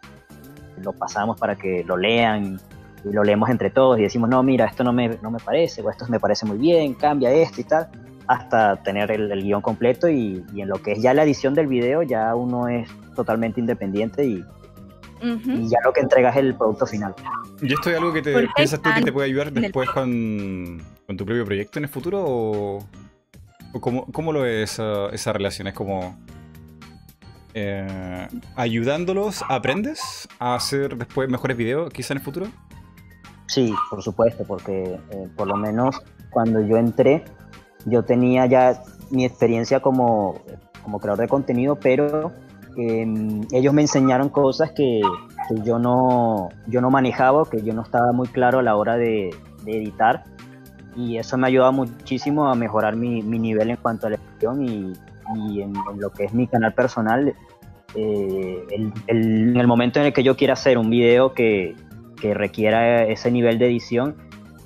[0.82, 2.60] lo pasamos para que lo lean
[3.06, 5.82] y lo leemos entre todos y decimos, no, mira, esto no me, no me parece,
[5.82, 7.90] o esto me parece muy bien, cambia esto y tal,
[8.28, 11.54] hasta tener el, el guion completo y, y en lo que es ya la edición
[11.54, 14.44] del video, ya uno es totalmente independiente y,
[15.22, 17.16] ya lo que entrega es el producto final.
[17.62, 20.82] ¿Y esto es algo que te Porque piensas tú que te puede ayudar después con,
[21.08, 22.22] con tu propio proyecto en el futuro?
[22.26, 22.86] ¿O,
[23.74, 25.68] o cómo, cómo lo es esa, esa relación?
[25.68, 26.18] ¿Es como
[27.54, 32.48] eh, ayudándolos, aprendes a hacer después mejores videos quizá en el futuro?
[33.48, 36.02] Sí, por supuesto, porque eh, por lo menos
[36.32, 37.24] cuando yo entré,
[37.85, 40.35] yo tenía ya mi experiencia como,
[40.84, 42.31] como creador de contenido, pero
[42.77, 43.05] eh,
[43.51, 45.01] ellos me enseñaron cosas que,
[45.64, 49.30] yo, no, yo no manejaba, que yo no estaba muy claro a la hora de,
[49.64, 50.23] de editar.
[50.95, 54.18] Y eso me ha ayudado muchísimo a mejorar mi, mi nivel en cuanto a la
[54.18, 54.93] edición y,
[55.35, 57.34] y en, lo que es mi canal personal.
[57.95, 58.65] Eh,
[59.07, 61.76] en el momento en el que yo quiera hacer un video que,
[62.19, 64.15] que requiera ese nivel de edición,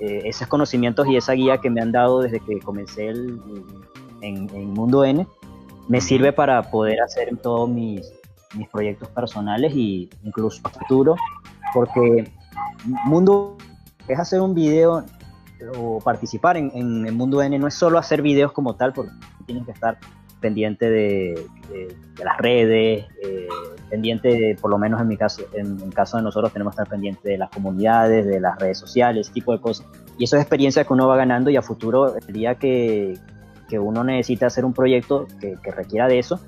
[0.00, 3.40] eh, esos conocimientos y esa guía que me han dado desde que comencé el-
[4.20, 5.26] en, en Mundo N,
[5.88, 8.12] me sirve para poder hacer todos mis,
[8.54, 11.16] mis proyectos personales y incluso a futuro,
[11.72, 12.30] porque
[13.04, 13.56] Mundo
[14.06, 15.04] es hacer un video
[15.78, 19.12] o participar en, en Mundo N, no es solo hacer videos como tal, porque
[19.46, 19.98] tienes que estar
[20.40, 21.46] pendiente de,
[22.22, 23.48] las redes, eh,
[23.90, 26.82] pendiente, de, por lo menos en mi caso, en el caso de nosotros tenemos que
[26.82, 29.86] estar pendiente de las comunidades, de las redes sociales, tipo de cosas.
[30.18, 33.18] Y eso es experiencia que uno va ganando y a futuro, el día que,
[33.68, 36.40] que uno necesita hacer un proyecto que, requiera de eso,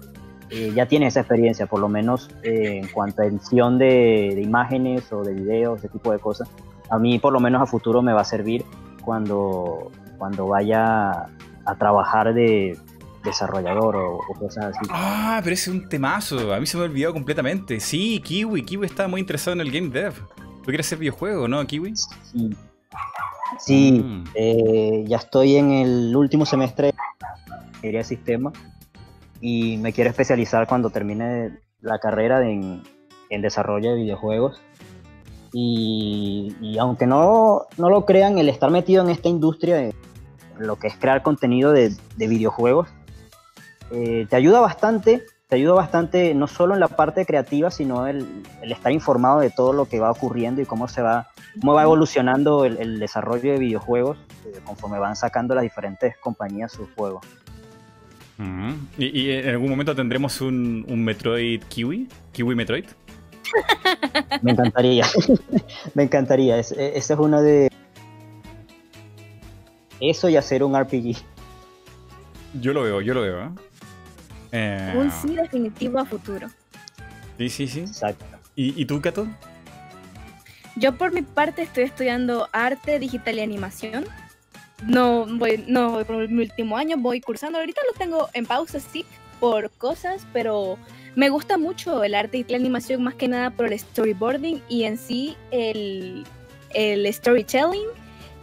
[0.50, 4.42] eh, ya tiene esa experiencia, por lo menos eh, en cuanto a edición de, de
[4.42, 6.48] imágenes o de videos, ese tipo de cosas.
[6.90, 8.64] A mí, por lo menos a futuro, me va a servir
[9.04, 11.28] cuando, cuando vaya
[11.64, 12.76] a trabajar de
[13.24, 14.88] desarrollador o, o cosas así.
[14.90, 16.52] Ah, pero ese es un temazo.
[16.54, 17.80] A mí se me ha olvidado completamente.
[17.80, 18.62] Sí, Kiwi.
[18.64, 20.14] Kiwi está muy interesado en el game dev.
[20.58, 21.94] ¿Tú quieres hacer videojuegos, no, Kiwi?
[21.96, 22.50] Sí,
[23.58, 24.24] Sí, Mm.
[24.34, 26.92] eh, ya estoy en el último semestre
[27.82, 28.52] de de sistema
[29.40, 32.82] y me quiero especializar cuando termine la carrera en,
[33.30, 34.60] en desarrollo de videojuegos.
[35.52, 39.94] Y, y aunque no, no lo crean, el estar metido en esta industria eh,
[40.58, 42.88] lo que es crear contenido de, de videojuegos,
[43.90, 48.26] eh, te ayuda bastante, te ayuda bastante no solo en la parte creativa, sino el,
[48.62, 51.28] el estar informado de todo lo que va ocurriendo y cómo se va,
[51.60, 56.72] cómo va evolucionando el, el desarrollo de videojuegos eh, conforme van sacando las diferentes compañías
[56.72, 57.24] sus juegos.
[58.96, 62.08] ¿Y, y en algún momento tendremos un, un Metroid Kiwi?
[62.32, 62.86] ¿Kiwi Metroid?
[64.42, 65.04] Me encantaría,
[65.94, 66.56] me encantaría.
[66.58, 67.68] Es- e- Ese es uno de...
[70.00, 71.16] Eso y hacer un RPG.
[72.60, 73.42] Yo lo veo, yo lo veo.
[73.44, 73.48] ¿eh?
[74.52, 76.48] Eh, Un sí definitivo a futuro.
[77.38, 77.80] sí, sí, sí.
[77.80, 78.24] Exacto.
[78.56, 79.26] ¿Y, y tú, Kato?
[80.76, 84.06] Yo por mi parte estoy estudiando arte digital y animación.
[84.86, 87.58] No voy, no voy por mi último año, voy cursando.
[87.58, 89.04] Ahorita lo tengo en pausa, sí,
[89.38, 90.78] por cosas, pero
[91.16, 94.84] me gusta mucho el arte y la animación más que nada por el storyboarding y
[94.84, 96.24] en sí el,
[96.72, 97.86] el storytelling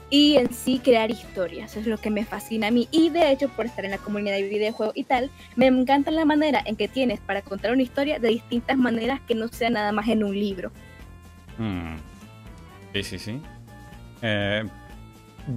[0.10, 1.72] y en sí crear historias.
[1.72, 2.88] Eso es lo que me fascina a mí.
[2.92, 6.26] Y de hecho, por estar en la comunidad de videojuegos y tal, me encanta la
[6.26, 9.92] manera en que tienes para contar una historia de distintas maneras que no sea nada
[9.92, 10.72] más en un libro.
[11.58, 11.96] Mm.
[12.94, 13.42] Sí, sí, sí.
[14.22, 14.64] Eh,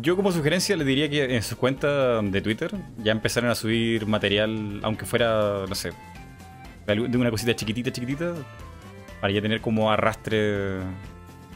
[0.00, 4.06] yo como sugerencia le diría que en sus cuentas de Twitter ya empezaron a subir
[4.06, 5.90] material, aunque fuera, no sé,
[6.86, 8.34] de una cosita chiquitita, chiquitita,
[9.20, 10.80] para ya tener como arrastre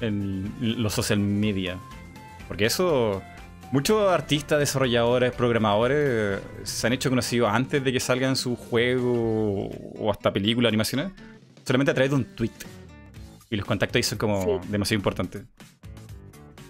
[0.00, 1.76] en los social media.
[2.54, 3.20] Porque eso,
[3.72, 9.70] muchos artistas, desarrolladores, programadores eh, se han hecho conocidos antes de que salgan sus juegos
[9.98, 11.10] o hasta películas, animaciones,
[11.64, 12.52] solamente a través de un tweet.
[13.50, 14.68] Y los contactos ahí son como Sí.
[14.68, 15.42] demasiado importantes.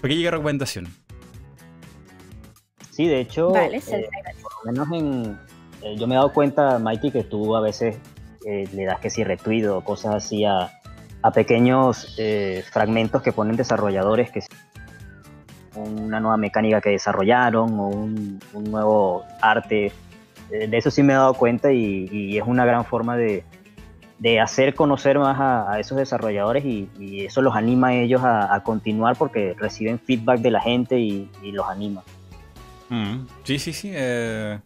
[0.00, 0.88] ¿Por qué llega recomendación?
[2.90, 4.08] Sí, de hecho, Vale, eh,
[4.40, 5.38] por lo menos en,
[5.82, 7.98] eh, yo me he dado cuenta, Mighty, que tú a veces
[8.46, 10.80] eh, le das que si retweet o cosas así a,
[11.20, 14.40] a pequeños eh, fragmentos que ponen desarrolladores, que
[15.74, 19.92] una nueva mecánica que desarrollaron o un, nuevo arte.
[20.50, 23.44] Eh, de eso sí me he dado cuenta y, es una gran forma de,
[24.18, 26.88] de hacer conocer más a, esos desarrolladores y,
[27.24, 31.66] eso los anima a ellos a, continuar porque reciben feedback de la gente y, los
[31.68, 32.02] anima.
[32.88, 33.90] Mm, Sí, sí, sí.
[33.92, 34.58] eh.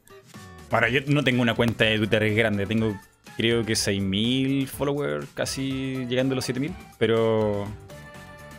[0.70, 2.66] Ahora, yo no tengo una cuenta de Twitter grande.
[2.66, 2.94] Tengo,
[3.36, 6.72] creo que 6.000 followers, casi llegando a los 7.000.
[6.98, 7.66] Pero...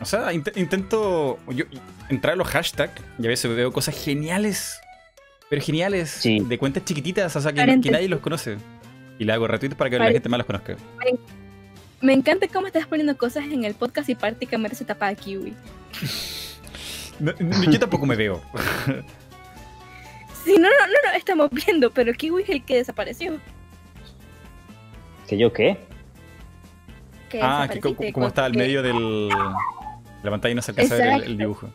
[0.00, 1.64] O sea, int- intento yo,
[2.08, 4.80] entrar a los hashtags y a veces veo cosas geniales.
[5.48, 6.10] Pero geniales.
[6.10, 6.40] Sí.
[6.40, 8.56] De cuentas chiquititas, o sea, que, nadie los conoce.
[9.18, 10.76] Y le hago retweet para que la gente más los conozca.
[12.00, 15.54] Me encanta cómo estás poniendo cosas en el podcast y prácticamente se tapa a Kiwi.
[17.18, 17.34] No,
[17.70, 18.40] yo tampoco me veo.
[20.44, 23.38] Sí, no, no, no, no, estamos viendo, pero Kiwi es el que desapareció.
[25.28, 25.76] ¿Que yo qué?
[27.28, 29.34] Que ah, que como está al medio del, de
[30.22, 31.68] la pantalla no se alcanza a ver el, dibujo.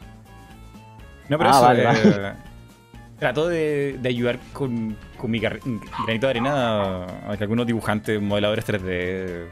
[1.29, 2.33] No, pero Ah, eso, vale, eh, vale.
[3.19, 8.67] trato de, de ayudar con, con mi granito de arena a que algunos dibujantes, modeladores
[8.67, 9.47] 3D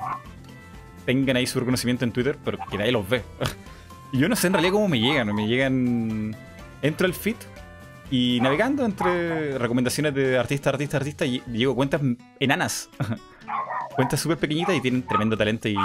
[1.05, 3.23] tengan ahí su reconocimiento en Twitter, pero que nadie los ve.
[4.11, 5.33] y yo no sé en realidad cómo me llegan.
[5.33, 6.35] Me llegan...
[6.81, 7.37] Entro al feed
[8.11, 12.01] y navegando entre recomendaciones de artista, artista, artista, y llego cuentas
[12.39, 12.89] enanas.
[13.95, 15.77] cuentas súper pequeñitas y tienen tremendo talento y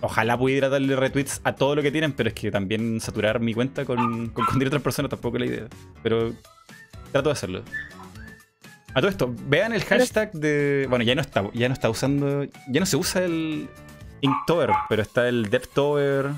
[0.00, 3.54] ojalá pudiera darle retweets a todo lo que tienen, pero es que también saturar mi
[3.54, 5.66] cuenta con, con otras personas tampoco es la idea.
[6.02, 6.32] Pero
[7.12, 7.62] trato de hacerlo.
[8.94, 10.86] A todo esto, vean el hashtag de.
[10.88, 12.44] Bueno, ya no está, ya no está usando.
[12.68, 13.68] Ya no se usa el
[14.22, 16.30] Inktober, pero está el DevTober.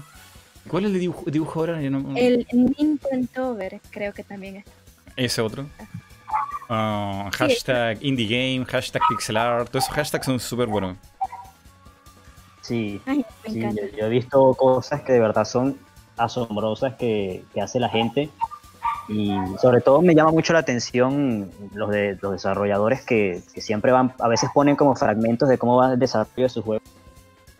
[0.67, 1.81] ¿Cuál es el dibujo, dibujo ahora?
[1.81, 4.73] Yo no- El Nintendover creo que también está.
[5.17, 5.67] Ese otro.
[6.69, 10.97] Ah, hashtag Indie Game, hashtag Pixelar, todos esos hashtags son súper buenos.
[12.69, 13.81] Sí, Ay, me sí, encanta.
[13.83, 15.79] yo, yo he visto cosas que de verdad son
[16.19, 18.29] asombrosas que, que hace la gente
[19.09, 23.91] y sobre todo me llama mucho la atención los de los desarrolladores que, que siempre
[23.91, 26.83] van, a veces ponen como fragmentos de cómo va el desarrollo de su juego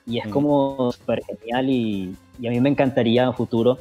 [0.07, 0.31] y es Mm.
[0.31, 3.79] como súper genial y, y a mí me encantaría en futuro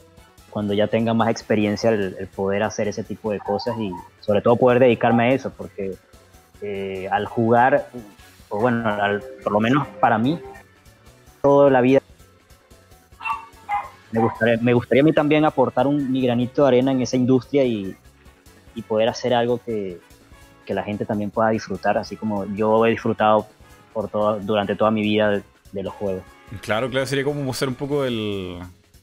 [0.49, 3.91] cuando ya tenga más experiencia el, el poder hacer ese tipo de cosas y
[4.22, 5.95] sobre todo poder dedicarme a eso porque
[6.62, 7.90] eh, al jugar
[8.49, 10.40] o bueno al- por lo menos para mí
[11.48, 12.02] toda la vida.
[14.11, 17.15] Me gustaría, me gustaría a mí también aportar un, mi granito de arena en esa
[17.18, 17.95] industria y,
[18.76, 19.99] y poder hacer algo que,
[20.65, 23.48] que la gente también pueda disfrutar, así como yo he disfrutado
[23.94, 26.24] por todo, durante toda mi vida de, de los juegos.
[26.61, 28.60] Claro, claro, sería como usar un poco el.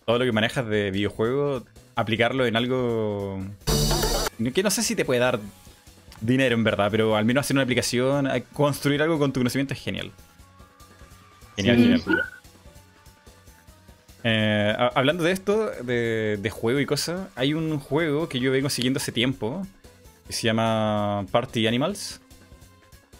[0.06, 1.62] Todo lo que manejas de videojuego,
[1.96, 3.38] aplicarlo en algo.
[4.54, 5.38] Que no sé si te puede dar
[6.20, 9.72] dinero en verdad, pero al menos hacer una aplicación, a- construir algo con tu conocimiento
[9.74, 10.10] es genial.
[11.56, 12.02] Genial, Sí, genial.
[14.24, 18.50] Eh, ha- hablando de esto, de, de juego y cosas, hay un juego que yo
[18.50, 19.66] vengo siguiendo hace tiempo,
[20.26, 22.20] que se llama Party Animals.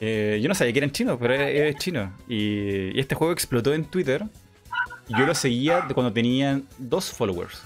[0.01, 2.13] Eh, yo no sabía que eran chinos, pero es, chino.
[2.29, 4.25] Y, y este juego explotó en Twitter.
[5.09, 7.63] Y yo lo seguía cuando tenían dos followers.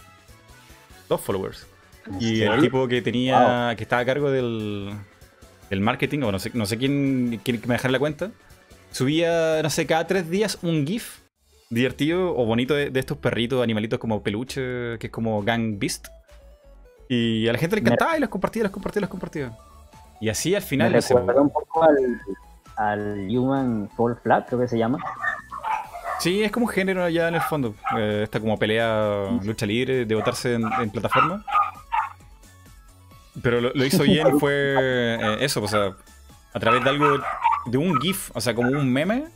[1.08, 1.66] Dos followers.
[2.20, 3.74] Y el tipo que tenía.
[3.76, 4.90] que estaba a cargo del.
[5.70, 8.30] del marketing, o no sé, no sé quién quiere que me dejara la cuenta.
[8.90, 11.17] Subía, no sé, cada tres días un GIF
[11.70, 16.08] divertido o bonito de, de estos perritos, animalitos como peluche, que es como Gang Beast.
[17.08, 19.52] Y a la gente le encantaba y los compartía, los compartía, los compartía.
[20.20, 20.92] Y así al final.
[20.92, 22.20] Me recuerda un poco al,
[22.76, 24.98] al Human Fall Flat, creo que se llama.
[26.20, 27.74] Sí, es como un género ya en el fondo.
[27.96, 31.44] Eh, esta como pelea, lucha libre, de botarse en, en plataforma.
[33.40, 35.94] Pero lo, lo hizo bien fue eh, eso, o sea,
[36.52, 37.18] a través de algo,
[37.66, 39.26] de un GIF, o sea, como un meme,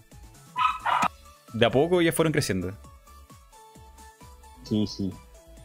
[1.53, 2.73] de a poco ya fueron creciendo.
[4.65, 5.12] Sí, sí.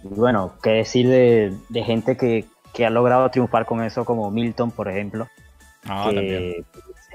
[0.04, 4.30] Y bueno, qué decir de, de gente que, que ha logrado triunfar con eso, como
[4.32, 5.28] Milton, por ejemplo.
[5.86, 6.44] Ah, que también.
[6.60, 6.66] es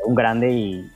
[0.06, 0.90] un grande y,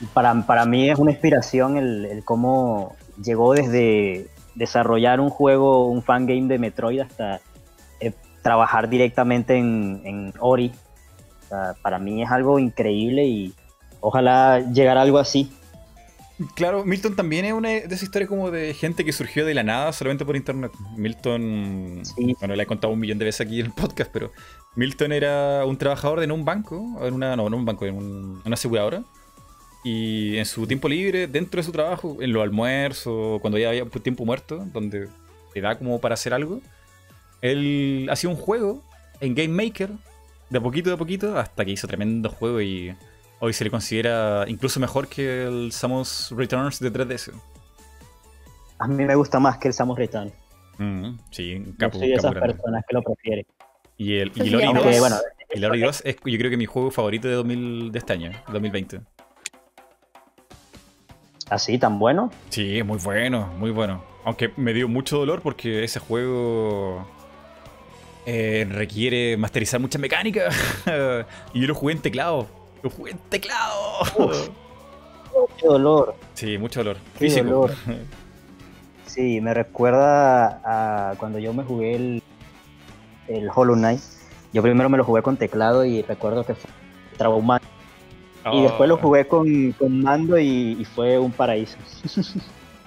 [0.00, 5.88] y para, para mí es una inspiración el, el cómo llegó desde desarrollar un juego,
[5.88, 7.40] un fangame de Metroid hasta
[8.00, 8.12] eh,
[8.42, 10.72] trabajar directamente en, en Ori.
[11.44, 13.54] O sea, para mí es algo increíble y
[14.00, 15.52] ojalá llegara algo así.
[16.56, 19.62] Claro, Milton también es una de esas historias como de gente que surgió de la
[19.62, 20.72] nada solamente por internet.
[20.96, 22.34] Milton, Sí.
[22.40, 24.32] bueno, le he contado un millón de veces aquí en el podcast, pero
[24.74, 28.42] Milton era un trabajador en un banco, en una, no, no un banco, en un-
[28.44, 29.04] una aseguradora.
[29.84, 33.84] Y en su tiempo libre, dentro de su trabajo, en los almuerzos, cuando ya había
[33.86, 35.08] tiempo muerto, donde
[35.52, 36.60] te da como para hacer algo,
[37.42, 38.82] él hacía un juego
[39.20, 39.90] en Game Maker,
[40.50, 42.94] de a poquito de a poquito, hasta que hizo tremendo juego y
[43.44, 47.32] hoy se le considera incluso mejor que el Samus Returns de 3DS.
[48.78, 50.32] A mí me gusta más que el Samus Return.
[50.78, 52.54] Mm, sí, un Yo capo, soy de capo esas grande.
[52.54, 53.46] personas que lo prefieren.
[53.96, 55.16] Y el y Lori aunque, 2, bueno,
[55.54, 58.32] y Lori 2 es yo creo que mi juego favorito de 2000 de este año,
[58.48, 59.00] 2020.
[61.50, 62.30] Así, tan bueno.
[62.48, 64.02] Sí, muy bueno, muy bueno.
[64.24, 67.06] Aunque me dio mucho dolor porque ese juego
[68.26, 70.56] eh, requiere masterizar muchas mecánicas.
[71.54, 72.63] y yo lo jugué en teclado.
[72.84, 73.74] Lo jugué en teclado.
[75.58, 76.14] Qué dolor.
[76.34, 76.98] Sí, mucho dolor.
[77.14, 77.44] Qué Físico.
[77.46, 77.70] dolor.
[79.06, 82.22] Sí, me recuerda a cuando yo me jugué el,
[83.28, 84.00] el Hollow Knight.
[84.52, 86.68] Yo primero me lo jugué con teclado y recuerdo que fue
[87.16, 87.64] traumante.
[88.52, 91.78] Y después lo Oh, jugué con, con mando y, y fue un paraíso.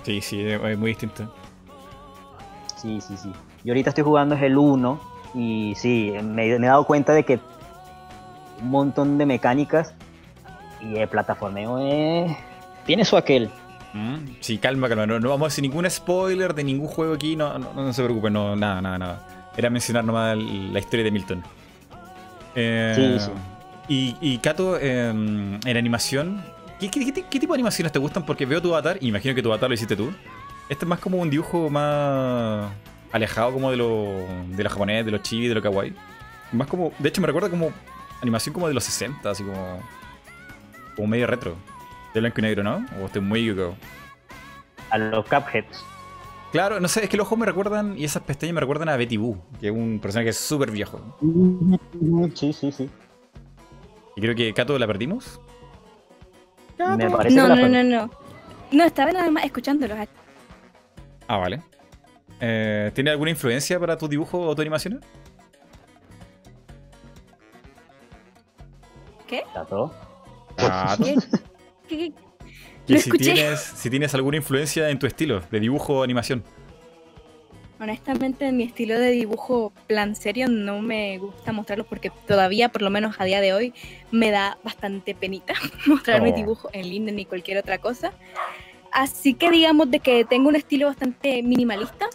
[0.04, 1.34] Sí, sí, es es muy distinto.
[2.82, 3.32] Sí, sí, sí.
[3.64, 5.00] Yo ahorita estoy jugando es el 1
[5.34, 6.24] y sí, me,
[6.60, 7.40] me he dado cuenta de que
[8.62, 9.94] un montón de mecánicas
[10.82, 12.36] y el plataformeo es...
[12.86, 13.50] tiene su aquel.
[13.94, 15.06] Mm, Sí, calma, calma.
[15.08, 17.36] No, no vamos a hacer ningún spoiler de ningún juego aquí.
[17.36, 19.28] No, no, no se preocupen, no, nada, nada, nada.
[19.56, 21.44] Era mencionar nomás la historia de Milton.
[22.56, 23.32] Eh, Sí, sí.
[23.90, 26.44] Y, y Kato, eh, en animación,
[26.80, 28.26] ¿qué, qué, qué- qué tipo de animaciones te gustan?
[28.26, 30.12] Porque veo tu avatar, y imagino que tu avatar lo hiciste tú.
[30.68, 32.70] Este es más como un dibujo más
[33.14, 34.04] alejado como de lo,
[34.50, 35.94] de lo japonés, de lo chibi, de lo kawaii.
[36.52, 37.72] Más como, de hecho me recuerda como
[38.22, 39.80] animación como de los 60, así como,
[40.96, 41.56] como medio retro.
[42.14, 42.86] De blanco y negro, ¿no?
[43.02, 43.76] O estoy muy equivocado.
[44.90, 45.84] A los Cupheads.
[46.52, 48.96] Claro, no sé, es que los ojos me recuerdan y esas pestañas me recuerdan a
[48.96, 51.02] Betty Boo, que es un personaje súper viejo.
[52.36, 52.90] Sí, sí, sí.
[54.16, 55.40] Y creo que Kato la perdimos.
[56.98, 58.10] Me parece No, no, no, no.
[58.72, 59.98] No, estaba nada más escuchándolos.
[61.28, 61.62] Ah, vale.
[62.40, 65.04] Eh, ¿Tiene alguna influencia para tu dibujo o tu animación?
[69.28, 69.38] ¿Qué?
[69.40, 69.94] Está todo.
[70.56, 71.04] Kato.
[71.04, 71.16] ¿Qué?
[71.88, 72.14] ¿Qué- qué?
[72.88, 73.34] Lo si escuché.
[73.34, 76.44] tienes, si tienes alguna influencia en tu estilo de dibujo o animación.
[77.80, 82.90] Honestamente, mi estilo de dibujo plan serio no me gusta mostrarlo porque todavía, por lo
[82.90, 83.74] menos a día de hoy,
[84.10, 85.54] me da bastante penita
[85.86, 86.36] mostrar mi Oh.
[86.36, 88.14] dibujo en Linden ni cualquier otra cosa.
[88.92, 92.08] Así que digamos de que tengo un estilo bastante minimalista.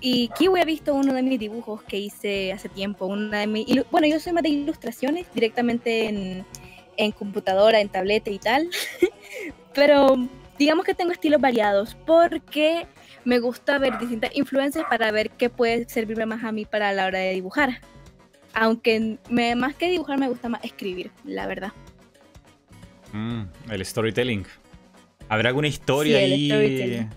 [0.00, 3.06] Y Kiwi ha visto uno de mis dibujos que hice hace tiempo.
[3.06, 6.44] Una de mis, bueno, yo soy más de ilustraciones directamente en,
[6.96, 8.68] en computadora, en tableta y tal.
[9.74, 10.16] Pero
[10.58, 12.86] digamos que tengo estilos variados porque
[13.24, 17.06] me gusta ver distintas influencias para ver qué puede servirme más a mí para la
[17.06, 17.80] hora de dibujar.
[18.54, 21.72] Aunque me- más que dibujar me gusta más escribir, la verdad.
[23.12, 24.46] Mm, el storytelling.
[25.28, 27.08] ¿Habrá alguna historia Sí, el ahí?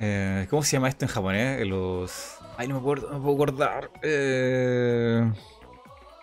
[0.00, 1.66] Eh, ¿Cómo se llama esto en japonés?
[1.66, 2.38] Los.
[2.56, 3.90] Ay, no me acuerdo, no me puedo acordar.
[4.02, 5.30] Eh...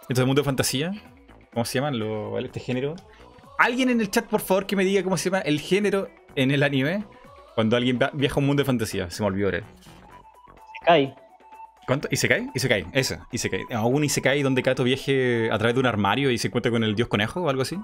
[0.02, 0.94] ¿Esto del mundo de fantasía?
[1.54, 2.96] ¿Cómo se llaman lo, este género?
[3.58, 6.52] Alguien en el chat, por favor, que me diga cómo se llama el género en
[6.52, 7.04] el anime
[7.56, 9.10] cuando alguien viaja a un mundo de fantasía.
[9.10, 9.64] Se me olvidó ahora.
[10.84, 11.14] Sky.
[11.86, 12.08] ¿Cuánto?
[12.12, 12.50] ¿Isekai?
[12.54, 13.62] Isekai, ese, Isekai.
[13.72, 16.96] ¿Algún Isekai donde Kato viaje a través de un armario y se encuentra con el
[16.96, 17.78] dios conejo o algo así?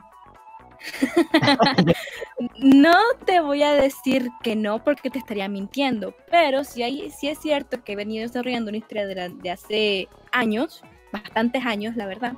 [2.59, 2.95] No
[3.25, 7.39] te voy a decir que no porque te estaría mintiendo, pero sí, hay, sí es
[7.39, 10.81] cierto que he venido desarrollando una historia de, la- de hace años,
[11.11, 12.33] bastantes años, la verdad.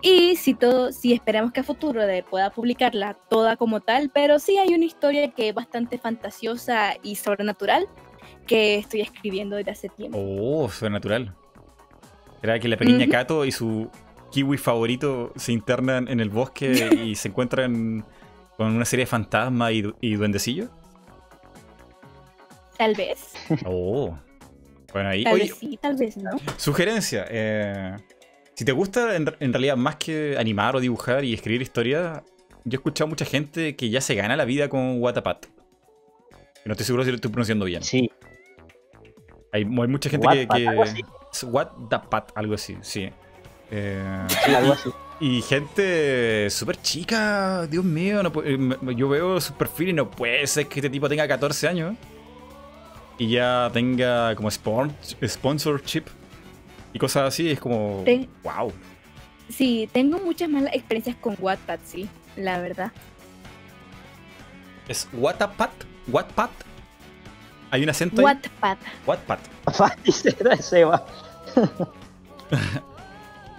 [0.00, 4.38] Y si todo, si esperamos que a futuro de- pueda publicarla toda como tal, pero
[4.38, 7.86] sí hay una historia que es bastante fantasiosa y sobrenatural
[8.46, 10.18] que estoy escribiendo desde hace tiempo.
[10.20, 11.34] Oh, sobrenatural.
[12.42, 13.08] Era que la pequeña.
[13.08, 13.90] Kato y su
[14.30, 18.04] kiwi favorito se internan en el bosque y se encuentran
[18.56, 20.68] con una serie de fantasmas y, du- y duendecillos.
[22.76, 23.32] Tal vez,
[23.64, 24.16] Oh.
[24.92, 25.24] Bueno, ahí.
[25.24, 26.30] tal Oye, vez sí, tal vez no.
[26.56, 27.26] sugerencia.
[27.28, 27.96] eh,
[28.54, 32.22] si te gusta en, en realidad más que animar o dibujar y escribir historias,
[32.64, 35.46] yo he escuchado mucha gente que ya se gana la vida con Watapat.
[36.64, 37.82] No estoy seguro si lo estoy pronunciando bien.
[37.82, 38.10] Sí,
[39.52, 40.38] Hay, hay mucha gente que.
[40.46, 41.02] Wattpad, algo así.
[41.02, 43.10] que Watapat, algo así, sí.
[43.70, 44.90] Eh, sí, algo así.
[45.20, 48.58] Y gente súper chica, Dios mío, no eh,
[48.96, 51.96] yo veo sus perfiles y no puede ser que este tipo tenga 14 años
[53.18, 54.94] y ya tenga como spon-
[55.26, 56.04] sponsorship
[56.92, 58.72] y cosas así, es como, Ten- wow.
[59.48, 62.92] Sí, tengo muchas malas experiencias con Wattpad, sí, la verdad.
[64.86, 65.70] ¿Es Wattpad?
[66.06, 66.50] ¿Wattpad?
[67.72, 68.24] ¿Hay un acento ahí?
[68.24, 68.78] Wattpad.
[69.04, 69.38] Wattpad.
[70.60, 71.04] Seba.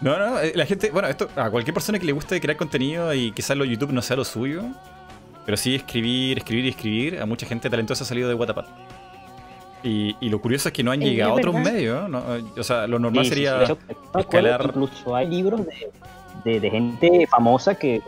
[0.01, 3.13] No, no, eh, la gente, bueno, esto a cualquier persona que le guste crear contenido
[3.13, 4.63] y quizás lo YouTube no sea lo suyo,
[5.45, 8.65] pero sí escribir, escribir y escribir, a mucha gente talentosa ha salido de Wattpad.
[9.83, 12.23] Y, y lo curioso es que no han llegado a otros medios, ¿no?
[12.57, 13.77] O sea, lo normal Sí, sí, sí, sería...
[14.13, 15.89] escalar- Incluso hay libros de,
[16.43, 18.01] de, de gente famosa que.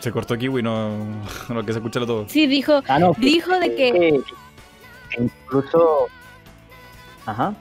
[0.00, 0.96] Se cortó Kiwi, no,
[1.48, 2.28] no que se escucharlo todo.
[2.28, 4.20] Sí, dijo, Ah, no, dijo de que
[5.18, 6.06] incluso.
[7.26, 7.54] Ajá,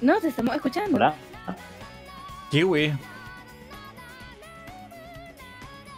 [0.00, 0.98] no te estamos escuchando.
[0.98, 1.14] ¿verdad?
[2.50, 2.92] Kiwi,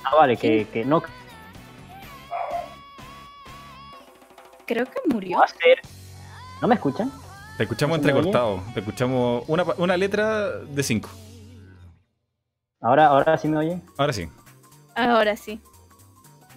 [0.04, 1.02] Ah, vale, que, que no
[4.66, 5.38] Creo que murió.
[5.38, 5.80] va a ser.
[6.62, 7.10] ¿No me escuchan?
[7.56, 8.18] te escuchamos ¿Se me oye?
[8.20, 11.10] entrecortado, te escuchamos una, pa- una letra de cinco.
[12.80, 13.82] Ahora, ahora sí me oyen.
[13.98, 14.28] Ahora sí.
[14.94, 15.60] Ahora sí.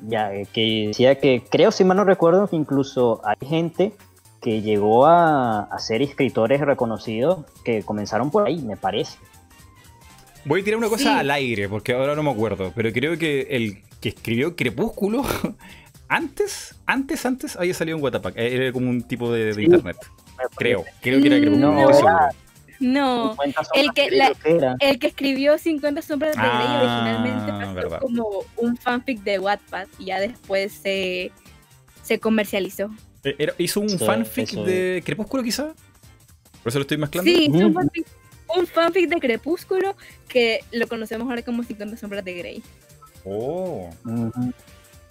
[0.03, 3.93] Ya, eh, que decía que creo, si mal no recuerdo, que incluso hay gente
[4.43, 9.17] que llegó a, a ser escritores reconocidos que comenzaron por ahí, me parece.
[10.45, 11.07] Voy a tirar una cosa Sí.
[11.09, 15.23] al aire, porque ahora no me acuerdo, pero creo que el que escribió Crepúsculo,
[16.09, 18.33] antes, antes, antes, había salido en Watapac.
[18.37, 19.63] Era como un tipo de, de Sí.
[19.63, 19.97] internet.
[20.57, 22.43] Creo, creo que era Crepúsculo, No, no estoy era- seguro.
[22.79, 27.73] No, 50 el que- la- el que escribió 50 sombras de Grey Ah, originalmente pasó
[27.73, 27.99] verdad.
[28.01, 31.31] como un fanfic de Wattpad y ya después se,
[32.01, 32.89] se comercializó.
[33.23, 35.73] Eh, era- ¿Hizo un Sí, fanfic eso de Crepúsculo quizá?
[36.61, 37.29] ¿Por eso lo estoy mezclando?
[37.31, 37.73] Sí, es un Ujú.
[37.73, 38.05] fanfic,
[38.57, 39.95] un fanfic de Crepúsculo
[40.27, 42.63] que lo conocemos ahora como 50 sombras de Grey.
[43.25, 43.89] Oh.
[44.05, 44.53] Ujú.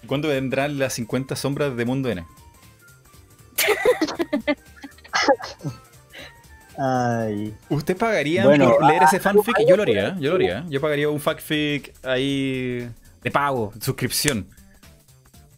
[0.03, 2.25] ¿Y ¿Cuándo vendrán las 50 sombras de Mundo N?
[6.77, 7.53] Ay.
[7.69, 9.55] ¿Usted pagaría Bueno, por leer ese fanfic?
[9.67, 10.65] Yo lo haría, yo lo haría.
[10.69, 12.89] Yo pagaría un fanfic ahí
[13.21, 14.47] de pago, suscripción.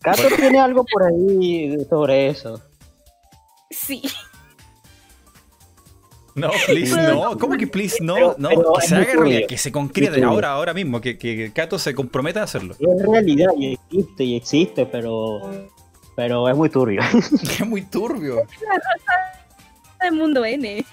[0.06, 2.62] Cato tiene algo por ahí sobre eso.
[3.72, 4.02] Sí,
[6.36, 7.38] No, please, no.
[7.40, 8.14] ¿Cómo que please no?
[8.16, 11.52] Pero- no, pero que se haga realidad, que se concrete ahora, ahora mismo, que, que
[11.54, 12.76] Kato se comprometa a hacerlo.
[12.78, 15.40] Es realidad y existe y existe, pero
[16.16, 17.02] pero es muy turbio.
[17.60, 18.42] Es muy turbio.
[20.02, 20.86] el mundo N.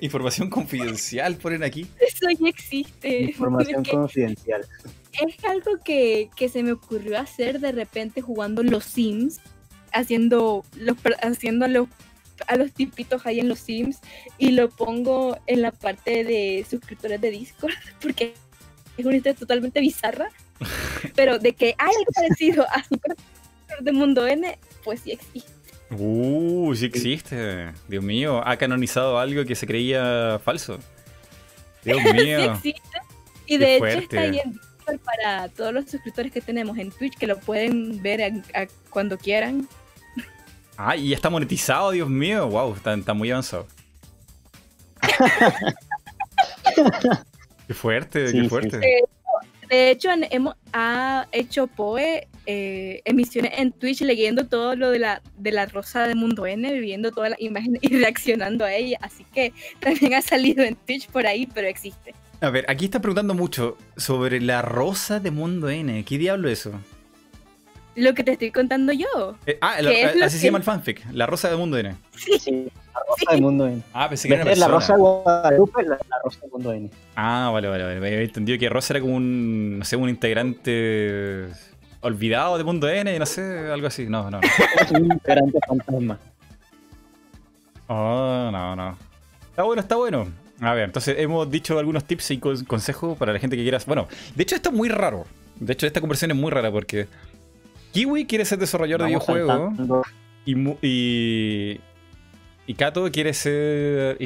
[0.00, 1.86] Información confidencial ponen aquí.
[1.98, 3.22] Eso ya existe.
[3.22, 4.66] Información confidencial.
[5.12, 9.40] Es algo que, que se me ocurrió hacer de repente jugando los Sims,
[9.92, 11.88] haciendo los haciendo a los
[12.48, 13.98] a los tipitos ahí en los Sims
[14.38, 18.34] y lo pongo en la parte de suscriptores de Discord porque
[18.96, 20.28] es una historia totalmente bizarra,
[21.14, 23.16] pero de que hay algo parecido a Super
[23.80, 25.50] de Mundo N, pues sí existe.
[25.90, 27.72] Uh, sí existe.
[27.88, 30.78] Dios mío, ha canonizado algo que se creía falso.
[31.84, 32.52] Dios Sí mío.
[32.54, 32.98] existe.
[33.46, 34.60] Y Qué de hecho está ahí en
[34.92, 38.66] Discord para todos los suscriptores que tenemos en Twitch que lo pueden ver a- a
[38.90, 39.68] cuando quieran.
[40.76, 42.48] Ah, y ya está monetizado, Dios mío.
[42.48, 43.66] Wow, está, está muy avanzado.
[47.66, 48.80] qué fuerte, Sí, qué fuerte.
[48.80, 48.86] sí.
[49.68, 55.22] De hecho, hemos, ha hecho Poe eh, emisiones en Twitch leyendo todo lo de la,
[55.38, 58.98] de la Rosa de Mundo N, viviendo todas las imágenes y reaccionando a ella.
[59.00, 62.14] Así que también ha salido en Twitch por ahí, pero existe.
[62.42, 66.04] A ver, aquí está preguntando mucho sobre la rosa de Mundo N.
[66.04, 66.72] ¿Qué diablo es eso?
[67.94, 69.36] Lo que te estoy contando yo.
[69.46, 71.78] Eh, ah, ¿Qué la- es lo así se llama el fanfic, La Rosa del Mundo
[71.78, 71.94] N.
[72.16, 73.82] Sí, la rosa del mundo N.
[73.92, 76.72] Ah, pensé que era de una la rosa de Guadalupe, la, la rosa del mundo
[76.72, 76.90] N.
[77.14, 77.96] Ah, vale, vale, vale.
[77.98, 81.48] Había entendido que Rosa era como un, no sé, un integrante
[82.00, 84.06] olvidado de Mundo N, no sé, algo así.
[84.06, 84.40] No, no.
[84.40, 84.48] no.
[84.80, 86.18] Es un integrante fantasma.
[87.88, 88.96] Oh, no, no.
[89.50, 90.41] Está bueno, está bueno.
[90.62, 93.78] A ver, entonces hemos dicho algunos tips y con- consejos para la gente que quiera.
[93.86, 95.26] Bueno, de hecho, esto es muy raro.
[95.58, 97.08] De hecho, esta conversación es muy rara porque
[97.92, 99.74] Kiwi quiere ser desarrollador de videojuegos
[100.46, 101.80] y, Mu- y,
[102.66, 104.16] y Kato quiere ser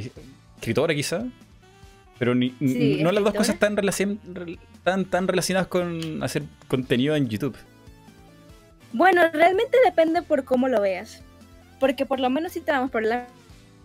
[0.56, 1.24] escritora, quizá.
[2.18, 7.16] Pero ni- Sí, no las dos cosas relacion- rel- tan, tan relacionadas con hacer contenido
[7.16, 7.56] en YouTube.
[8.92, 11.22] Bueno, realmente depende por cómo lo veas.
[11.80, 13.12] Porque por lo menos si te vamos por el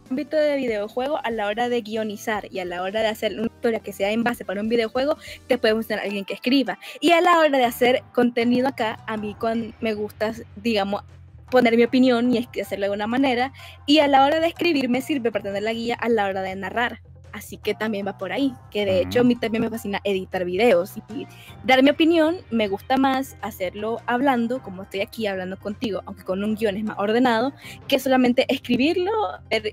[0.09, 3.47] ámbito de videojuego, a la hora de guionizar y a la hora de hacer una
[3.47, 5.17] historia que sea en base para un videojuego,
[5.47, 6.79] te puede gustar alguien que escriba.
[6.99, 11.03] Y a la hora de hacer contenido acá, a mí cuando me gusta, digamos,
[11.49, 13.53] poner mi opinión y hacerlo de una manera.
[13.85, 16.41] Y a la hora de escribir me sirve para tener la guía a la hora
[16.41, 17.01] de narrar.
[17.33, 18.53] Así que también va por ahí.
[18.71, 21.27] Que de hecho a mí también me fascina editar videos y
[21.63, 22.37] dar mi opinión.
[22.49, 26.83] Me gusta más hacerlo hablando, como estoy aquí hablando contigo, aunque con un guion es
[26.83, 27.53] más ordenado,
[27.87, 29.11] que solamente escribirlo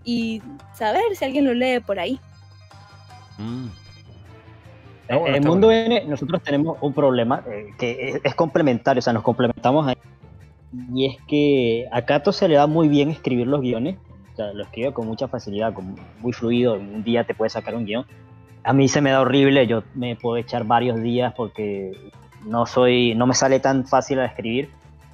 [0.04, 0.42] y
[0.74, 2.20] saber si alguien lo lee por ahí.
[5.02, 5.94] Está bueno, en el está mundo bueno.
[5.96, 9.96] N nosotros tenemos un problema eh, que es, es complementario, o sea, nos complementamos ahí.
[10.94, 13.96] Y es que a Kato se le da muy bien escribir los guiones,
[14.38, 18.04] lo escribe con mucha facilidad, con, muy fluido, un día te puede sacar un guion.
[18.64, 22.10] A mí se me da horrible, yo me puedo echar varios días porque
[22.44, 24.70] no soy, no me sale tan fácil a escribir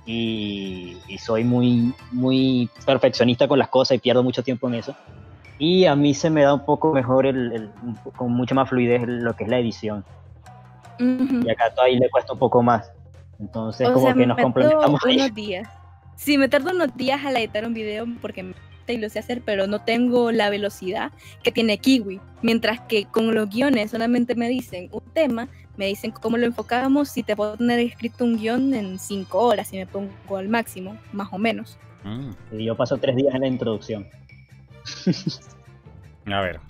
[0.06, 4.94] y, y soy muy, muy perfeccionista con las cosas y pierdo mucho tiempo en eso.
[5.58, 7.70] Y a mí se me da un poco mejor, el, el-
[8.16, 10.04] con mucha más fluidez lo que es la edición.
[11.00, 11.40] Ujú.
[11.46, 12.90] Y acá ahí le cuesta un poco más.
[13.40, 15.16] Entonces, O como sea, que nos me complementamos tardo ahí.
[15.16, 15.68] unos días.
[16.16, 18.54] Sí, me tardo unos días al editar un video porque
[18.92, 21.12] y lo sé hacer, pero no tengo la velocidad
[21.42, 22.20] que tiene Kiwi.
[22.42, 27.08] Mientras que con los guiones solamente me dicen un tema, me dicen cómo lo enfocamos,
[27.08, 30.96] si te puedo tener escrito un guion en cinco horas, si me pongo al máximo,
[31.12, 31.78] más o menos.
[32.04, 32.30] Mm.
[32.58, 34.06] Y yo paso tres días en la introducción.
[36.26, 36.60] A ver.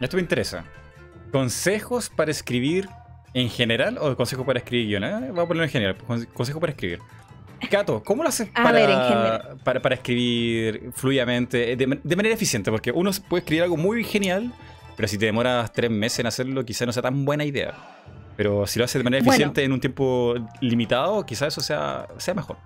[0.00, 0.64] Esto me interesa.
[1.32, 2.88] ¿Consejos para escribir
[3.34, 5.10] en general o consejos para escribir guiones?
[5.22, 5.98] Eh, Voy a ponerlo en general.
[5.98, 6.98] Conse- Consejos para escribir.
[7.70, 12.16] Cato, ¿cómo lo haces para, ver, en para, para escribir fluidamente, eh, de, man- de
[12.16, 12.70] manera eficiente?
[12.70, 14.52] Porque uno puede escribir algo muy genial,
[14.96, 17.74] pero si te demoras tres meses en hacerlo, quizá no sea tan buena idea.
[18.36, 19.32] Pero si lo haces de manera Bueno.
[19.32, 22.56] eficiente en un tiempo limitado, quizá eso sea, sea mejor.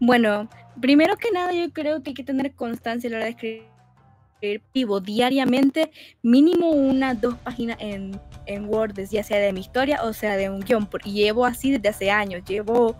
[0.00, 0.48] Bueno,
[0.80, 4.62] primero que nada yo creo que hay que tener constancia a la hora de escribir
[4.74, 5.90] vivo diariamente,
[6.22, 10.50] mínimo unas dos páginas en, en Word, ya sea de mi historia o sea de
[10.50, 12.96] un guion, y llevo así desde hace años, llevo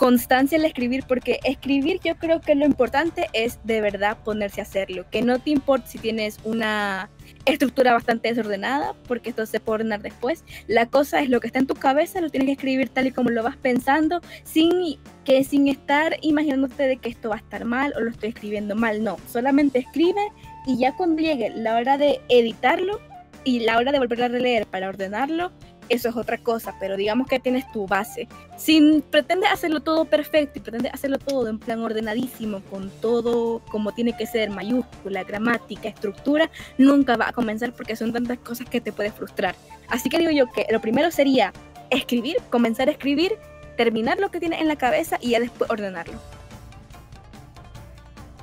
[0.00, 4.64] constancia al escribir, porque escribir yo creo que lo importante es de verdad ponerse a
[4.64, 7.10] hacerlo, que no te importa si tienes una
[7.44, 11.58] estructura bastante desordenada, porque esto se puede ordenar después, la cosa es lo que está
[11.58, 15.44] en tu cabeza, lo tienes que escribir tal y como lo vas pensando, sin que
[15.44, 19.04] sin estar imaginándote de que esto va a estar mal o lo estoy escribiendo mal,
[19.04, 20.22] no, solamente escribe
[20.66, 23.00] y ya cuando llegue la hora de editarlo
[23.44, 25.52] y la hora de volver a releer para ordenarlo,
[25.90, 28.28] eso es otra cosa, pero digamos que tienes tu base.
[28.56, 33.92] Si pretendes hacerlo todo perfecto y pretendes hacerlo todo en plan ordenadísimo, con todo como
[33.92, 38.80] tiene que ser, mayúscula, gramática, estructura, nunca va a comenzar porque son tantas cosas que
[38.80, 39.54] te puede frustrar.
[39.88, 41.52] Así que digo yo que lo primero sería
[41.90, 43.32] escribir, comenzar a escribir,
[43.76, 46.14] terminar lo que tienes en la cabeza y ya después ordenarlo.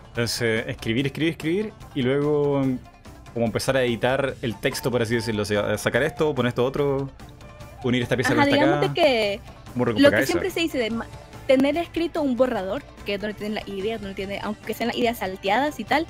[0.10, 2.78] Entonces, escribir, escribir, escribir y luego mm,
[3.36, 5.44] como empezar a editar el texto, por así decirlo.
[5.44, 7.11] O sea, sacar esto, poner esto otro,
[7.84, 8.88] unir esta pieza Ajá, con esta digamos acá.
[8.88, 9.41] de que
[9.76, 10.91] lo que siempre se dice de
[11.48, 14.98] tener escrito un borrador, que es donde tienen las ideas, donde tiene, aunque sean las
[14.98, 16.06] ideas salteadas y tal.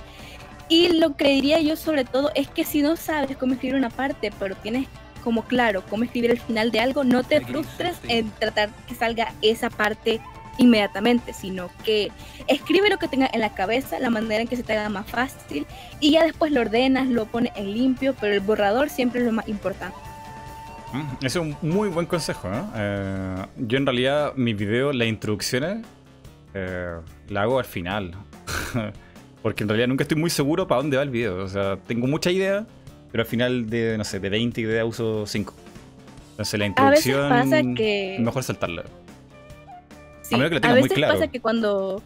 [0.69, 3.89] Y lo que diría yo sobre todo es que si no sabes cómo escribir una
[3.89, 4.87] parte, pero tienes
[5.23, 9.33] como claro cómo escribir el final de algo, no te frustres en tratar que salga
[9.41, 10.19] esa parte
[10.57, 12.11] inmediatamente, sino que
[12.47, 15.05] escribe lo que tengas en la cabeza, la manera en que se te haga más
[15.05, 15.65] fácil
[15.99, 19.33] y ya después lo ordenas, lo pones en limpio, pero el borrador siempre es lo
[19.33, 19.97] más importante.
[20.93, 22.49] Mm, es un muy buen consejo.
[22.49, 22.71] ¿no?
[22.75, 25.85] Eh, yo en realidad mis videos, las introducciones,
[26.53, 26.95] eh,
[27.29, 28.15] la hago al final.
[29.41, 31.43] Porque en realidad nunca estoy muy seguro para dónde va el video.
[31.43, 32.65] O sea, tengo mucha idea,
[33.11, 35.53] pero al final de, no sé, de 20 ideas uso 5.
[36.31, 38.15] Entonces la A veces introducción pasa que...
[38.15, 38.83] es mejor saltarla.
[40.21, 41.13] Sí, A menos que lo a tengas muy veces claro.
[41.13, 42.01] pasa que cuando,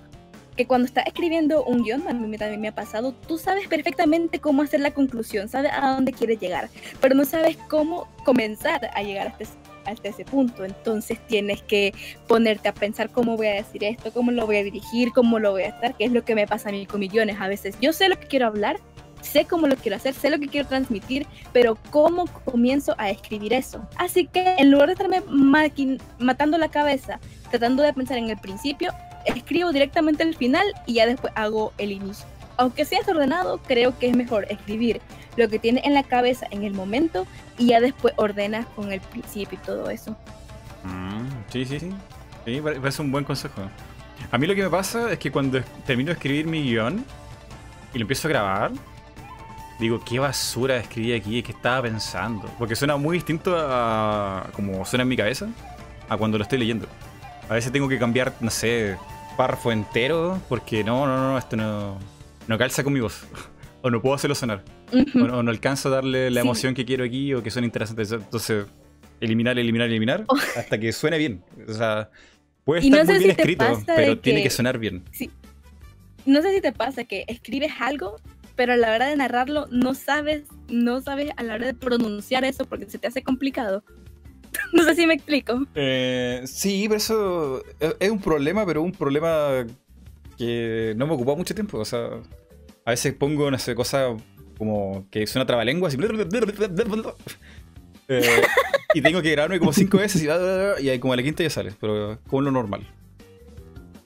[0.62, 4.38] que cuando estás escribiendo un guion, a mí también me ha pasado, tú sabes perfectamente
[4.38, 6.70] cómo hacer la conclusión, sabes a dónde quieres llegar,
[7.00, 9.36] pero no sabes cómo comenzar a llegar
[9.86, 10.64] hasta ese punto.
[10.64, 11.96] Entonces tienes que
[12.28, 15.50] ponerte a pensar cómo voy a decir esto, cómo lo voy a dirigir, cómo lo
[15.50, 17.38] voy a estar, que es lo que me pasa a mí con millones.
[17.40, 18.78] A veces yo sé lo que quiero hablar,
[19.22, 23.54] sé cómo lo quiero hacer, sé lo que quiero transmitir, pero cómo comienzo a escribir
[23.54, 23.82] eso.
[23.96, 25.24] Así que en lugar de estarme
[26.20, 27.20] matando la cabeza,
[27.50, 28.94] tratando de pensar en el principio,
[29.26, 32.26] escribo directamente el final y ya después hago el inicio.
[32.57, 35.02] Aunque sea desordenado, creo que es mejor escribir
[35.38, 37.26] lo que tiene en la cabeza en el momento
[37.57, 40.11] y ya después ordenas con el principio y todo eso.
[40.84, 41.91] Mm, sí, sí, sí.
[42.45, 43.61] Sí, parece un buen consejo.
[44.31, 47.03] A mí lo que me pasa es que cuando termino de escribir mi guion
[47.93, 48.72] y lo empiezo a grabar,
[49.80, 52.49] digo, qué basura escribí aquí, qué estaba pensando.
[52.57, 55.48] Porque suena muy distinto a como suena en mi cabeza
[56.10, 56.88] a cuando lo estoy leyendo.
[57.52, 58.95] A veces tengo que cambiar, no sé,
[59.36, 61.99] párrafo entero porque no, no, no, esto no,
[62.48, 63.26] no calza con mi voz.
[63.82, 64.64] o no puedo hacerlo sonar.
[64.94, 68.03] o, no, alcanzo a darle la emoción que quiero aquí o que suene interesante.
[68.03, 68.68] Entonces,
[69.19, 70.38] eliminar, eliminar, eliminar oh.
[70.56, 71.44] hasta que suene bien.
[71.68, 72.10] O sea,
[72.64, 75.03] puede estar muy bien escrito, pero tiene que sonar bien.
[75.11, 75.30] Sí.
[76.26, 78.15] No sé si te pasa que escribes algo,
[78.56, 82.45] pero a la hora de narrarlo no sabes, no sabes a la hora de pronunciar
[82.45, 83.84] eso porque se te hace complicado.
[84.73, 85.65] no sé si me explico.
[85.76, 87.64] Eh, sí, pero eso
[87.99, 89.65] es un problema, pero un problema
[90.38, 91.80] que no me ocupó mucho tiempo.
[91.80, 92.10] O sea,
[92.86, 94.14] a veces pongo, no sé, cosas
[94.57, 95.98] como que suena trabalengua, así.
[98.14, 98.41] Eh,
[98.94, 101.72] y tengo que grabarme como cinco veces y, y como a la quinta ya sale,
[101.80, 102.86] pero como lo normal.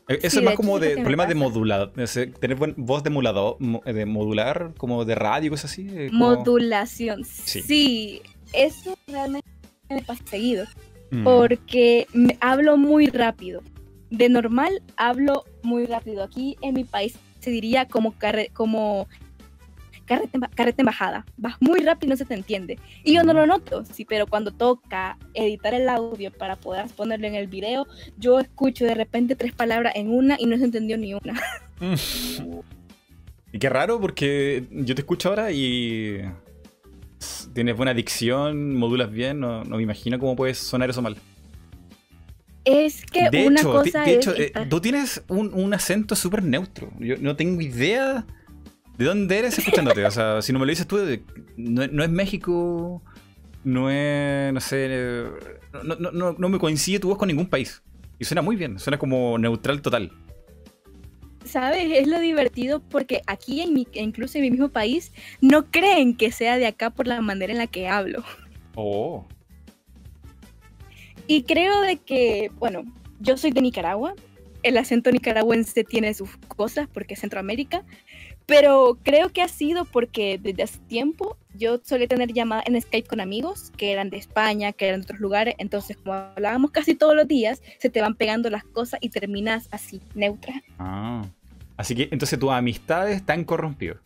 [0.07, 4.73] E, eso es más como de problemas de modular, tener voz de modulador, de modular,
[4.77, 5.87] como de radio, cosas así.
[6.11, 8.21] Modulación, sí.
[8.53, 9.49] Eso realmente
[9.89, 10.65] me pasa seguido,
[11.11, 11.23] mm.
[11.23, 13.61] porque me hablo muy rápido.
[14.09, 16.23] De normal hablo muy rápido.
[16.23, 18.13] Aquí en mi país se diría como,
[18.53, 19.07] como
[20.05, 21.25] carrete, carrete en bajada.
[21.37, 22.79] Vas muy rápido y no se te entiende.
[23.03, 27.27] Y yo no lo noto, sí, pero cuando toca editar el audio para poder ponerlo
[27.27, 27.87] en el video,
[28.17, 31.41] yo escucho de repente tres palabras en una y no se entendió ni una.
[33.51, 36.21] y qué raro porque yo te escucho ahora y
[37.55, 41.17] tienes buena dicción, modulas bien, no, me imagino cómo puedes sonar eso mal.
[42.65, 46.91] Es que de una cosa de, hecho, eh, tú tienes un, acento súper neutro.
[46.99, 48.25] Yo no tengo idea
[48.97, 50.05] de dónde eres escuchándote.
[50.05, 50.99] o sea, si no me lo dices tú,
[51.55, 53.01] no, es México,
[53.63, 55.23] no es, no sé,
[55.83, 57.81] no, me coincide tu voz con ningún país.
[58.19, 60.11] Y suena muy bien, suena como neutral total.
[61.45, 61.91] ¿Sabes?
[61.91, 66.31] Es lo divertido porque aquí, en mi, incluso en mi mismo país, no creen que
[66.31, 68.23] sea de acá por la manera en la que hablo.
[68.75, 69.25] Oh.
[71.27, 72.83] Y creo de que, bueno,
[73.19, 74.15] yo soy de Nicaragua,
[74.63, 77.83] el acento nicaragüense tiene sus cosas porque es Centroamérica,
[78.45, 83.07] pero creo que ha sido porque desde hace tiempo yo solía tener llamadas en Skype
[83.07, 86.95] con amigos que eran de España, que eran de otros lugares, entonces como hablábamos casi
[86.95, 90.53] todos los días, se te van pegando las cosas y terminas así, neutra.
[90.79, 91.23] Ah,
[91.77, 93.97] así que entonces tus amistades están corrompidas.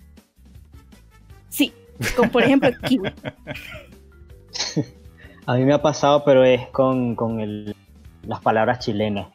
[1.49, 1.74] Sí,
[2.16, 3.11] como por ejemplo Kiwi.
[5.49, 7.18] A mí me ha pasado, pero es con,
[8.22, 9.30] las palabras chilenas.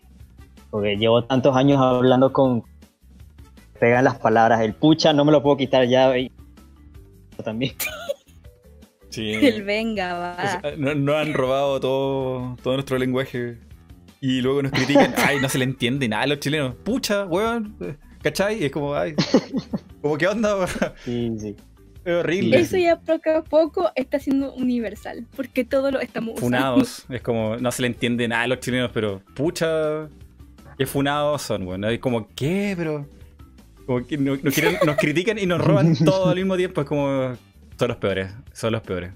[0.70, 2.62] Porque llevo tantos años hablando con.
[3.78, 4.60] Pegan las palabras.
[4.60, 6.12] El pucha no me lo puedo quitar ya.
[7.44, 7.74] También.
[9.10, 9.32] Sí.
[9.34, 10.62] El venga, va.
[10.76, 13.58] no, han robado todo, todo nuestro lenguaje.
[14.20, 15.14] Y luego nos critican.
[15.24, 16.74] ay, no se le entiende nada a los chilenos.
[16.76, 17.76] Pucha, weón.
[18.22, 18.62] ¿Cachai?
[18.62, 19.14] Y es como, ay.
[20.00, 20.66] Como, ¿qué onda?
[21.02, 21.56] Sí, sí.
[22.04, 22.60] Es horrible.
[22.60, 27.56] Eso ya poco a poco está siendo universal, porque todo lo estamos Funados, es como,
[27.56, 30.08] no se le entiende nada a los chilenos, pero pucha,
[30.76, 32.74] qué funados son, bueno, es como, ¿qué?
[32.76, 33.08] Pero,
[33.86, 34.38] como que nos,
[34.96, 37.34] critican y nos roban todo al mismo tiempo, es como,
[37.78, 39.12] son los peores, son los peores.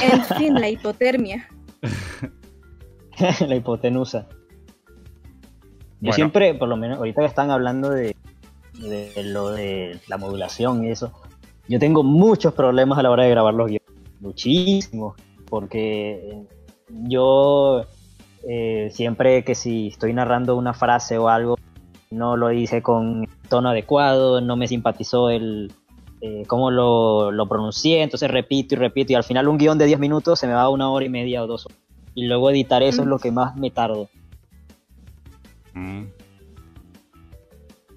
[0.00, 1.48] En fin, la hipotermia.
[3.46, 4.28] la hipotenusa.
[6.00, 8.14] Yo siempre, por lo menos, ahorita que están hablando de,
[8.74, 11.12] de lo de la modulación y eso,
[11.68, 13.88] yo tengo muchos problemas a la hora de grabar los guiones,
[14.20, 15.16] muchísimos,
[15.48, 16.46] porque
[16.88, 17.84] yo
[18.48, 21.58] eh, siempre que si estoy narrando una frase o algo,
[22.10, 25.72] no lo hice con tono adecuado, no me simpatizó el
[26.20, 29.86] eh, cómo lo, lo, pronuncié, entonces repito y repito, y al final un guion de
[29.86, 31.78] 10 minutos se me va una hora y media o dos horas.
[32.14, 34.08] Y luego editar eso es lo que más me tardo.
[35.74, 36.06] Mm.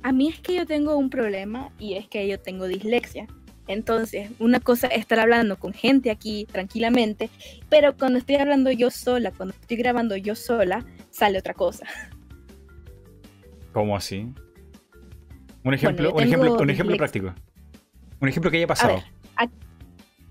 [0.04, 3.28] A mí es que yo tengo un problema y es que yo tengo dislexia.
[3.68, 7.30] Entonces, una cosa es estar hablando con gente aquí tranquilamente,
[7.70, 11.86] pero cuando estoy hablando yo sola, cuando estoy grabando yo sola, sale otra cosa.
[13.72, 14.34] ¿Cómo así?
[15.64, 17.34] Un ejemplo, un ejemplo, un ejemplo práctico.
[18.20, 19.02] Un ejemplo que haya pasado.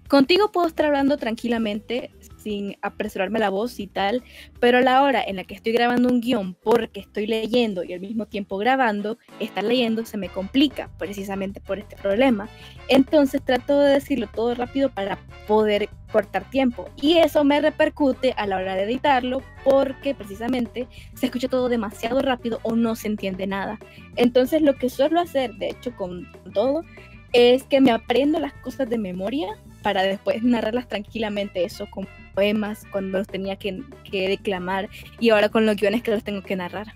[0.08, 2.10] contigo puedo estar hablando tranquilamente
[2.40, 4.22] sin apresurarme la voz y tal,
[4.58, 7.92] pero a la hora en la que estoy grabando un guion porque estoy leyendo y
[7.92, 12.48] al mismo tiempo grabando, estar leyendo se me complica precisamente por este problema.
[12.88, 18.46] Entonces trato de decirlo todo rápido para poder cortar tiempo y eso me repercute a
[18.46, 23.46] la hora de editarlo porque precisamente se escucha todo demasiado rápido o no se entiende
[23.46, 23.78] nada.
[24.16, 26.84] Entonces lo que suelo hacer, de hecho con todo,
[27.32, 29.48] es que me aprendo las cosas de memoria
[29.82, 32.06] para después narrarlas tranquilamente, eso con
[32.40, 34.88] poemas, cuando los tenía que, declamar
[35.18, 36.86] y ahora con los guiones que los tengo que narrar.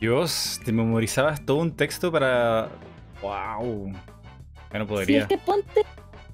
[0.00, 2.68] Dios, te memorizabas todo un texto para...
[3.22, 3.92] ¡Wow!
[4.72, 5.06] Ya no podría.
[5.06, 5.82] Sí, es que ponte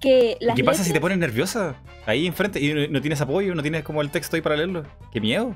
[0.00, 1.76] que ¿Qué pasa si te pones nerviosa?
[2.06, 4.84] Ahí enfrente y no tienes apoyo, no tienes como el texto ahí para leerlo.
[5.12, 5.54] ¡Qué miedo!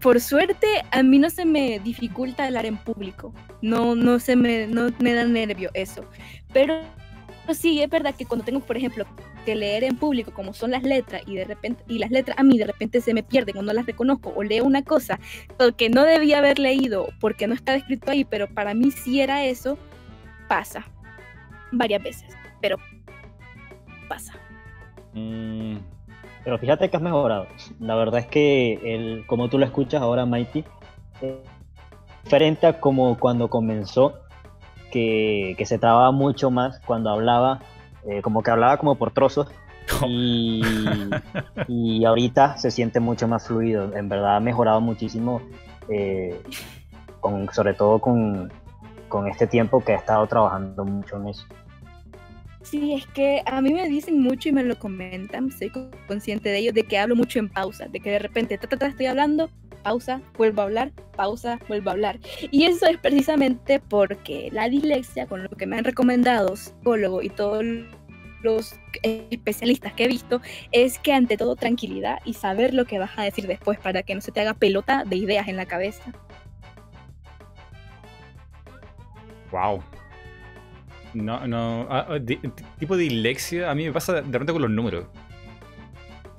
[0.00, 3.34] Por suerte, a mí no se me dificulta hablar en público.
[3.60, 6.06] No, no se me, no me da nervio eso.
[6.54, 6.80] Pero
[7.54, 9.04] sí, es verdad que cuando tengo, por ejemplo,
[9.44, 12.42] que leer en público como son las letras y de repente y las letras a
[12.42, 15.20] mí de repente se me pierden o no las reconozco o leo una cosa
[15.76, 19.44] que no debía haber leído porque no está escrito ahí, pero para mí sí era
[19.44, 19.78] eso,
[20.48, 20.84] pasa
[21.72, 22.76] varias veces, pero
[24.08, 24.34] pasa.
[25.14, 25.76] Mm,
[26.44, 27.46] pero fíjate que has mejorado.
[27.80, 30.64] La verdad es que el, como tú lo escuchas ahora, Mighty,
[31.20, 31.34] es
[32.24, 34.20] diferente a como cuando comenzó,
[34.90, 37.60] que, que se trababa mucho más cuando hablaba
[38.08, 39.48] eh, como que hablaba como por trozos.
[40.08, 40.62] Y,
[41.68, 43.96] y, ahorita se siente mucho más fluido.
[43.96, 45.40] En verdad ha mejorado muchísimo,
[45.88, 46.42] eh,
[47.20, 48.52] con, sobre todo con,
[49.08, 51.46] con este tiempo que he estado trabajando mucho en eso.
[52.62, 55.70] Sí, es que a mí me dicen mucho y me lo comentan, soy
[56.08, 59.06] consciente de ello, de que hablo mucho en pausa, de que de repente ta, estoy
[59.06, 59.48] hablando,
[59.86, 62.18] pausa, vuelvo a hablar, pausa, vuelvo a hablar.
[62.50, 67.28] Y eso es precisamente porque la dislexia, con lo que me han recomendado psicólogo y
[67.28, 67.64] todos
[68.42, 70.40] los especialistas que he visto,
[70.72, 74.16] es que ante todo tranquilidad y saber lo que vas a decir después para que
[74.16, 76.02] no se te haga pelota de ideas en la cabeza.
[79.52, 79.84] Wow.
[81.14, 81.86] No, no.
[81.88, 82.18] Ah, ah,
[82.80, 85.06] tipo de dislexia, a mí me pasa de repente con los números.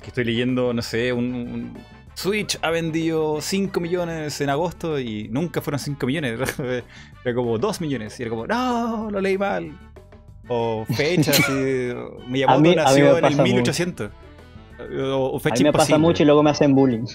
[0.02, 1.74] Que estoy leyendo, no sé, un
[2.18, 6.40] Switch ha vendido 5 millones en agosto y nunca fueron 5 millones,
[7.24, 8.20] era como 2 millones.
[8.20, 9.78] Y era como, no, lo leí mal.
[10.48, 11.40] O fechas,
[12.28, 14.10] me llamó nació en el 1800.
[15.00, 17.06] O, fecha a mí me pasa mucho y luego me hacen bullying.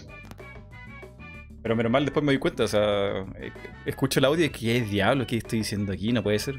[1.63, 3.51] Pero menos mal después me doy cuenta, o sea, eh,
[3.87, 6.55] escucho el audio y que es diablo que estoy diciendo aquí, no puede ser.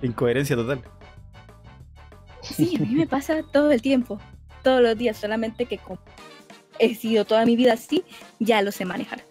[0.00, 0.80] Incoherencia total.
[2.40, 4.20] Sí, a mí me pasa todo el tiempo,
[4.62, 5.80] todos los días, solamente que
[6.80, 8.02] he sido toda mi vida así,
[8.38, 9.22] ya lo sé manejar.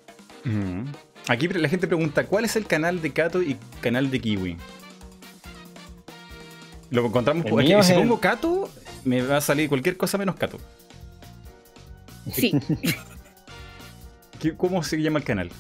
[1.28, 4.58] Aquí la gente pregunta, ¿cuál es el canal de Kato y canal de Kiwi?
[6.92, 7.74] Lo encontramos por aquí.
[7.84, 8.70] Si pongo Kato,
[9.04, 10.58] me va a salir cualquier cosa menos Kato.
[12.32, 12.54] Sí.
[14.58, 15.52] ¿Cómo se llama el canal?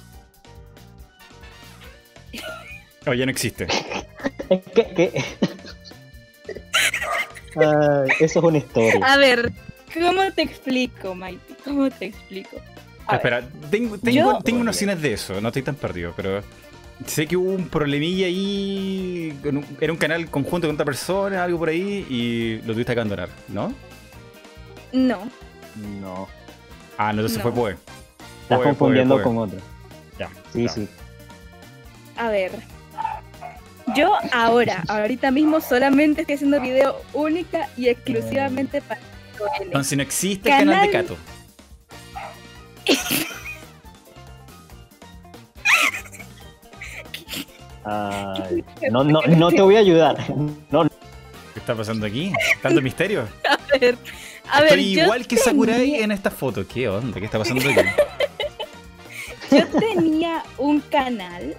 [3.05, 3.67] Oh, ya no existe.
[4.73, 5.23] ¿Qué?
[8.19, 9.05] eso es una historia.
[9.05, 9.51] A ver,
[9.93, 11.55] ¿Cómo te explico, Maite?
[11.63, 12.57] ¿Cómo te explico?
[13.11, 16.43] Espera, tengo, tengo, tengo nociones de eso, no estoy tan perdido, pero
[17.05, 19.37] sé que hubo un problemilla ahí.
[19.81, 23.29] Era un canal conjunto con otra persona, algo por ahí, y lo tuviste que abandonar,
[23.47, 23.73] ¿no?
[24.91, 25.27] No.
[26.01, 26.27] No.
[26.97, 27.77] Ah, no, entonces fue Poe.
[28.43, 29.59] Estás confundiendo con otro.
[30.19, 30.29] Ya.
[30.53, 30.87] Sí, sí.
[32.17, 32.51] A ver.
[33.95, 38.99] Yo ahora, ahorita mismo, solamente estoy haciendo video única y exclusivamente para
[39.61, 41.17] entonces no existe el canal de Cato.
[48.91, 50.17] no, no, no te voy a ayudar.
[50.69, 50.87] No.
[51.53, 52.31] ¿Qué está pasando aquí?
[52.61, 53.27] ¿Tanto misterio?
[53.71, 53.97] A ver,
[54.51, 54.79] a ver.
[54.79, 56.67] Estoy igual que Sakurai en esta foto.
[56.67, 57.19] ¿Qué onda?
[57.19, 57.87] ¿Qué está pasando aquí?
[59.55, 61.55] Yo tenía un canal,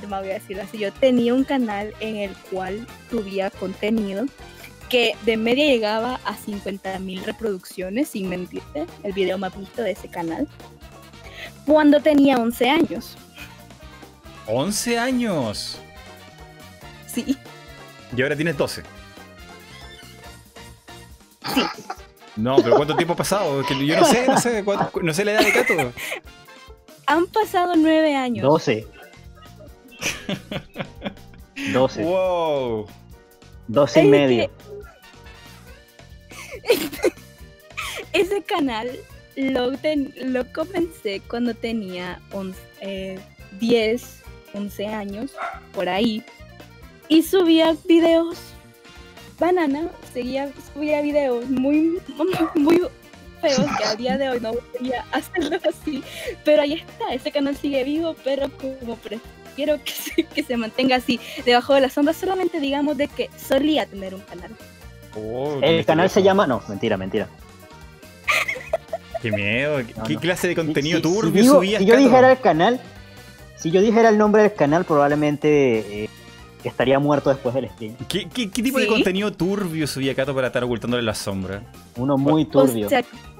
[0.00, 4.26] me voy a decir así, yo tenía un canal en el cual subía contenido
[4.92, 10.06] que de media llegaba a 50.000 reproducciones, sin mentirte, el video más visto de ese
[10.08, 10.46] canal,
[11.64, 13.16] cuando tenía 11 años.
[14.46, 15.78] ¿11 años?
[17.06, 17.38] Sí.
[18.14, 18.82] Y ahora tienes 12.
[21.54, 21.62] Sí.
[22.36, 23.64] No, pero ¿cuánto tiempo ha pasado?
[23.64, 24.62] Que yo no sé, no sé,
[25.02, 25.92] no sé la edad de Cato.
[27.06, 28.46] Han pasado 9 años.
[28.46, 28.86] 12.
[31.72, 32.04] 12.
[32.04, 32.86] Wow.
[33.68, 34.50] 12 y medio.
[38.12, 38.90] Ese canal
[39.36, 39.72] lo,
[40.52, 42.20] comencé cuando tenía
[43.58, 44.22] 10,
[44.54, 45.32] 11 eh, años,
[45.72, 46.22] por ahí.
[47.08, 48.38] Y subía videos
[49.38, 52.00] banana, seguía, subía videos muy,
[52.54, 52.80] muy
[53.40, 56.02] feo que a día de hoy no volvería a hacerlo así.
[56.44, 61.74] Pero ahí está, ese canal sigue vivo, pero como prefiero que se, mantenga así, debajo
[61.74, 64.50] de la sombra, solamente digamos de que solía tener un canal.
[65.16, 66.46] Oh, El canal se llama.
[66.46, 67.28] No, mentira, mentira.
[69.20, 69.78] Qué miedo.
[69.96, 70.20] No, ¿Qué no.
[70.20, 72.04] clase de contenido Si- si turbio digo- subías, Si yo Cato?
[72.06, 72.80] dijera el canal,
[73.56, 76.08] si yo dijera el nombre del canal, probablemente eh,
[76.64, 77.94] estaría muerto después del stream.
[78.08, 81.62] ¿Qué, qué, qué tipo de contenido turbio subía Cato para estar ocultándole la sombra?
[81.96, 82.88] Uno muy turbio.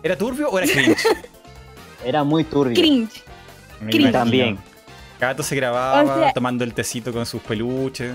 [0.02, 0.96] ¿Era turbio o era cringe?
[2.04, 2.74] Era muy turbio.
[2.74, 3.22] cringe.
[3.80, 4.00] Me Cringe.
[4.08, 4.12] imagino.
[4.12, 4.58] También.
[5.20, 8.12] Cato se grababa O sea- tomando el tecito con sus peluches.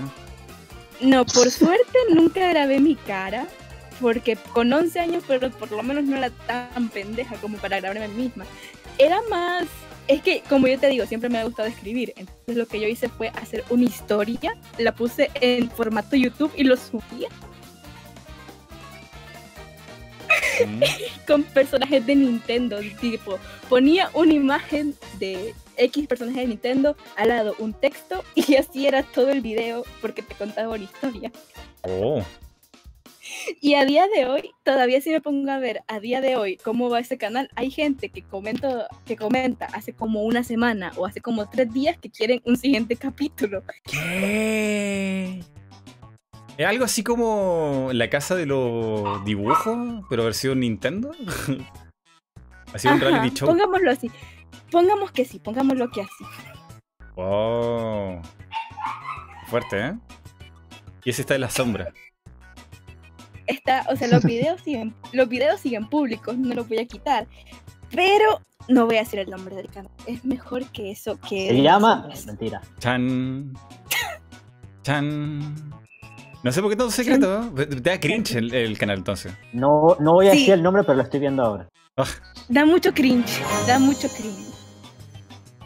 [1.00, 3.46] No, por suerte nunca grabé mi cara,
[4.00, 8.04] porque con 11 años, pero por lo menos no era tan pendeja como para grabarme
[8.04, 8.44] a mí misma.
[8.98, 9.66] Era más,
[10.08, 12.88] es que como yo te digo, siempre me ha gustado escribir, entonces lo que yo
[12.88, 17.28] hice fue hacer una historia, la puse en formato YouTube y lo subía
[20.66, 20.82] Mm.
[21.26, 23.38] con personajes de Nintendo, tipo,
[23.68, 29.02] ponía una imagen de X personaje de Nintendo, al lado un texto y así era
[29.02, 31.32] todo el video porque te contaba una historia.
[31.82, 32.22] Oh.
[33.60, 36.56] Y a día de hoy, todavía si me pongo a ver a día de hoy
[36.56, 41.06] cómo va ese canal, hay gente que comenta, que comenta hace como una semana o
[41.06, 43.62] hace como tres días que quieren un siguiente capítulo.
[43.84, 45.42] ¿Qué?
[46.56, 51.12] ¿Es algo así como la casa de los dibujos, pero versión Nintendo?
[52.74, 53.48] Así un reality show.
[53.48, 54.10] Pongámoslo así.
[54.70, 56.24] Pongamos que sí, pongámoslo que así.
[57.16, 58.20] Wow.
[59.48, 59.94] Fuerte, ¿eh?
[61.04, 61.92] Y ese está en la sombra.
[63.46, 67.26] Está, o sea, los videos siguen, los videos siguen públicos, no los voy a quitar.
[67.90, 69.90] Pero no voy a decir el nombre del canal.
[70.06, 71.48] Es mejor que eso que.
[71.48, 72.08] Se llama.
[72.26, 72.60] Mentira.
[72.78, 73.54] Chan.
[74.82, 75.54] Chan.
[76.44, 77.50] No sé por qué todo secreto.
[77.56, 79.32] Te da cringe el, el canal entonces.
[79.52, 80.38] No, no voy a Sí.
[80.40, 81.68] decir el nombre, pero lo estoy viendo ahora.
[82.48, 84.47] Da mucho cringe, da mucho cringe.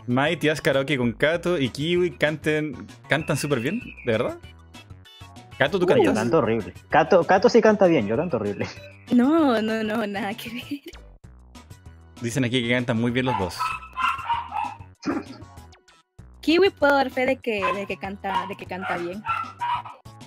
[0.06, 4.38] Mighty haz karaoke con Kato y Kiwi canten, cantan súper bien, ¿de verdad?
[5.58, 6.14] Kato, tú Yo cantas.
[6.14, 6.74] canto horrible.
[6.88, 8.66] Cato, Cato sí canta bien, yo canto horrible.
[9.12, 10.64] No, no, no, nada que ver.
[12.22, 13.58] Dicen aquí que cantan muy bien los dos.
[16.40, 19.22] Kiwi puedo dar fe de que, de que canta, de que canta bien.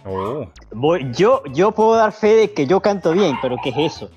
[0.06, 0.48] Oh.
[0.72, 4.12] Voy- yo, yo puedo dar fe de que yo canto bien, pero ¿qué es eso?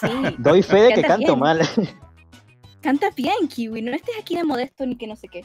[0.00, 0.08] Sí,
[0.38, 1.38] Doy fe de que canto bien.
[1.40, 1.60] mal.
[2.80, 3.82] canta bien, Kiwi.
[3.82, 5.44] No estés aquí de modesto ni que no sé qué.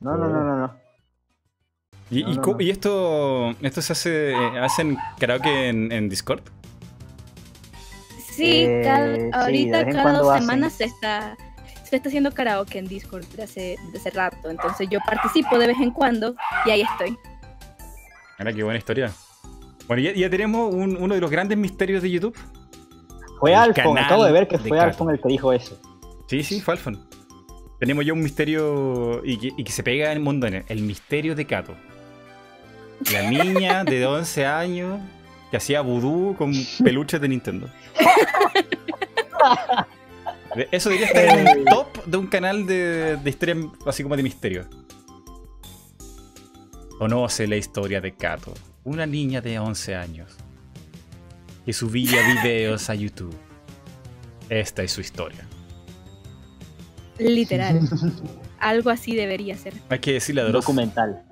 [0.00, 0.74] No, no, no, no, no.
[2.10, 2.60] ¿Y, No, y no, co- no.
[2.60, 6.42] y esto, esto se hace, hacen karaoke en, en Discord?
[8.32, 10.42] Sí, Eh, cada- de ahorita cada dos hacen.
[10.42, 11.36] semanas se está,
[11.84, 14.48] se está haciendo karaoke en Discord desde hace, desde hace rato.
[14.50, 16.34] Entonces yo participo de vez en cuando
[16.66, 17.16] y ahí estoy.
[18.38, 19.12] Mira qué buena historia.
[19.86, 22.36] Bueno, ya, ya tenemos un- uno de los grandes misterios de YouTube.
[23.40, 24.78] Fue Alfon, acabo de ver que de fue.
[24.80, 25.78] Alfon el que dijo eso.
[26.30, 26.96] Sí, sí, fue Alfon.
[27.80, 31.34] Tenemos ya un misterio y que, y que se pega en el mundo, el misterio
[31.34, 31.74] de Kato.
[33.12, 35.00] La niña de 11 años
[35.50, 36.52] que hacía vudú con
[36.84, 37.68] peluches de Nintendo.
[40.70, 44.22] Eso debería estar en un top de un canal de, de historia así como de
[44.22, 44.68] misterio.
[46.96, 48.54] Conoce la historia de Kato,
[48.84, 50.36] una niña de 11 años
[51.64, 53.34] que subía videos a YouTube.
[54.48, 55.49] Esta es su historia.
[57.20, 57.80] Literal.
[58.58, 59.74] Algo así debería ser.
[59.88, 60.64] Hay que decirle a Dross.
[60.64, 61.22] documental.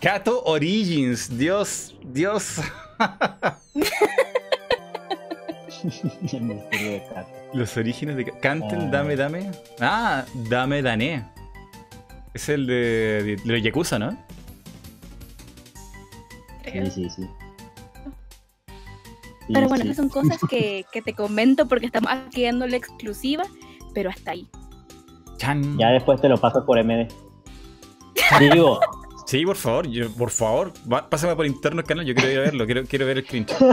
[0.00, 2.60] Kato Origins, Dios, Dios.
[6.32, 7.28] El misterio de Cato.
[7.54, 8.24] Los orígenes de.
[8.40, 8.88] Canten, Ah.
[8.90, 9.50] dame, dame.
[9.80, 11.24] Ah, dame, dané.
[12.34, 14.10] Es el de, de, de los Yakuza, ¿no?
[16.64, 17.22] Sí, sí, sí.
[19.48, 19.90] Pero bueno, sí.
[19.90, 23.44] esas son cosas que, que te comento porque estamos aquí dando la exclusiva,
[23.94, 24.46] pero hasta ahí.
[25.36, 25.76] Chan.
[25.78, 27.08] Ya después te lo paso por MD.
[28.40, 28.80] Digo,
[29.26, 32.38] Sí, por favor, yo- por favor, va- pásame por interno el canal, yo quiero ir
[32.38, 33.52] a verlo, quiero, quiero ver el cringe.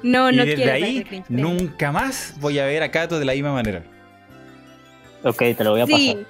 [0.00, 2.82] No, y no desde quiero ahí, ver el cringe, pero- nunca más voy a ver
[2.84, 3.82] a Kato de la misma manera.
[5.24, 6.14] ok, te lo voy a Sí.
[6.14, 6.26] pasar.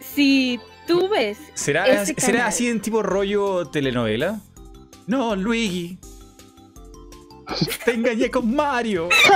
[0.00, 1.38] Si tú ves.
[1.54, 2.48] ¿Será, Ese ¿será canal.
[2.48, 4.40] así en tipo rollo telenovela?
[5.06, 5.98] No, Luigi.
[7.84, 9.08] Te engañé con Mario.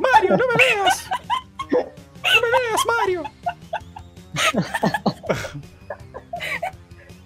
[0.00, 1.08] Mario, no me veas.
[2.34, 3.22] No me veas, Mario.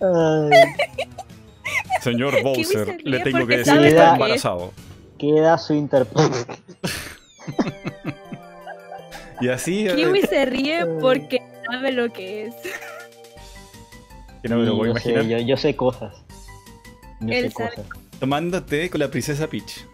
[0.01, 0.51] Ay,
[2.01, 4.73] Señor se Bowser, le tengo que decir que está embarazado.
[5.19, 6.47] queda su interpretación.
[9.41, 9.87] Y así.
[9.89, 12.55] eh, Kiwi se ríe porque sabe lo que es.
[14.43, 15.41] que no me lo voy a yo, sé, imaginar.
[15.41, 16.15] yo, yo sé cosas.
[17.21, 17.71] Yo Él sé sabe.
[17.77, 17.87] cosas.
[18.19, 19.85] Tomando té con la princesa Peach.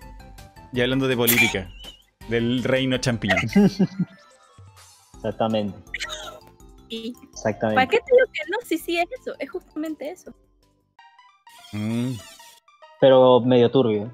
[0.73, 1.71] y hablando de política.
[2.29, 3.39] Del reino champiñón.
[5.19, 5.77] Exactamente.
[5.79, 7.89] ¿Para Exactamente.
[7.89, 8.59] qué te digo que no?
[8.65, 9.35] Sí, sí, es eso.
[9.39, 10.33] Es justamente eso.
[11.73, 12.13] Mm,
[13.01, 14.11] Pero medio turbio.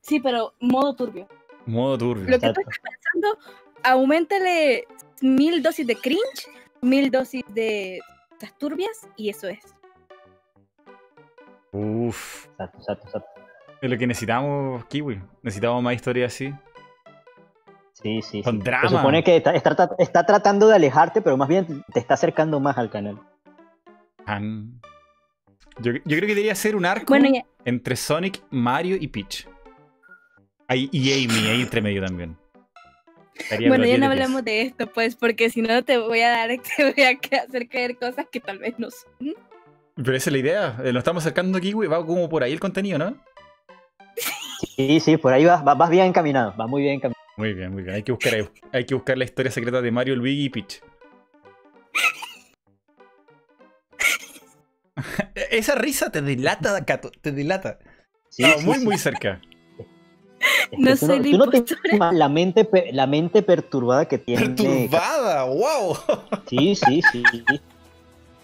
[0.00, 1.26] Sí, pero modo turbio.
[1.66, 2.24] modo turbio.
[2.30, 3.38] Lo que tú estás pensando,
[3.82, 4.86] aumentale
[5.20, 6.46] mil dosis de cringe,
[6.82, 7.98] mil dosis de
[8.32, 9.74] estas turbias y eso es.
[11.72, 12.46] Uf.
[12.52, 13.40] Exacto, exacto, exacto.
[13.82, 15.20] Es lo que necesitamos, Kiwi.
[15.42, 16.54] Necesitamos más historias así.
[18.02, 18.42] Sí, sí.
[18.42, 18.62] Con sí.
[18.64, 18.88] drama.
[18.88, 22.60] Se supone que está, está, está tratando de alejarte, pero más bien te está acercando
[22.60, 23.18] más al canal.
[25.78, 29.46] Yo, yo creo que debería ser un arco Bueno, ya, entre Sonic, Mario y Peach.
[30.68, 32.36] Ahí- y Amy ahí entre medio también.
[33.38, 34.10] Estaría bueno, ya no 10 de 10.
[34.26, 37.10] hablamos de esto, pues, porque si no te voy a dar, te voy a
[37.44, 39.34] hacer caer cosas que tal vez no son.
[39.94, 40.76] Pero esa es la idea.
[40.84, 41.86] eh, Nos estamos acercando a Kiwi.
[41.86, 43.14] Va como por ahí el contenido, ¿no?
[44.76, 46.52] Sí, sí, por ahí vas, vas, vas bien encaminado.
[46.56, 47.25] Vas muy bien encaminado.
[47.36, 47.96] Muy bien, muy bien.
[47.96, 50.80] Hay que buscar, hay que buscar la historia secreta de Mario, Luigi y Peach.
[55.50, 57.10] Esa risa te delata, Cato.
[57.20, 57.78] Te delata.
[58.28, 58.84] Sí, Estaba sí, muy, sí.
[58.84, 59.40] muy cerca.
[60.70, 61.80] Es que No tú soy la tú no te impostora.
[61.94, 64.46] imaginas la mente, la mente perturbada que tiene.
[64.46, 65.96] Perturbada, wow.
[66.48, 67.22] Sí, sí, sí.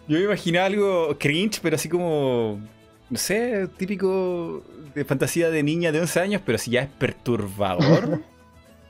[0.09, 2.61] Yo me imaginaba algo cringe, pero así como.
[3.09, 4.63] No sé, típico
[4.95, 8.23] de fantasía de niña de 11 años, pero si ya es perturbador.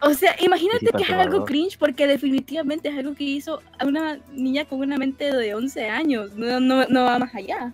[0.02, 4.18] O sea, imagínate que es algo cringe porque definitivamente es algo que hizo a una
[4.32, 6.32] niña con una mente de 11 años.
[6.34, 7.72] No, no, no va más allá.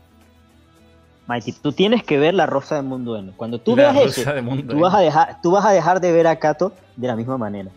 [1.26, 3.32] Mikey, tú tienes que ver la rosa del mundo N.
[3.36, 6.00] Cuando tú La veas eso, de Mundo, tú vas, a dejar, tú vas a dejar
[6.00, 7.70] de ver a Kato de la misma manera.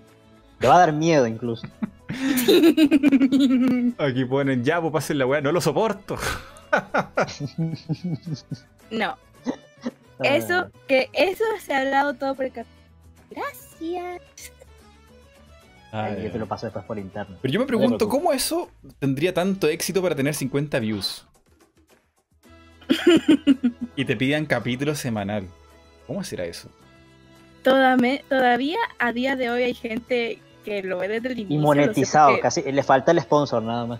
[0.60, 1.68] Te va a dar miedo incluso.
[3.98, 6.18] Aquí ponen, ya, pues pasen la weá, no lo soporto.
[8.92, 9.18] no,
[10.24, 12.68] eso, Ah, que eso se ha hablado todo por el cap-
[13.82, 14.52] Gracias.
[15.92, 17.38] ay, yo te lo paso después por interno.
[17.42, 18.08] Pero yo me pregunto.
[18.08, 21.26] ¿cómo eso tendría tanto éxito para tener 50 views?
[23.96, 25.48] y te pidan capítulo semanal.
[26.08, 26.70] ¿Cómo será eso?
[27.64, 31.58] Todame- todavía a día de hoy hay gente que lo ve desde el inicio.
[31.58, 34.00] Y monetizado, porque- casi le falta el sponsor nada más.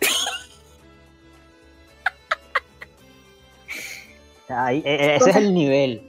[4.48, 6.02] Ahí, e- e- ese es el nivel.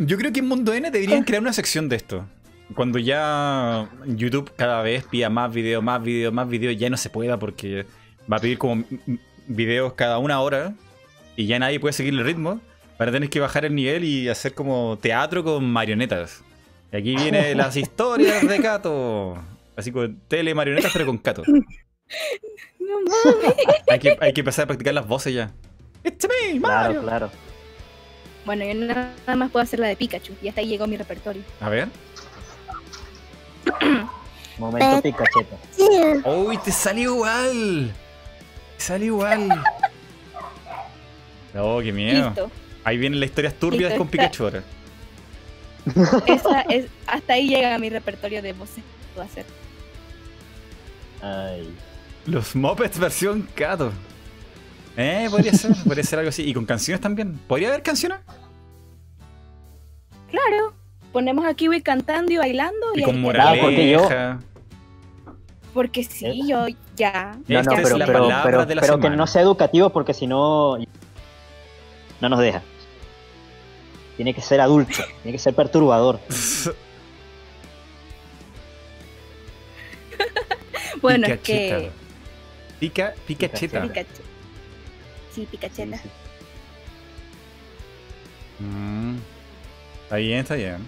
[0.00, 2.26] Yo creo que en Mundo N deberían crear una sección de esto.
[2.74, 7.10] Cuando ya YouTube cada vez pida más videos, más videos, más videos, ya no se
[7.10, 7.84] pueda porque
[8.30, 8.82] va a pedir como
[9.46, 10.72] videos cada una hora
[11.36, 12.60] y ya nadie puede seguir el ritmo.
[12.96, 16.42] Para tener que bajar el nivel y hacer como teatro con marionetas.
[16.92, 19.36] Y aquí vienen las historias de Kato.
[19.76, 21.42] Así con tele marionetas, pero con Kato.
[22.80, 23.54] No mames.
[23.88, 25.52] Hay que, hay que empezar a practicar las voces ya.
[26.02, 27.02] It's me, Mario.
[27.02, 27.49] Claro, claro.
[28.44, 31.42] Bueno, yo nada más puedo hacer la de Pikachu y hasta ahí llegó mi repertorio.
[31.60, 31.88] A ver.
[34.58, 35.56] Momento picacheta.
[36.28, 37.92] ¡Uy, te salió igual!
[38.78, 39.48] Te salió igual.
[41.52, 42.26] Oh, qué miedo.
[42.26, 42.48] Listo.
[42.84, 44.62] Ahí vienen las historias turbias Listo, con está- Pikachu ahora.
[46.28, 49.44] Esa es, hasta ahí llega mi repertorio de voces que puedo hacer.
[51.20, 51.74] Ay.
[52.26, 53.92] Los Muppets versión Kato.
[54.96, 56.42] Eh, podría ser, podría ser algo así.
[56.48, 57.38] Y con canciones también.
[57.46, 58.18] ¿Podría haber canciones?
[60.30, 60.74] Claro.
[61.12, 62.86] Ponemos a Kiwi cantando y bailando.
[62.94, 63.52] Y Y, con ahí moral.
[63.54, 63.62] queda.
[63.62, 64.38] porque yo- moraleja.
[65.74, 67.38] Porque sí, yo ya.
[67.46, 69.90] No, no, es pero, la pero, palabra pero, de la pero que no sea educativo
[69.90, 70.76] porque si no.
[72.20, 72.62] No nos deja.
[74.16, 76.18] Tiene que ser adulto, tiene que ser perturbador.
[81.00, 81.90] Bueno, es que.
[82.78, 83.82] Pica, Pikacheta.
[83.82, 84.22] Pikachu.
[85.34, 85.58] Sí, sí.
[88.58, 89.16] Mm.
[90.04, 90.78] Está bien, está bien.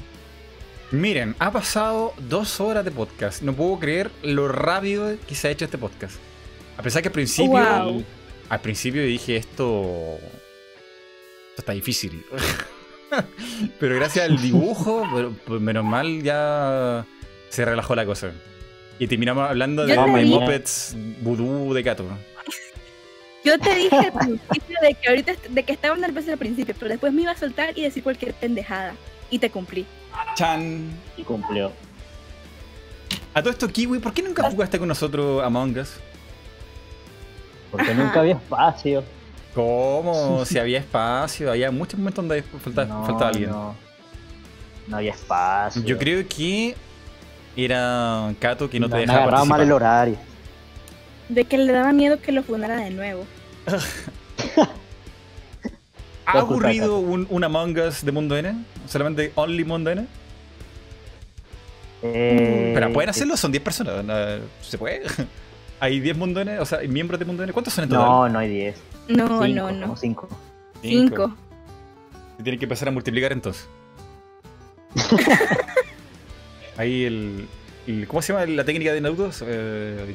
[0.90, 3.43] Miren, ha pasado dos horas de podcast.
[3.43, 6.16] No puedo creer lo rápido que se ha hecho este podcast.
[6.77, 8.05] A pesar que al principio, Wow.
[8.48, 10.19] al principio dije esto,
[11.51, 12.24] esto está difícil.
[13.81, 15.06] Pero gracias al dibujo,
[15.47, 17.05] pero- menos mal ya
[17.51, 18.32] se relajó la cosa.
[18.98, 22.06] Y terminamos hablando de My Muppets Voodoo de Gato.
[23.44, 26.90] Yo te dije al principio de que ahorita de que estaba nerviosa al principio, pero
[26.90, 28.94] después me iba a soltar y decir cualquier pendejada.
[29.31, 29.86] Y te cumplí.
[30.36, 30.90] Chan.
[31.16, 31.73] Y cumplió.
[33.35, 35.94] A todo esto, Kiwi, ¿por qué nunca jugaste con nosotros Among Us?
[37.70, 38.02] Porque Ajá.
[38.02, 39.02] nunca había espacio.
[39.55, 40.44] ¿Cómo?
[40.44, 43.51] Si había espacio, había muchos momentos donde falta- no, faltaba alguien.
[43.51, 43.74] No,
[44.89, 45.82] no había espacio.
[45.82, 46.74] Yo creo que
[47.56, 50.16] era Kato que no te me dejaba agarraba mal el horario.
[51.35, 53.25] De que le daba miedo que lo fundara de nuevo.
[56.27, 58.65] ¿Ha ocurrido un, un Among Us de Mundo N?
[58.87, 60.07] ¿Solamente Only Mundo N?
[62.03, 64.05] Eh, Pero pueden hacerlo, son 10 personas.
[64.05, 64.15] ¿no?
[64.61, 65.03] ¿Se puede?
[65.81, 66.59] ¿Hay 10 Mundo N?
[66.59, 67.53] O sea, ¿hay miembros de Mundo N?
[67.53, 68.05] ¿Cuántos son en total?
[68.05, 68.77] No, no hay 10.
[69.09, 69.81] No, Cinco, no, no.
[69.83, 70.29] como cinco.
[70.81, 71.35] Cinco.
[72.37, 73.67] Se tienen que empezar a multiplicar entonces.
[76.77, 77.47] Ahí el,
[77.87, 79.31] el- ¿Cómo se llama la técnica de Naruto?
[79.45, 80.15] Eh,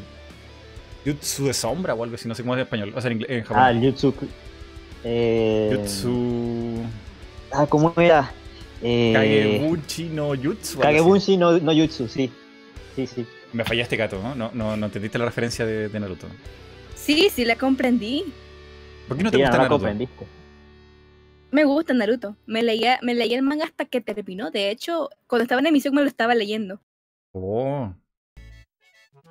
[1.07, 2.93] jutsu de sombra o algo así, no sé cómo es en español.
[2.95, 3.83] O sea, en, inglés, en Ah, japonés.
[3.83, 4.13] el Jutsu.
[5.03, 6.83] Eh, Jutsu.
[7.51, 8.31] Ah, ¿cómo era?
[8.81, 10.79] Eh, Kagebunchi no Jutsu.
[10.79, 12.31] Kagebunshi no, no Jutsu, sí.
[12.95, 13.25] Sí, sí.
[13.53, 14.35] Me fallaste, Kato, ¿no?
[14.35, 16.27] No, no, no entendiste la referencia de, de Naruto.
[16.95, 18.25] Sí, sí, la comprendí.
[19.07, 19.79] ¿Por qué no te Sí, gusta no Naruto?
[19.79, 20.25] comprendiste.
[21.51, 22.35] Me gusta Naruto.
[22.45, 24.51] Me leía, me leía el manga hasta que terminó.
[24.51, 26.81] De hecho, cuando estaba en emisión me lo estaba leyendo.
[27.31, 27.93] Oh.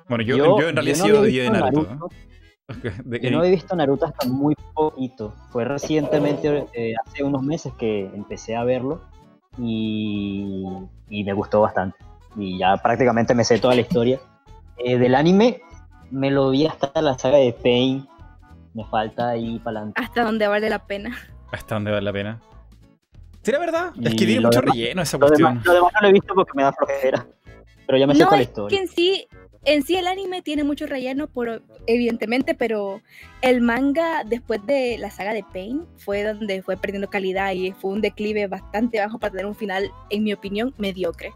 [0.09, 1.91] Bueno, yo, yo, en realidad no he sido había de visto Naruto.
[1.93, 2.91] ¿eh?
[3.05, 5.33] De- Yo no he visto Naruto hasta muy poquito.
[5.51, 9.01] Fue recientemente, eh, hace unos meses que empecé a verlo
[9.57, 10.65] y,
[11.09, 11.97] y me gustó bastante.
[12.35, 14.19] Y ya prácticamente me sé toda la historia.
[14.77, 15.61] Eh, del anime
[16.11, 18.07] me lo vi hasta la saga de Pain.
[18.73, 20.01] Me falta ahí para adelante.
[20.03, 21.17] Hasta donde vale la pena.
[21.51, 22.39] ¿Hasta dónde vale la pena?
[23.41, 23.93] ¿Será verdad?
[24.01, 25.49] Es que Y tiene mucho demás- relleno esa Lo cuestión.
[25.53, 27.25] demás, lo demás no lo he visto porque me da flojera.
[27.87, 28.79] Pero ya me sé No, toda la es que historia.
[28.81, 29.27] en sí,
[29.65, 33.01] en sí el anime tiene mucho relleno, por, evidentemente, pero
[33.41, 37.91] el manga después de la saga de Pain fue donde fue perdiendo calidad y fue
[37.91, 41.31] un declive bastante bajo para tener un final, en mi opinión, mediocre.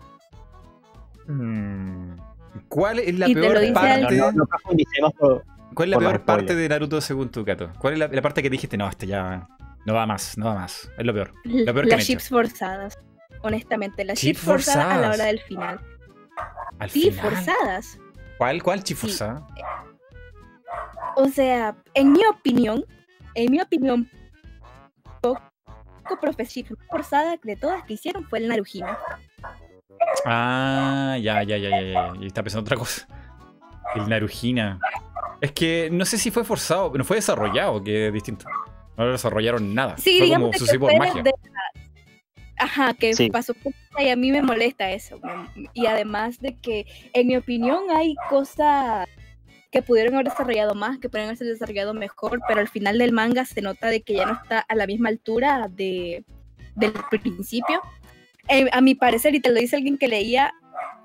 [1.27, 2.15] Mm.
[2.67, 4.15] ¿Cuál es la Y peor parte?
[4.17, 5.43] no, no, no profundicemos por-
[5.73, 7.71] ¿Cuál es la peor parte de Naruto según tu Kato?
[7.79, 8.75] ¿Cuál es la, la parte que dijiste?
[8.77, 9.47] No, este ya
[9.85, 10.91] no va más, no va más.
[10.97, 11.31] Es lo peor.
[11.45, 12.99] Lo peor que han las chips forzadas.
[13.43, 15.79] Honestamente, las Chips forzadas, a la hora del final.
[16.77, 17.19] Al Sí, final.
[17.21, 17.97] forzadas.
[18.41, 18.85] ¿Cuál, cuál Sí.
[18.85, 19.45] chifusa?
[21.15, 22.83] O sea, en mi opinión,
[23.35, 24.09] en mi opinión,
[25.21, 25.39] poco
[26.19, 28.97] profesional forzada de todas que hicieron fue el Narujina.
[30.25, 32.13] Ah, ya, ya, ya, ya, ya.
[32.19, 33.07] Y está pensando otra cosa.
[33.93, 34.79] El Narujina.
[35.39, 38.47] Es que no sé si fue forzado, no fue desarrollado, que es distinto.
[38.97, 39.97] No lo desarrollaron nada.
[39.99, 41.23] Sí, fue digamos como que por fue magia.
[41.23, 41.80] la-
[42.61, 43.29] Ajá, que Sí.
[43.31, 43.53] pasó
[43.97, 45.19] y a mí me molesta eso.
[45.73, 49.07] Y además de que, en mi opinión, hay cosas
[49.71, 53.45] que pudieron haber desarrollado más, que pudieron haberse desarrollado mejor, pero al final del manga
[53.45, 56.23] se nota de que ya no está a la misma altura de,
[56.75, 57.81] del principio.
[58.47, 60.53] Eh, a mi parecer, y te lo dice alguien que leía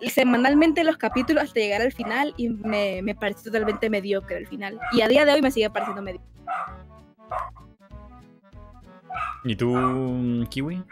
[0.00, 4.78] semanalmente los capítulos hasta llegar al final y me, me pareció totalmente mediocre el final.
[4.92, 6.28] Y a día de hoy me sigue pareciendo mediocre.
[9.44, 10.82] ¿Y tú, Kiwi?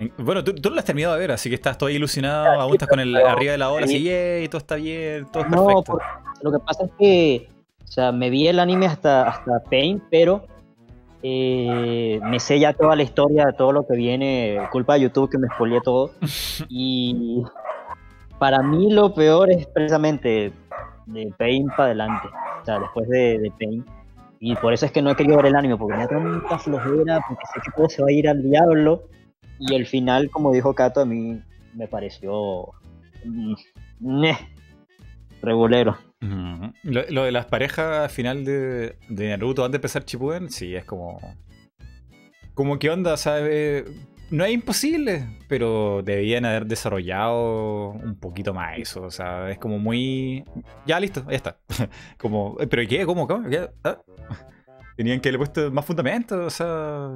[0.00, 2.62] En- Bueno, tú, tú lo has terminado de ver, así que estás todo ilusionado, Ah,
[2.62, 4.04] aún sí, estás con el pero- arriba de la ola, así, Sí.
[4.04, 5.92] yay, todo está bien, todo es No, perfecto.
[5.92, 6.02] por-
[6.42, 7.48] lo que pasa es que,
[7.84, 10.44] o sea, me vi el anime hasta, hasta Pain, pero
[11.22, 15.36] eh, me sé ya toda la historia, todo lo que viene, culpa de YouTube que
[15.36, 16.12] me spoileé todo.
[16.70, 17.42] Y
[18.38, 20.50] para mí lo peor es precisamente
[21.04, 22.26] de Pain para adelante,
[22.62, 23.84] o sea, después de, de Pain.
[24.38, 26.58] Y por eso es que no he querido ver el anime, porque me da tanta
[26.58, 29.02] flojera, porque sé que todo se va a ir al diablo.
[29.60, 31.38] Y el final, como dijo Kato, a mí
[31.74, 32.72] me pareció...
[33.24, 33.54] mm,
[34.00, 34.38] neh,
[35.42, 35.98] regulero.
[36.22, 36.72] Ujú.
[36.82, 40.84] Lo, de las parejas al final de, de Naruto antes de empezar Shippuden, sí, es
[40.84, 41.20] como...
[42.54, 43.84] Como que onda, ¿sabes?
[44.30, 49.02] No es imposible, pero debían haber desarrollado un poquito más eso.
[49.02, 50.44] O sea, es como muy...
[50.86, 51.58] Ya, listo, ya está.
[52.18, 53.04] como, eh, ¿pero qué?
[53.04, 53.26] ¿Cómo?
[53.26, 53.48] ¿Cómo?
[53.48, 53.68] ¿Qué?
[53.84, 53.98] Ah.
[54.96, 57.14] Tenían que haberle puesto más fundamento, o sea...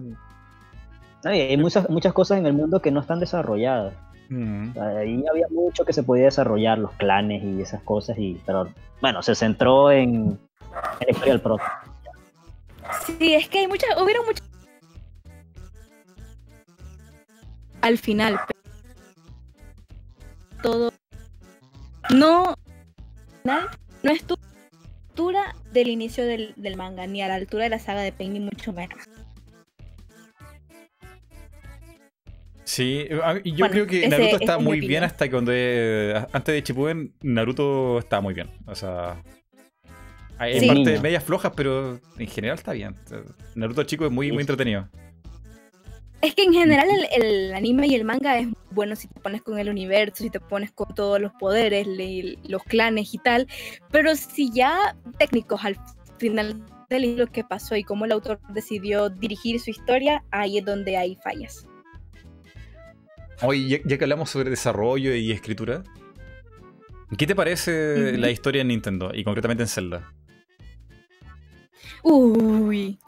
[1.25, 3.95] No, y Hay muchas, muchas cosas en el mundo que no están desarrolladas.
[4.29, 4.71] mm.
[4.71, 8.41] O sea, Ahí había mucho que se podía desarrollar, los clanes y esas cosas, y,
[8.47, 8.69] pero
[9.01, 11.83] bueno, se centró en, en la historia del prota.
[13.19, 14.47] Sí, es que hay muchas, hubieron muchas.
[17.81, 18.39] Al final,
[20.63, 20.91] todo.
[22.15, 22.55] No.
[23.45, 24.37] No es tu
[25.11, 28.33] altura del inicio del, del manga, ni a la altura de la saga de Pain,
[28.33, 28.99] ni mucho menos.
[32.65, 33.19] Sí, yo
[33.59, 37.99] Bueno, creo que Naruto está es muy bien hasta cuando eh, antes de Shippuden Naruto
[37.99, 39.23] está muy bien, o sea,
[40.39, 40.67] hay Sí.
[40.67, 42.97] partes medias flojas, pero en general está bien.
[43.55, 44.89] Naruto chico es muy muy entretenido.
[46.23, 49.43] Es que en general el, el anime y el manga es bueno si te pones
[49.43, 53.47] con el universo, si te pones con todos los poderes, le- los clanes y tal,
[53.91, 55.77] pero si ya técnicos al
[56.17, 60.65] final del libro que pasó y cómo el autor decidió dirigir su historia, ahí es
[60.65, 61.67] donde hay fallas.
[63.47, 65.85] Oye, ya, ya que hablamos sobre desarrollo y escritura,
[67.19, 70.13] ¿qué te parece la historia en Nintendo y concretamente en Zelda?
[72.03, 72.99] Uy,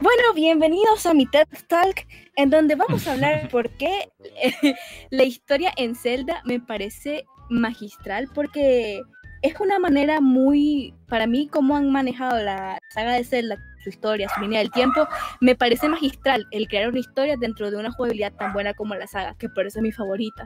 [0.00, 4.10] Bueno, bienvenidos a mi TED Talk, en donde vamos a hablar por qué
[4.42, 4.74] eh,
[5.10, 9.00] la historia en Zelda me parece magistral, porque
[9.40, 14.28] es una manera muy, para mí, cómo han manejado la saga de Zelda, su historia,
[14.34, 15.06] su línea del tiempo,
[15.40, 19.06] me parece magistral el crear una historia dentro de una jugabilidad tan buena como la
[19.06, 20.44] saga, que por eso es mi favorita.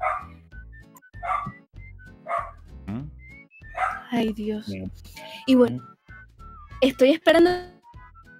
[2.86, 3.10] ¿Mm?
[4.10, 4.70] Ay, Dios.
[5.46, 5.82] Y bueno,
[6.80, 7.50] estoy esperando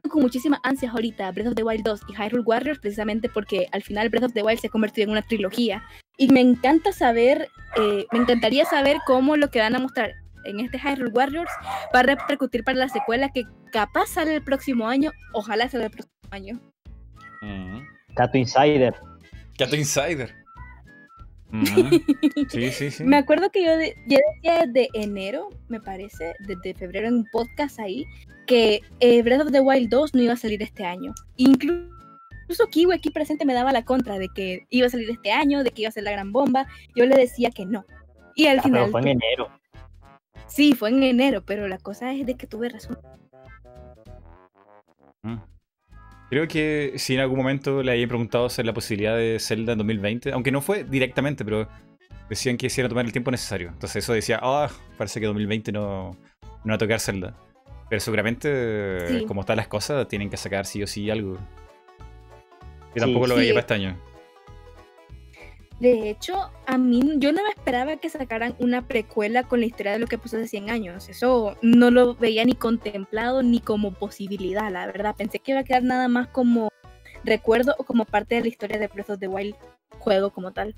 [0.09, 3.82] con muchísimas ansias ahorita Breath of the Wild 2 y Hyrule Warriors precisamente porque al
[3.82, 5.82] final Breath of the Wild se ha convertido en una trilogía
[6.16, 10.14] y me encanta saber, eh, me encantaría saber cómo lo que van a mostrar
[10.48, 11.51] en este Hyrule Warriors
[11.94, 13.43] va a repercutir para la secuela que
[13.73, 16.60] capaz sale el próximo año, ojalá salga el próximo año.
[17.43, 17.81] Mm.
[18.14, 18.94] Kato Insider.
[19.59, 20.35] Gato Insider.
[21.48, 21.64] Mm.
[22.48, 23.05] Sí, sí, sí.
[23.05, 27.27] Me acuerdo que yo, de- yo decía desde enero, me parece, desde febrero en un
[27.31, 28.05] podcast ahí,
[28.48, 31.14] que eh, Breath of the Wild 2 no iba a salir este año.
[31.39, 31.89] Inclu-
[32.43, 35.62] Incluso Kiwi aquí presente me daba la contra de que iba a salir este año,
[35.64, 36.66] de que iba a ser la gran bomba.
[36.97, 37.85] Yo le decía que no.
[38.35, 39.48] Y al Ah, pero final, fue en enero.
[40.48, 42.98] Sí, fue en enero, pero la cosa es de que tuve razón.
[45.23, 45.36] Mm.
[46.31, 49.78] Creo que si en algún momento le habían preguntado sobre la posibilidad de Zelda en
[49.78, 51.68] 2020, aunque no fue directamente, pero
[52.28, 53.68] decían que hicieran tomar el tiempo necesario.
[53.68, 54.68] Entonces eso decía, ah,
[54.98, 56.16] parece que 2020 no,
[56.64, 57.36] no va a tocar Zelda.
[57.89, 59.24] Pero seguramente, Sí.
[59.27, 61.36] como están las cosas, tienen que sacar sí o sí algo.
[62.94, 63.40] Sí, tampoco lo sí.
[63.40, 63.97] veía para este año.
[65.81, 69.93] De hecho, a mí yo no me esperaba que sacaran una precuela con la historia
[69.93, 71.09] de lo que pasó hace 100 años.
[71.11, 75.15] Eso no lo veía ni contemplado ni como posibilidad, la verdad.
[75.16, 76.70] Pensé que iba a quedar nada más como
[77.24, 79.55] recuerdo o como parte de la historia de Breath of the Wild
[79.98, 80.74] juego como tal.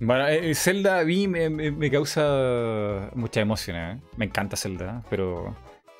[0.00, 4.00] Bueno, eh, Zelda a mí me, me- me causa mucha emoción, ¿eh?
[4.16, 5.54] Me encanta Zelda, pero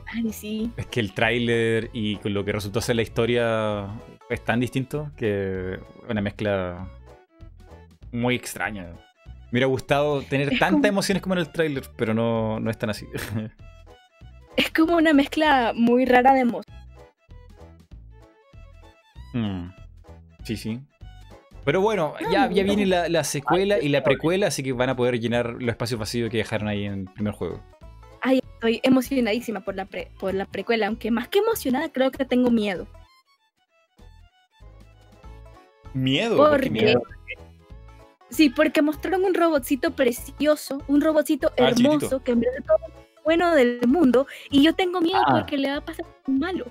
[0.06, 0.70] Ay, sí.
[0.78, 3.88] es que el tráiler y con lo que resultó ser la historia
[4.30, 5.78] es tan distinto que
[6.08, 6.88] una mezcla
[8.12, 8.84] muy extraña.
[8.86, 12.70] Me hubiera gustado tener Es tantas como- emociones como en el tráiler, pero no, no
[12.70, 13.06] es tan así.
[14.56, 16.82] Es como una mezcla muy rara de emociones.
[19.32, 19.68] Mm.
[20.44, 20.80] Sí, sí.
[21.64, 24.88] Pero bueno, No, ya, ya viene la, la secuela y la precuela, así que van
[24.90, 27.60] a poder llenar los espacios vacíos que dejaron ahí en el primer juego.
[28.22, 32.24] Ay, estoy emocionadísima por la, pre- por la precuela, aunque más que emocionada creo que
[32.24, 32.86] tengo miedo.
[35.94, 36.70] Miedo, ¿Por ¿por qué qué?
[36.70, 37.02] miedo?
[38.30, 43.22] Sí, porque mostraron un robotcito precioso, un robotcito Ah, hermoso, que en verdad todo lo
[43.24, 45.32] bueno del mundo, y yo tengo miedo Ah.
[45.38, 46.66] porque le va a pasar algo malo.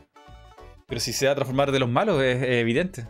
[0.87, 3.05] Pero si se va a transformar de los malos, es, evidente.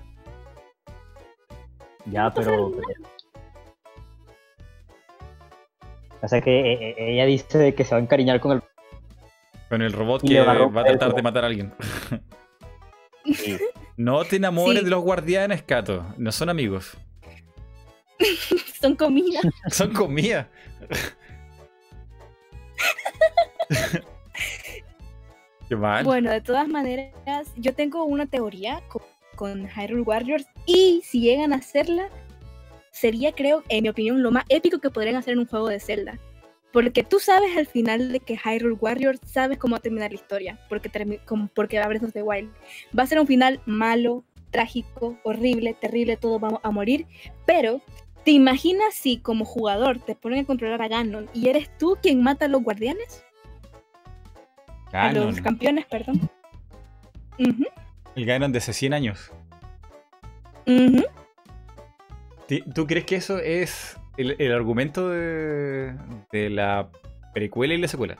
[2.06, 2.72] Ya, pero.
[6.22, 8.64] O sea que eh, eh, ella dice que se va a encariñar con el.
[9.70, 11.74] Con el robot que va a va a tratar de matar a alguien.
[13.26, 13.58] Sí.
[14.00, 14.86] No te enamores Sí.
[14.86, 16.06] de los guardianes, Cato.
[16.18, 16.96] No son amigos.
[18.80, 19.42] Son comida.
[19.70, 20.48] Son comida.
[25.68, 26.06] Qué mal.
[26.06, 27.14] bueno, de todas maneras,
[27.58, 29.02] yo tengo una teoría con,
[29.36, 32.08] con Hyrule Warriors, y si llegan a hacerla,
[32.92, 35.82] sería, creo, en mi opinión, lo más épico que podrían hacer en un juego de
[35.82, 36.18] Zelda.
[36.72, 40.16] Porque tú sabes al final de que Hyrule Warriors sabes cómo va a terminar la
[40.16, 40.90] historia, porque,
[41.56, 42.52] porque va a Breath of the Wild.
[42.98, 47.06] Va a ser un final malo, trágico, horrible, terrible, todos vamos a morir,
[47.46, 47.82] pero
[48.24, 52.22] ¿te imaginas si como jugador te ponen a controlar a Ganon y eres tú quien
[52.22, 53.24] mata a los guardianes?
[54.92, 56.30] A los campeones, perdón.
[57.38, 57.66] Ujú,
[58.16, 59.32] El Ganon de hace 100 años.
[62.74, 65.96] ¿Tú crees que eso es el, el argumento de,
[66.32, 66.90] de la
[67.34, 68.18] precuela y la secuela?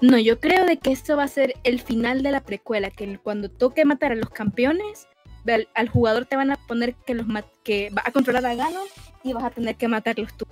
[0.00, 3.18] No, yo creo de que esto va a ser el final de la precuela, que
[3.18, 5.08] cuando toque matar a los campeones,
[5.48, 7.26] al, al jugador te van a poner que los
[7.62, 8.86] que va a controlar a Ganon
[9.24, 10.44] y vas a tener que matarlos tú.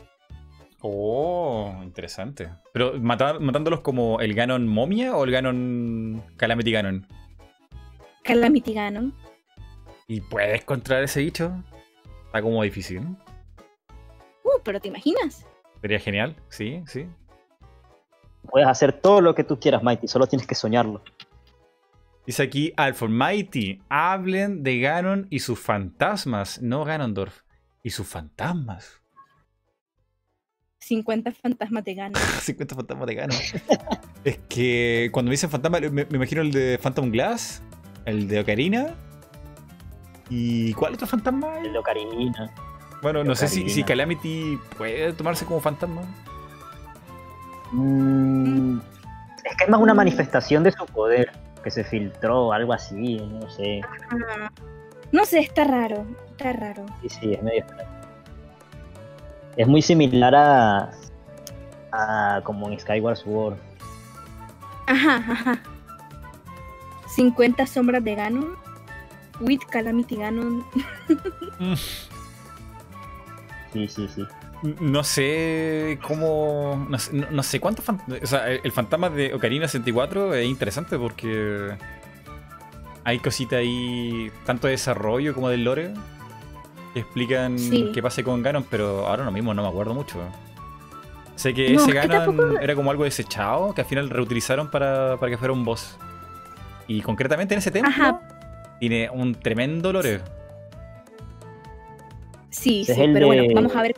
[0.81, 2.49] Oh, interesante.
[2.73, 7.07] Pero matar- matándolos como el Ganon momia o el Ganon Calamity Ganon.
[8.23, 9.15] Calamity Ganon.
[10.09, 11.53] ¿Y puedes controlar ese bicho?
[12.27, 13.03] Está como difícil.
[14.55, 15.47] Uh, pero ¿te imaginas?
[15.81, 17.07] Sería genial, sí, sí.
[18.51, 21.03] Puedes hacer todo lo que tú quieras, Mighty, solo tienes que soñarlo.
[22.27, 27.43] Dice aquí Almighty, hablen de Ganon y sus fantasmas, no Ganondorf.
[27.83, 29.03] Y sus fantasmas.
[30.79, 32.23] 50 fantasmas de Ganon.
[32.41, 33.37] 50 fantasmas de Ganon.
[34.25, 37.63] es que cuando me dicen fantasma, me, me imagino el de Phantom Glass,
[38.07, 38.95] el de Ocarina.
[40.31, 41.67] ¿Y cuál otro fantasma hay?
[41.67, 42.74] El de Ocarina.
[43.05, 46.01] Bueno, no sé si, Calamity puede tomarse como fantasma.
[47.71, 48.79] Mm,
[49.45, 51.31] Es que es más una manifestación de su poder
[51.63, 53.83] que se filtró, algo así, no sé.
[54.11, 54.51] Ah,
[55.13, 56.07] No sé, está raro.
[56.31, 56.87] Está raro.
[57.03, 57.91] Sí, sí, es medio extraño.
[59.59, 60.91] Es muy similar a,
[61.93, 63.57] a como en Skyward Sword.
[64.87, 65.59] Ajá, ajá.
[67.15, 68.57] 50 sombras de Ganon.
[69.41, 70.65] With Calamity Ganon.
[73.75, 74.23] Sí, sí, sí.
[74.81, 76.87] No sé cómo.
[76.89, 80.33] No sé, no- no sé cuántos fan- O sea, el el fantasma de Ocarina 64
[80.35, 81.77] es interesante porque.
[83.07, 85.93] Hay cositas ahí, tanto de desarrollo como del lore,
[86.95, 87.91] que explican Sí.
[87.93, 90.19] qué pasa con Ganon, pero ahora lo mismo no me acuerdo mucho.
[91.35, 95.19] Sé que No, ese Ganon tampoco- era como algo desechado, que al final reutilizaron para,
[95.19, 95.99] para que fuera un boss.
[96.87, 98.21] Y concretamente en ese templo Ajá.
[98.81, 100.23] tiene un tremendo lore.
[102.55, 103.95] Sí, sí, pero bueno, vamos a ver.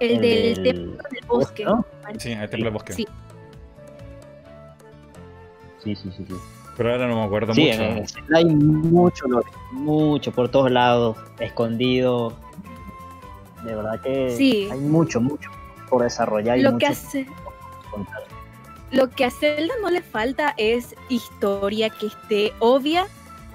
[0.00, 1.64] El, el del, del templo del bosque.
[1.64, 1.84] ¿no?
[2.18, 2.92] Sí, el templo del bosque.
[2.94, 3.06] Sí,
[5.82, 6.24] Sí, sí, sí.
[6.26, 6.34] sí.
[6.76, 7.82] Pero ahora no me acuerdo Sí, mucho.
[7.82, 12.32] en el hay mucho, lore, mucho, por todos lados, escondido.
[13.64, 14.68] De verdad que Sí.
[14.72, 15.50] hay mucho, mucho
[15.88, 17.26] por desarrollar y lo mucho que hace.
[17.90, 18.04] por.
[18.90, 23.06] Lo que a Zelda no le falta es historia que esté obvia,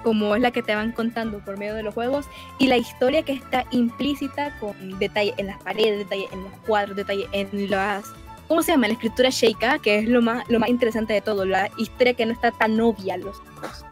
[0.02, 2.26] como es la que te van contando por medio de los juegos,
[2.58, 6.96] y la historia que está implícita con detalle en las paredes, detalle en los cuadros,
[6.96, 8.04] detalle en las.
[8.48, 8.88] ¿Cómo se llama?
[8.88, 12.26] La escritura Sheikah, que es lo más, lo más interesante de todo, la historia que
[12.26, 13.84] no está tan obvia a los ojos.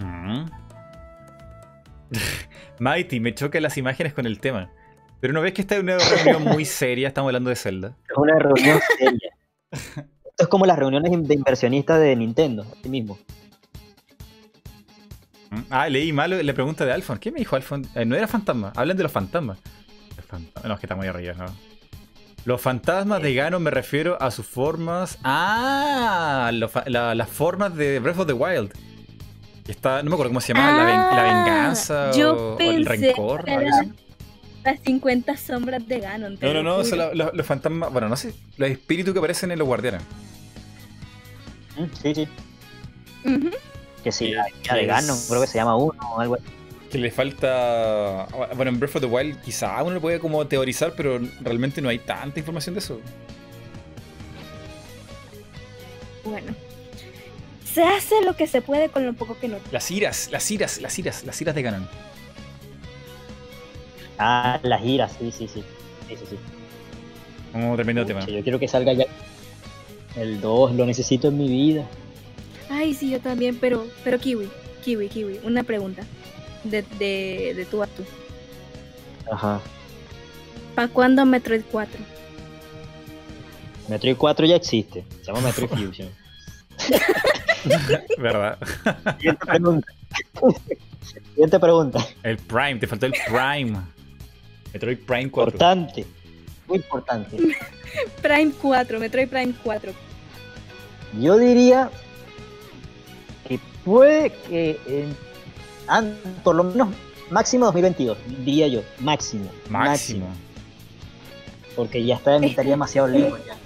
[0.00, 0.44] Mm.
[2.78, 4.70] Mighty, me chocan las imágenes con el tema.
[5.20, 7.96] Pero no ves que esta es una reunión muy seria, estamos hablando de Zelda.
[8.10, 9.30] Es una reunión seria.
[9.70, 13.18] Esto es como las reuniones de inversionistas de Nintendo, así mismo.
[15.52, 15.60] Mm.
[15.70, 17.18] Ah, leí mal la pregunta de Alfon.
[17.18, 17.86] ¿Qué me dijo Alfon?
[17.94, 19.58] Eh, no era fantasma, hablan de los fantasmas.
[20.16, 21.46] Los fantasmas- No, es que está muy arriba, ¿no?
[22.44, 25.18] Los fantasmas de Ganon me refiero a sus formas.
[25.22, 28.72] Ah, los fa- la- las formas de Breath of the Wild.
[29.68, 32.58] Está, no me acuerdo cómo se llama, la, ven- la Ah, venganza yo o, o
[32.60, 33.44] el pensé rencor.
[33.44, 33.92] que algo era- así.
[34.64, 36.38] Las 50 sombras de Ganon.
[36.40, 37.92] No, no, no, son la- los, los fantasmas.
[37.92, 40.02] Bueno, no sé, los espíritus que aparecen en los guardianes.
[41.76, 42.28] Mm, Sí, sí.
[43.24, 43.50] Ujú.
[44.02, 46.44] Que sí, Que- la hija de Ganon, creo que se llama uno o algo así.
[46.90, 48.26] Que le falta.
[48.54, 51.88] Bueno, en Breath of the Wild quizá uno lo puede como teorizar, pero realmente no
[51.88, 53.00] hay tanta información de eso.
[56.24, 56.54] Bueno.
[57.72, 59.56] Se hace lo que se puede con lo poco que no.
[59.70, 61.88] Las iras, las iras, las iras, las iras de Ganon.
[64.18, 65.64] Ah, las giras, sí, sí, sí.
[66.08, 66.36] Sí, sí, sí.
[67.54, 68.20] Un tremendo tema.
[68.26, 69.06] Yo quiero que salga ya.
[70.16, 71.86] El 2, lo necesito en mi vida.
[72.72, 74.48] Ay, sí, yo también, pero, pero Kiwi,
[74.82, 76.04] Kiwi, Kiwi, una pregunta.
[76.64, 78.02] De, de, de tú a tú.
[79.30, 79.60] Ajá.
[80.74, 82.00] ¿Para cuándo Metroid 4?
[83.88, 85.04] Metroid 4 ya existe.
[85.20, 86.08] Se llama Metroid Fusion.
[88.18, 88.58] ¿Verdad?
[89.18, 89.92] Siguiente pregunta.
[91.32, 92.06] Siguiente pregunta.
[92.22, 93.78] El Prime, te faltó el Prime.
[94.72, 95.52] Metroid Prime 4.
[95.52, 96.06] Importante.
[96.68, 97.36] Muy importante.
[98.22, 99.92] Prime 4, Metroid Prime 4.
[101.20, 101.90] Yo diría
[103.84, 105.16] puede que en-
[105.88, 106.88] an- por lo menos
[107.30, 109.50] máximo 2022, diría yo, máximo.
[109.68, 110.26] Máximo.
[111.76, 113.56] Porque ya está, estaría demasiado lejos ya.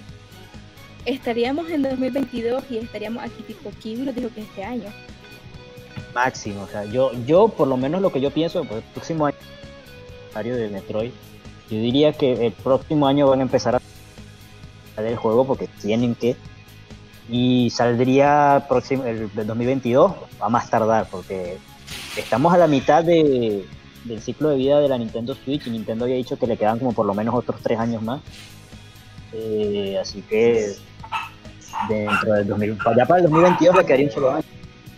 [1.05, 4.89] Estaríamos en 2022 y estaríamos aquí tipo Kiwi lo dijo que este año.
[6.15, 6.63] Máximo.
[6.63, 10.57] O sea, yo, yo por lo menos lo que yo pienso, por el próximo año
[10.57, 11.11] de Metroid,
[11.71, 13.81] yo diría que el próximo año van a empezar a
[15.03, 16.37] el juego porque tienen que.
[17.29, 21.59] Y saldría próximo, el del 2022 a más tardar porque
[22.17, 23.67] estamos a la mitad de,
[24.05, 26.79] del ciclo de vida de la Nintendo Switch y Nintendo había dicho que le quedan
[26.79, 28.21] como por lo menos otros tres años más.
[29.33, 30.75] Eh, así que
[31.89, 34.45] dentro del 2000, ya para el 2022 le quedaría un solo año.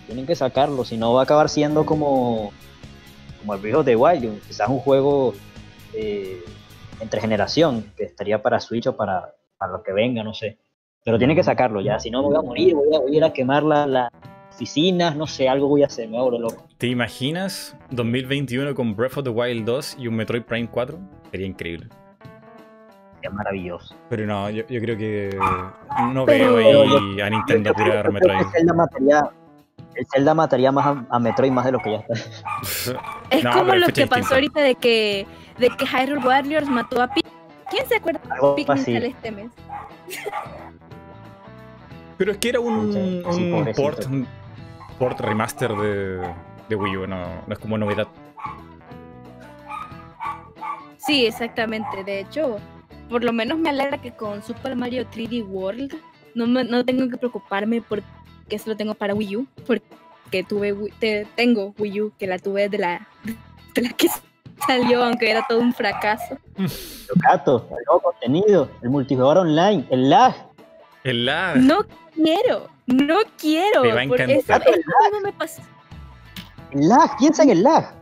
[0.07, 2.53] Tienen que sacarlo, si no va a acabar siendo como,
[3.41, 5.35] como el Breath the Wild, quizás un juego
[5.93, 6.45] eh,
[7.01, 10.59] entre generación, que estaría para Switch o para, para lo que venga, no sé.
[11.05, 13.17] Pero tienen que sacarlo ya, si no me voy a morir, voy a, voy a
[13.19, 14.11] ir a quemar la- las
[14.53, 16.67] oficinas, no sé, algo voy a hacer, me abro loco.
[16.79, 20.99] ¿Te imaginas 2021 con Breath of the Wild 2 y un Metroid Prime 4?
[21.31, 21.89] Sería increíble.
[23.23, 23.95] Es maravilloso.
[24.11, 25.37] Pero no, yo, yo creo que
[26.13, 28.39] no Pero- veo ahí a Nintendo que Metroid.
[28.41, 29.31] El Zelda mataría,
[29.95, 32.15] el Zelda mataría más a, a Metroid más de lo que ya está.
[33.31, 35.27] Es No, como lo que pasó ahorita de que,
[35.59, 37.33] de que Hyrule Warriors mató a Pikmin.
[37.71, 39.51] ¿Quién se acuerda de Pikmin sale este mes?
[42.19, 44.27] Pero es que era un, un port, un
[44.99, 46.19] port remaster de,
[46.69, 47.17] de Wii U, no,
[47.47, 48.09] no es como novedad.
[50.99, 52.05] Sí, exactamente.
[52.05, 52.59] De hecho,
[53.09, 55.95] por lo menos me alegra que con Super Mario 3D World
[56.35, 60.93] no, me- no tengo que preocuparme porque solo tengo para Wii U, porque tuve Wii-
[60.99, 63.09] te- tengo Wii U, que la tuve de la,
[63.75, 64.09] de la que
[64.67, 66.37] salió, aunque era todo un fracaso.
[67.15, 70.35] Gato, el nuevo contenido, el multijugador online, el lag.
[71.05, 71.57] El lag.
[71.59, 71.79] No
[72.23, 73.83] quiero, no quiero.
[73.83, 74.31] Te va a encantar.
[74.31, 75.63] eso- eso mismo me pasó.
[76.73, 77.95] El lag, piensa en el lag.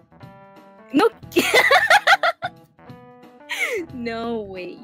[0.92, 1.48] No quiero.
[3.94, 4.78] No, güey.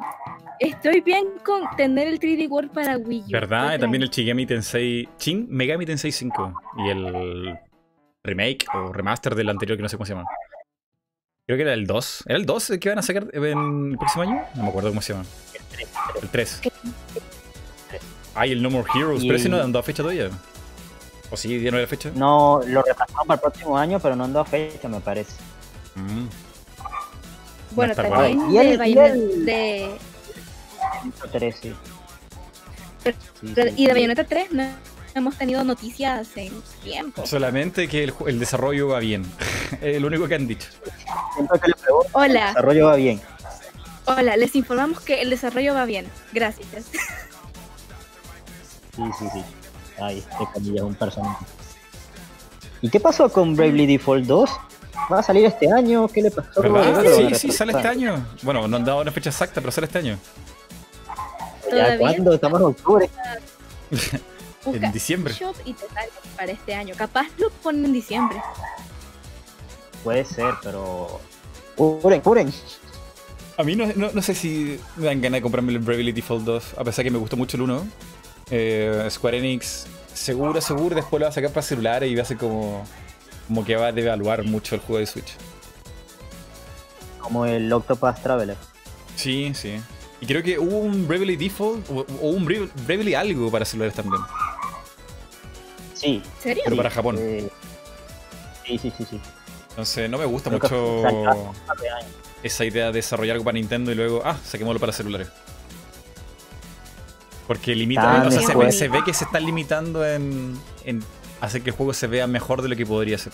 [0.61, 3.31] Estoy bien con tener el 3D World para Wii U.
[3.31, 3.79] ¿Verdad?
[3.79, 5.09] También el Shigami Tensei.
[5.19, 6.55] Shin Megami Tensei 5.
[6.79, 7.59] Y el
[8.25, 10.27] remake o remaster del anterior que no sé cómo se llama.
[11.47, 12.25] Creo que era el 2.
[12.27, 13.45] ¿Era el 2 el que van a sacar en
[13.91, 14.43] el próximo año?
[14.55, 15.25] No me acuerdo cómo se llama.
[16.23, 16.63] El 3.
[18.35, 19.23] Ay, el No More Heroes.
[19.23, 20.31] Y- Pero ese no han dado fecha todavía.
[21.31, 22.11] ¿O sí dieron la fecha?
[22.15, 25.33] No, lo repasaron para el próximo año, pero no han dado fecha, me parece.
[25.95, 26.27] Mm.
[27.75, 29.99] Bueno, también el- de, y Bayonetta- el- de-
[31.33, 31.73] 3, sí.
[33.03, 33.93] Pero- Sí, sí, y de.
[33.95, 34.65] Bayonetta 3 no
[35.15, 36.53] hemos tenido noticias en
[36.85, 37.27] tiempo.
[37.27, 39.25] Solamente que el, el desarrollo va bien.
[39.81, 40.69] es lo único que han dicho.
[40.85, 41.75] Que pregunto, el
[42.13, 43.21] Hola, desarrollo va bien.
[44.05, 46.07] hola, les informamos que el desarrollo va bien.
[46.33, 46.69] Gracias.
[48.95, 49.43] Sí, sí, sí.
[50.01, 51.45] Ay, este Camilla es un personaje.
[52.81, 54.51] ¿Y qué pasó con Bravely Default 2?
[55.11, 56.09] ¿Va a salir este año?
[56.09, 56.61] ¿Qué le pasó?
[56.61, 57.03] ¿Verdad?
[57.03, 58.27] ¿Lo van a Sí, sí, sale este año.
[58.43, 60.19] Bueno, no han dado una fecha exacta, pero sale este año.
[61.73, 62.35] ¿Ya cuándo?
[62.35, 63.11] Estamos en octubre.
[64.65, 65.35] Busca En diciembre.
[65.35, 66.95] Shop y te sale para este año.
[66.97, 68.41] Capaz lo ponen en diciembre.
[70.05, 71.21] Puede ser, pero...
[71.77, 72.53] Curen, curen.
[73.57, 76.45] A mí no, no, no sé si me dan ganas de comprarme el Bravely Default
[76.45, 77.87] 2, a pesar que me gustó mucho el 1.
[78.51, 82.25] Eh, Square Enix, seguro, seguro, después lo va a sacar para celulares y va a
[82.27, 82.85] ser como,
[83.49, 85.35] como que va a devaluar mucho el juego de Switch.
[87.19, 88.57] Como el Octopath Traveler.
[89.17, 89.81] Sí, sí.
[90.21, 93.95] Y creo que hubo un Bravely Default o, o un Bra- Bravely algo para celulares
[93.95, 94.23] también.
[95.95, 96.23] Sí.
[96.37, 96.63] ¿En serio?
[96.65, 97.17] Pero para Japón.
[97.19, 97.49] eh,
[98.67, 99.21] sí, sí, sí, sí.
[99.71, 101.53] Entonces no me gusta Creo mucho
[102.43, 105.29] esa idea de desarrollar algo para Nintendo y luego, ah, saquémoslo para celulares.
[107.47, 111.03] Porque limita, o sea, se ve, se ve que se están limitando en, en
[111.41, 113.33] hacer que el juego se vea mejor de lo que podría ser.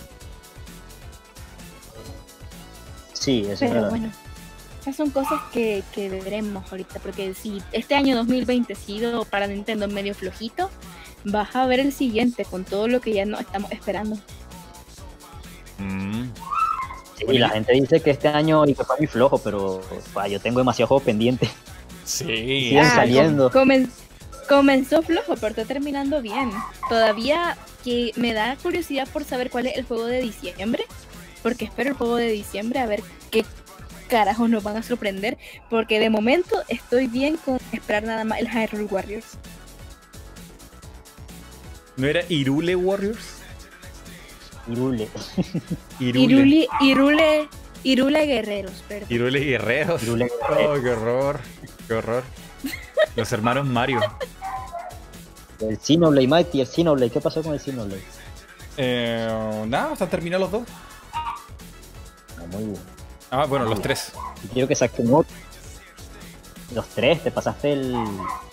[3.12, 3.90] Sí, eso es Pero verdad.
[3.90, 4.12] bueno,
[4.80, 9.46] esas son cosas que, que veremos ahorita, porque si este año 2020 ha sido para
[9.46, 10.70] Nintendo medio flojito,
[11.24, 14.16] vas a ver el siguiente con todo lo que ya no estamos esperando.
[15.78, 16.24] Mm.
[17.16, 19.80] Sí, Bueno, la y- gente dice que este año y que fue muy flojo, pero
[20.14, 21.50] pa, yo tengo demasiados juegos pendientes.
[22.08, 22.24] Sí.
[22.24, 23.50] Siguen Ah, saliendo.
[23.50, 23.90] com- comen-
[24.48, 26.50] comenzó flojo, pero está terminando bien.
[26.88, 30.84] Todavía que me da curiosidad por saber cuál es el juego de diciembre,
[31.42, 33.44] porque espero el juego de diciembre a ver qué
[34.08, 35.36] carajos nos van a sorprender,
[35.68, 39.26] porque de momento estoy bien con esperar nada más el Hyrule Warriors.
[41.98, 43.34] ¿No era Irule Warriors?
[44.70, 45.08] Irule.
[45.98, 46.20] Irule.
[46.24, 47.48] Irule, Irule,
[47.82, 49.08] Irule Guerreros, perdón.
[49.10, 50.02] Irule Guerreros.
[50.02, 51.40] Irule Oh, qué horror.
[51.88, 52.22] Qué horror.
[53.16, 54.00] Los hermanos Mario.
[55.58, 57.10] El Xenoblade Mighty, el Xenoblade.
[57.10, 58.02] ¿Qué pasó con el Xenoblade?
[58.76, 60.68] Eh, nada, están terminados los dos.
[62.36, 62.78] No, muy bien.
[63.30, 64.12] Ah, bueno, los tres.
[64.44, 65.34] Y quiero que saquen otro.
[66.74, 67.96] Los tres, te pasaste el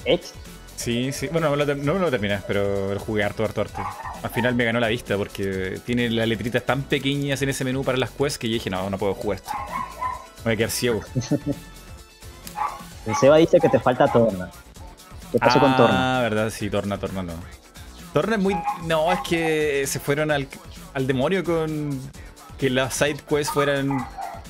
[0.05, 0.33] X.
[0.77, 1.27] Sí, sí.
[1.27, 3.83] Bueno, no me lo, no me lo terminé, pero lo jugué harto, harto, harto.
[4.23, 7.83] Al final me ganó la vista porque tiene las letritas tan pequeñas en ese menú
[7.83, 9.51] para las quests que yo dije, no, no puedo jugar esto.
[10.38, 11.01] Me voy a quedar ciego.
[13.06, 14.50] El Seba dice que te falta Torna.
[15.32, 16.19] ¿Qué pasó con Torna?
[16.19, 17.34] Ah, verdad, sí, Torna, Torna no.
[18.14, 18.56] Torna es muy.
[18.85, 20.48] No, es que se fueron al,
[20.93, 22.00] al demonio con
[22.58, 23.98] que las side quests fueran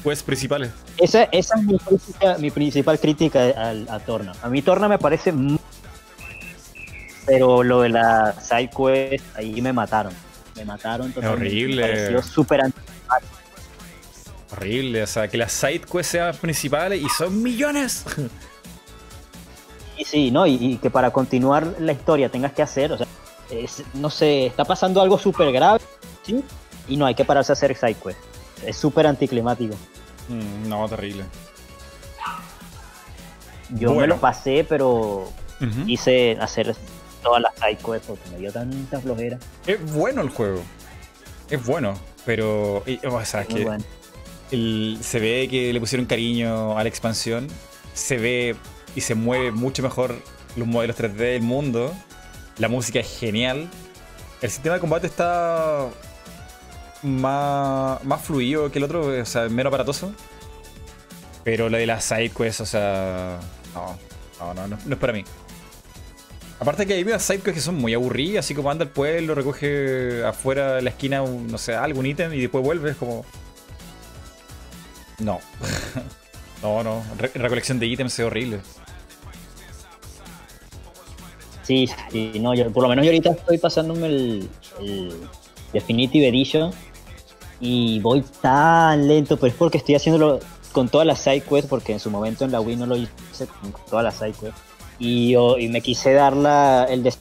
[0.03, 0.71] quests principales.
[0.97, 3.39] Esa, esa es mi, crítica- mi principal crítica
[3.89, 4.33] a, Torna.
[4.43, 5.59] A mí Torna me parece muy...
[7.25, 10.13] Pero lo de la side quest, ahí me mataron.
[10.55, 11.47] Me mataron totalmente.
[11.47, 11.81] horrible.
[11.81, 12.79] Me pareció súper anti-
[14.51, 18.05] Horrible, o sea, que las side quests sean principales y son millones.
[19.97, 20.45] Sí, sí, ¿no?
[20.45, 23.07] Y, y que para continuar la historia tengas que hacer, o sea,
[23.49, 25.79] es- no sé, está pasando algo súper grave,
[26.23, 26.43] ¿sí?
[26.87, 28.19] Y no hay que pararse a hacer side quest.
[28.65, 29.75] Es súper anticlimático.
[30.29, 31.23] Mm, no, terrible.
[33.71, 35.31] Yo me lo pasé, pero
[35.87, 36.75] hice hacer
[37.23, 39.39] todas las side quests porque me dio tanta flojera.
[39.65, 40.61] Es bueno el juego.
[41.49, 42.83] Es bueno, pero.
[42.85, 43.83] y- O sea, es Muy que bueno.
[44.49, 47.47] Se ve que le pusieron cariño a la expansión.
[47.93, 48.55] Se ve
[48.95, 50.15] y se mueve mucho mejor
[50.55, 51.93] los modelos 3D del mundo.
[52.57, 53.69] La música es genial.
[54.41, 55.87] El sistema de combate está
[57.03, 60.13] más, más fluido que el otro, o sea, menos aparatoso.
[61.43, 63.39] Pero lo de las side quests, o sea,
[63.73, 63.97] No,
[64.39, 65.23] no, no, no, no es para mí.
[66.59, 70.23] Aparte que hay unas sidequests que son muy aburridas, así como anda al pueblo, recoge
[70.23, 73.25] afuera de la esquina, un, no sé, algún ítem y después vuelve, es como...
[75.19, 75.39] No.
[76.61, 77.03] no, no.
[77.17, 78.59] Re- recolección de ítems es horrible.
[81.63, 85.19] Sí, sí, no, yo, por lo menos yo ahorita estoy pasándome el, el
[85.73, 86.71] Definitive Edition
[87.59, 90.39] y voy tan lento, pero es porque estoy haciéndolo
[90.71, 93.47] con todas las side quests, porque en su momento en la Wii no lo hice
[93.61, 94.61] con todas las side quests.
[94.99, 97.19] Y, yo- y me quise dar la, el des-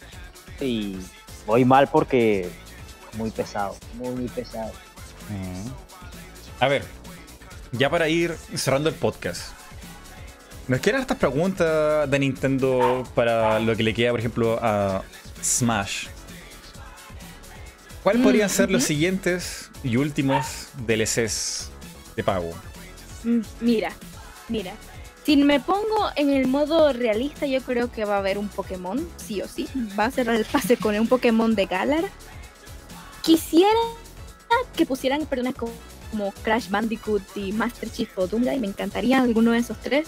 [0.61, 0.97] y
[1.47, 2.51] voy mal porque
[3.17, 4.73] muy pesado, muy, muy pesado.
[5.31, 5.69] Mm.
[6.63, 6.85] A ver,
[7.77, 9.53] ya para ir cerrando el podcast.
[10.69, 15.03] Nos quedan estas preguntas de Nintendo para lo que le queda, por ejemplo, a
[15.43, 16.07] Smash.
[18.03, 21.71] ¿Cuáles Mm, podrían ser los siguientes y últimos DLCs
[22.17, 22.53] de pago?
[23.25, 23.93] Mm, Mira,
[24.49, 24.73] mira.
[25.25, 29.07] Si me pongo en el modo realista, yo creo que va a haber un Pokémon,
[29.17, 29.67] sí o sí.
[29.99, 32.05] Va a cerrar el pase con un Pokémon de Galar.
[33.23, 33.71] Quisiera
[34.77, 35.73] que pusieran personas como,
[36.15, 38.61] como Crash Bandicoot y Master Chief o Doomguy.
[38.61, 40.07] Me encantaría alguno de esos tres.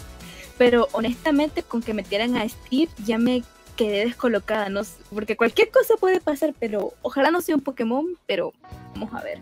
[0.56, 3.42] Pero honestamente, con que metieran a Steve, ya me
[3.74, 4.68] quedé descolocada.
[4.68, 8.06] No, sé, porque cualquier cosa puede pasar, pero ojalá no sea un Pokémon.
[8.26, 8.52] Pero
[8.94, 9.40] vamos a ver.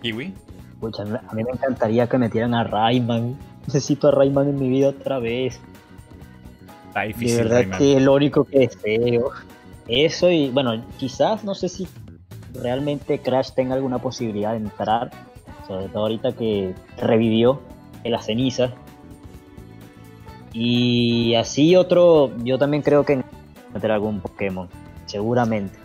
[0.00, 0.32] ¿Kiwi?
[0.80, 3.36] Pucha, a mí me encantaría que metieran a Rayman.
[3.66, 5.60] Necesito a Rayman en mi vida otra vez.
[6.88, 7.78] Está De verdad Rayman.
[7.78, 9.30] que es lo único que deseo.
[9.86, 11.86] Eso y bueno, quizás no sé si
[12.54, 15.10] realmente Crash tenga alguna posibilidad de entrar,
[15.66, 17.60] sobre todo ahorita que revivió
[18.04, 18.72] en las cenizas.
[20.52, 23.22] Y así otro, yo también creo que
[23.72, 24.68] meter algún Pokémon,
[25.06, 25.78] seguramente.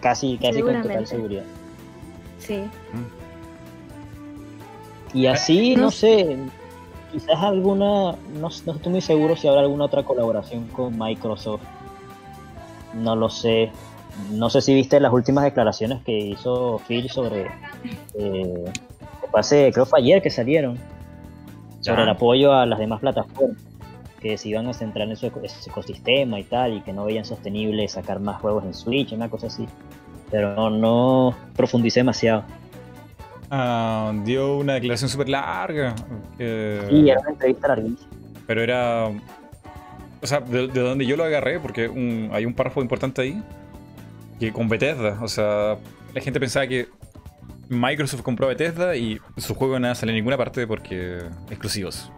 [0.00, 1.44] Casi, casi con total seguridad.
[2.38, 2.62] Sí.
[5.12, 6.36] Y así, No no sé,
[7.10, 11.62] quizás alguna, no, no estoy muy seguro si habrá alguna otra colaboración con Microsoft.
[12.94, 13.70] No lo sé.
[14.32, 17.42] No sé si viste las últimas declaraciones que hizo Phil sobre,
[18.18, 18.64] eh,
[19.20, 20.76] que fue hace- creo fue ayer que salieron,
[21.80, 22.02] sobre Ya.
[22.04, 23.56] el apoyo a las demás plataformas,
[24.20, 27.86] que se iban a centrar en su ecosistema y tal, y que no veían sostenible
[27.88, 29.66] sacar más juegos en Switch, una cosa así.
[30.30, 32.42] Pero no, no profundicé demasiado.
[33.50, 35.94] Ah, dio una declaración súper larga.
[36.38, 38.10] eh, Y era una entrevista larguísima.
[38.46, 39.08] Pero era.
[40.22, 43.40] O sea, de, de donde yo lo agarré, porque un- hay un párrafo importante ahí.
[44.38, 45.18] Que con Bethesda.
[45.22, 45.76] O sea,
[46.14, 46.88] la gente pensaba que
[47.68, 51.18] Microsoft compró a Bethesda y su juego no sale en ninguna parte porque
[51.50, 52.10] exclusivos.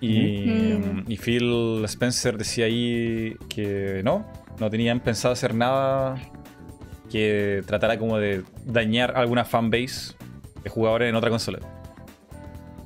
[0.00, 0.42] Y,
[0.78, 1.04] Mm.
[1.08, 4.26] y Phil Spencer decía ahí que no,
[4.58, 6.16] no tenían pensado hacer nada
[7.10, 10.14] que tratara como de dañar alguna fanbase
[10.62, 11.58] de jugadores en otra consola.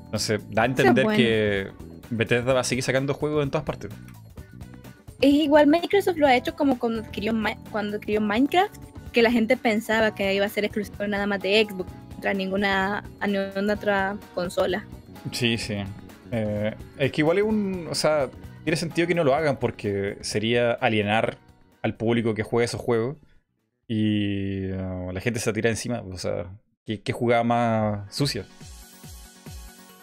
[0.06, 1.16] Entonces, da a entender bueno.
[1.18, 1.68] que
[2.10, 3.90] Bethesda va a seguir sacando juegos en todas partes.
[5.24, 7.32] E igual Microsoft lo ha hecho como cuando adquirió,
[7.70, 8.76] cuando adquirió Minecraft,
[9.10, 13.02] que la gente pensaba que iba a ser exclusivo nada más de Xbox, contra ninguna,
[13.20, 14.84] a ninguna otra consola.
[15.32, 15.76] Sí, sí.
[16.30, 17.86] Eh, es que igual es un.
[17.90, 18.28] O sea,
[18.64, 21.38] tiene sentido que no lo hagan porque sería alienar
[21.80, 23.16] al público que juega esos juegos
[23.88, 26.02] y uh, la gente se tira encima.
[26.02, 26.50] O sea,
[26.84, 28.44] ¿qué, qué jugada más sucia?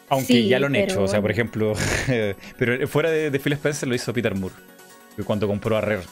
[0.10, 1.04] Aunque Sí, ya lo han pero hecho.
[1.04, 1.74] O sea, por ejemplo,
[2.58, 4.56] pero fuera de, de Phil Spencer lo hizo Peter Moore
[5.16, 6.04] que cuando compró a Rare.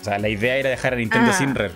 [0.00, 1.38] O sea, la idea era dejar a Nintendo Ah.
[1.38, 1.74] sin Rare.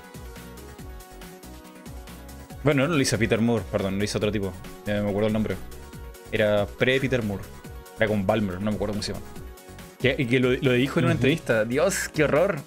[2.65, 4.53] Bueno, no lo hizo Peter Moore, perdón, lo hizo otro tipo.
[4.87, 5.57] Ya no me acuerdo el nombre.
[6.33, 7.45] Era pre-Peter Moore.
[7.97, 9.25] Era con Balmer, no me acuerdo cómo se llama.
[10.01, 11.65] Que, y que lo, lo dijo en una entrevista.
[11.65, 12.61] Dios, qué horror.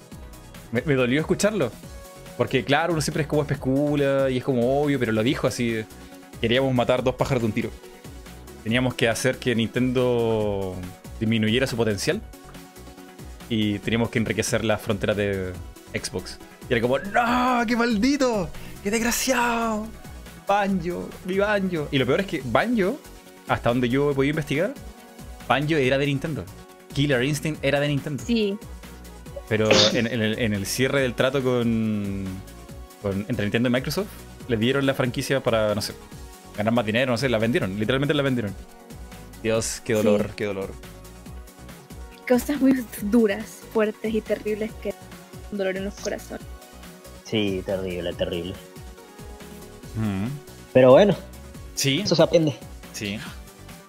[0.72, 1.72] Me, me dolió escucharlo.
[2.38, 5.84] Porque claro, uno siempre es como especula y es como obvio, pero lo dijo así.
[6.40, 7.70] Queríamos matar dos pájaros de un tiro.
[8.64, 10.76] Teníamos que hacer que Nintendo
[11.20, 12.22] disminuyera su potencial.
[13.54, 15.52] Y teníamos que enriquecer las fronteras de
[15.94, 16.38] Xbox.
[16.70, 17.66] Y era como, ¡No!
[17.68, 18.50] ¡Qué maldito!
[18.82, 19.88] ¡Qué desgraciado!
[20.48, 21.90] Banjo, mi Banjo.
[21.92, 22.98] Y lo peor es que Banjo,
[23.50, 24.74] hasta donde yo he podido investigar,
[25.50, 26.46] Banjo era de Nintendo.
[26.94, 28.24] Killer Instinct era de Nintendo.
[28.26, 28.58] Sí,
[29.50, 32.26] Pero en, en el, en el cierre del trato con,
[33.02, 34.08] con- entre Nintendo y Microsoft,
[34.48, 35.94] le dieron la franquicia para, no sé,
[36.58, 38.56] ganar más dinero, no sé, la vendieron, literalmente la vendieron.
[39.44, 40.34] Dios, qué dolor, Sí.
[40.38, 40.72] qué dolor.
[42.32, 46.46] Cosas muy duras, fuertes y terribles que dan dolor en los corazones.
[47.26, 48.54] Sí, terrible, terrible.
[49.96, 50.28] Mm.
[50.74, 51.16] Pero bueno,
[51.76, 52.56] Sí, eso se aprende.
[52.94, 53.20] sí.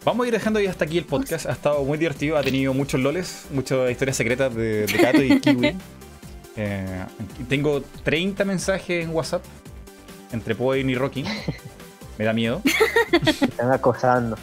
[0.04, 1.46] Vamos a ir dejando ya hasta aquí el podcast.
[1.46, 5.38] Ha estado muy divertido, ha tenido muchos loles, muchas historias secretas de, de Kato y
[5.40, 5.76] Kiwi.
[6.56, 7.04] Eh,
[7.48, 9.44] tengo 30 mensajes en WhatsApp
[10.32, 11.24] entre Poen y Rocking.
[12.18, 12.62] Me da miedo.
[13.38, 14.36] Se están acosando.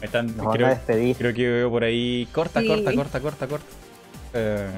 [0.00, 1.16] Me están, Nos van a creo, despedir.
[1.16, 2.28] creo que veo por ahí.
[2.32, 2.66] Corta, Sí.
[2.68, 3.66] corta, corta, corta, corta.
[4.34, 4.68] Eh,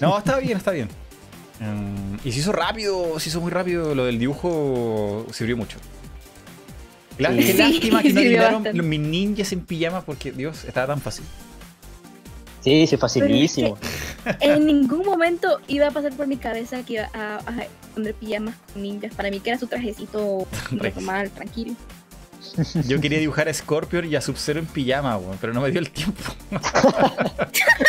[0.00, 0.88] no, está bien, está bien.
[1.60, 3.94] Mm, y se hizo rápido, se hizo muy rápido.
[3.94, 5.78] Lo del dibujo sirvió mucho.
[7.18, 7.38] Lá- Sí.
[7.46, 8.74] Qué lástima que no bastante.
[8.74, 11.24] los mis ninjas en pijama porque, Dios, estaba tan fácil.
[12.60, 13.78] Sí, sí, facilísimo.
[14.40, 18.56] En ningún momento iba a pasar por mi cabeza que iba a, a poner pijamas
[18.72, 19.14] con ninjas.
[19.14, 21.74] Para mí que era su trajecito normal, tranquilo.
[22.86, 25.80] Yo quería dibujar a Scorpion y a Sub-Zero en pijama, weón, pero no me dio
[25.80, 26.22] el tiempo.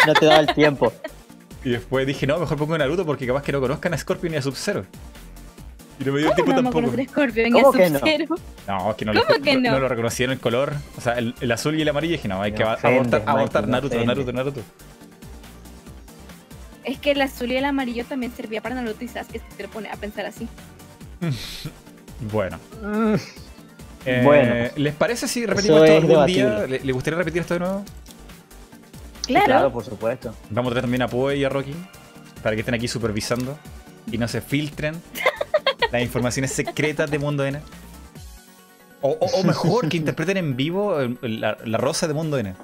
[0.07, 0.93] No te daba el tiempo.
[1.65, 4.37] Y después dije, no, mejor pongo Naruto porque capaz que no conozcan a Scorpion y
[4.37, 4.85] a Sub-Zero.
[5.99, 7.03] Y no me dio el tiempo ¿Cómo no a tampoco.
[7.11, 7.99] Scorpion ¿Cómo y a no?
[8.67, 9.71] No, es que no, ¿Cómo lo, que no- no?
[9.71, 10.73] no lo reconocieron el color.
[10.97, 13.67] O sea, el, el azul y el amarillo dije, no, hay Me que ofendes, abortar,
[13.67, 14.05] Naruto.
[14.05, 14.61] Naruto, Naruto.
[16.83, 19.63] Es que el azul y el amarillo también servía para Naruto y Sasuke si te
[19.63, 20.47] lo pone a pensar así.
[22.31, 22.57] Bueno.
[24.05, 24.71] Eh, Bueno.
[24.75, 26.65] ¿Les parece si repetimos esto es algún día?
[26.67, 27.83] ¿Le, le gustaría repetir esto de nuevo?
[29.25, 29.45] Claro.
[29.45, 30.33] Claro, por supuesto.
[30.49, 31.73] Vamos a traer también a Poe y a Rocky
[32.41, 33.57] para que estén aquí supervisando
[34.11, 34.95] y no se filtren
[35.91, 37.59] las informaciones secretas de Mundo N.
[39.01, 42.55] O, o- o mejor, que interpreten en vivo la, la rosa de Mundo N.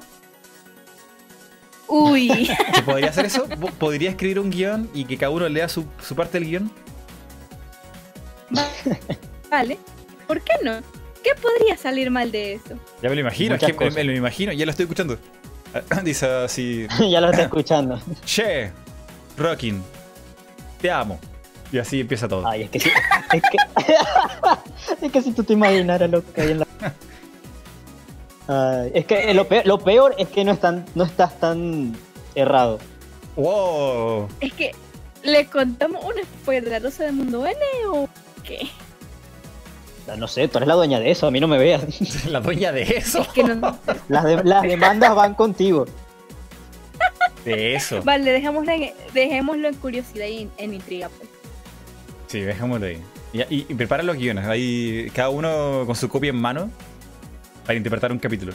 [1.87, 2.49] Uy.
[2.73, 3.45] ¿Se podría hacer eso?
[3.47, 6.71] Po- ¿Podría escribir un guion y que cada uno lea su, su parte del guion?
[9.51, 9.77] vale.
[10.27, 10.79] ¿Por qué no?
[11.23, 12.75] ¿Qué podría salir mal de eso?
[13.01, 15.17] Ya me lo imagino, es que me, lo imagino, ya lo estoy escuchando.
[16.03, 17.99] Dice así, ya lo estoy escuchando.
[18.25, 18.71] Che,
[19.37, 19.81] Rockin,
[20.81, 21.19] te amo.
[21.71, 22.45] Y así empieza todo.
[22.47, 22.89] Ay, es que sí.
[23.31, 23.57] Es que,
[25.05, 26.67] es que si tú te imaginaras lo que hay en la.
[28.47, 31.95] Ay, es que lo peor, lo peor es que no, están, no estás tan
[32.35, 32.77] errado.
[33.35, 34.27] ¡Wow!
[34.39, 34.75] Es que,
[35.23, 38.07] ¿le contamos un spoiler de la Rosa del Mundo N o
[38.43, 38.69] qué?
[40.17, 41.83] No sé, tú eres la dueña de eso, a mí no me veas.
[42.27, 43.21] La dueña de eso.
[43.21, 43.77] Es que no.
[44.09, 45.85] Las, de- las demandas van contigo.
[47.45, 48.01] De eso.
[48.03, 51.29] Vale, dejémoslo en, dejémoslo en curiosidad y en, intriga, pues.
[52.27, 53.01] Sí, dejémoslo ahí.
[53.33, 54.45] Y, y, y prepara los guiones.
[54.45, 56.69] Ahí cada uno con su copia en mano
[57.65, 58.53] para interpretar un capítulo.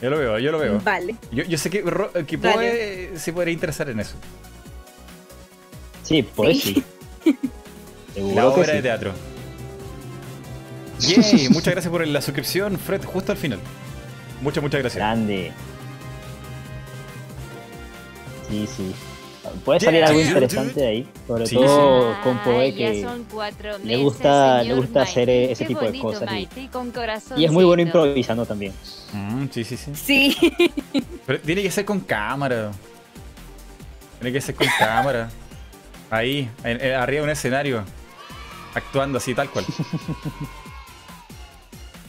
[0.00, 0.78] Yo lo veo, yo lo veo.
[0.80, 1.14] Vale.
[1.32, 2.38] Yo, yo sé que, Ro- que.
[2.38, 4.14] Poe se podría interesar en eso.
[6.02, 6.84] Sí, pues Sí.
[7.24, 7.36] sí.
[8.34, 9.12] La que obra de teatro.
[11.00, 13.58] Yay, muchas gracias por la suscripción, Fred, justo al final.
[14.42, 14.96] Muchas, muchas gracias.
[14.96, 15.52] Grande.
[18.48, 18.94] Sí, sí.
[19.64, 21.08] Puede salir Yeah, algo interesante de ahí.
[21.26, 23.06] Sobre Sí, todo Ah, con Poe que.
[23.84, 25.52] le gusta- le gusta hacer Mighty.
[25.52, 26.92] ese Qué tipo de cosas y- Mighty, con
[27.36, 28.72] Y es muy bueno improvisando también.
[29.12, 29.90] Mm, sí, sí, sí.
[29.94, 30.36] Sí.
[31.26, 32.70] Pero tiene que ser con cámara.
[34.20, 35.30] Tiene que ser con cámara.
[36.10, 37.82] Ahí, en- en- arriba de un escenario.
[38.74, 39.64] Actuando así, tal cual.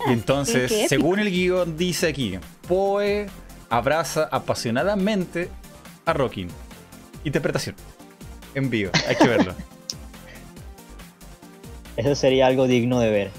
[0.07, 3.27] Y entonces, qué según el guion, dice aquí: Poe
[3.69, 5.49] abraza apasionadamente
[6.05, 6.47] a Rockin.
[7.23, 7.75] Interpretación.
[8.53, 9.55] En vivo, hay que verlo.
[11.97, 13.31] Eso sería algo digno de ver.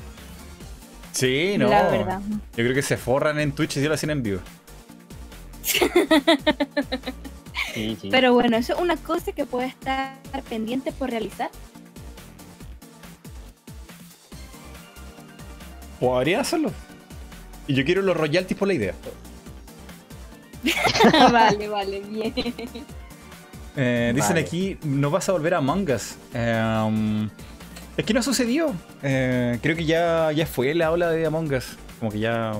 [1.12, 1.68] Sí, no.
[1.68, 2.20] La verdad.
[2.56, 4.40] Yo creo que se forran en Twitch y si lo hacen en vivo.
[7.74, 8.08] Sí, sí.
[8.10, 10.18] Pero bueno, eso es una cosa que puede estar
[10.48, 11.50] pendiente por realizar.
[16.02, 16.72] Podría hacerlo.
[17.68, 18.94] Y yo quiero los royalties por la idea.
[21.32, 22.32] vale, vale, bien.
[23.76, 24.40] Eh, dicen Vale.
[24.40, 26.16] aquí, no vas a volver a Among Us.
[26.34, 27.28] Eh,
[27.96, 28.74] es que no sucedió.
[29.02, 31.76] Eh, creo que ya, ya fue la ola de Among Us.
[31.98, 32.52] Como que ya...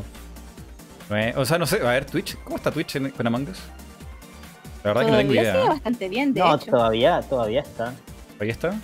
[1.11, 2.37] eh, o sea, no sé, a ver, Twitch.
[2.45, 3.59] ¿Cómo está Twitch en- con Among Us?
[4.85, 5.53] La verdad que no tengo Todavía idea.
[5.63, 6.67] sigue bastante bien, de No, hecho.
[6.71, 7.95] todavía, todavía está.
[8.41, 8.75] Ahí está.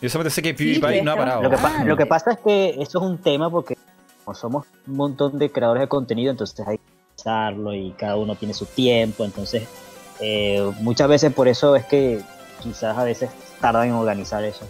[0.00, 1.42] Yo solamente sé que Sí, PewDiePie pero no ha parado.
[1.42, 3.76] Lo que, pa- Ah, lo que pasa es que esto es un tema porque
[4.24, 6.84] como somos un montón de creadores de contenido, entonces hay que
[7.16, 9.64] pensarlo y cada uno tiene su tiempo, entonces
[10.20, 12.20] eh, muchas veces por eso es que
[12.62, 14.66] quizás a veces tardan en organizar eso.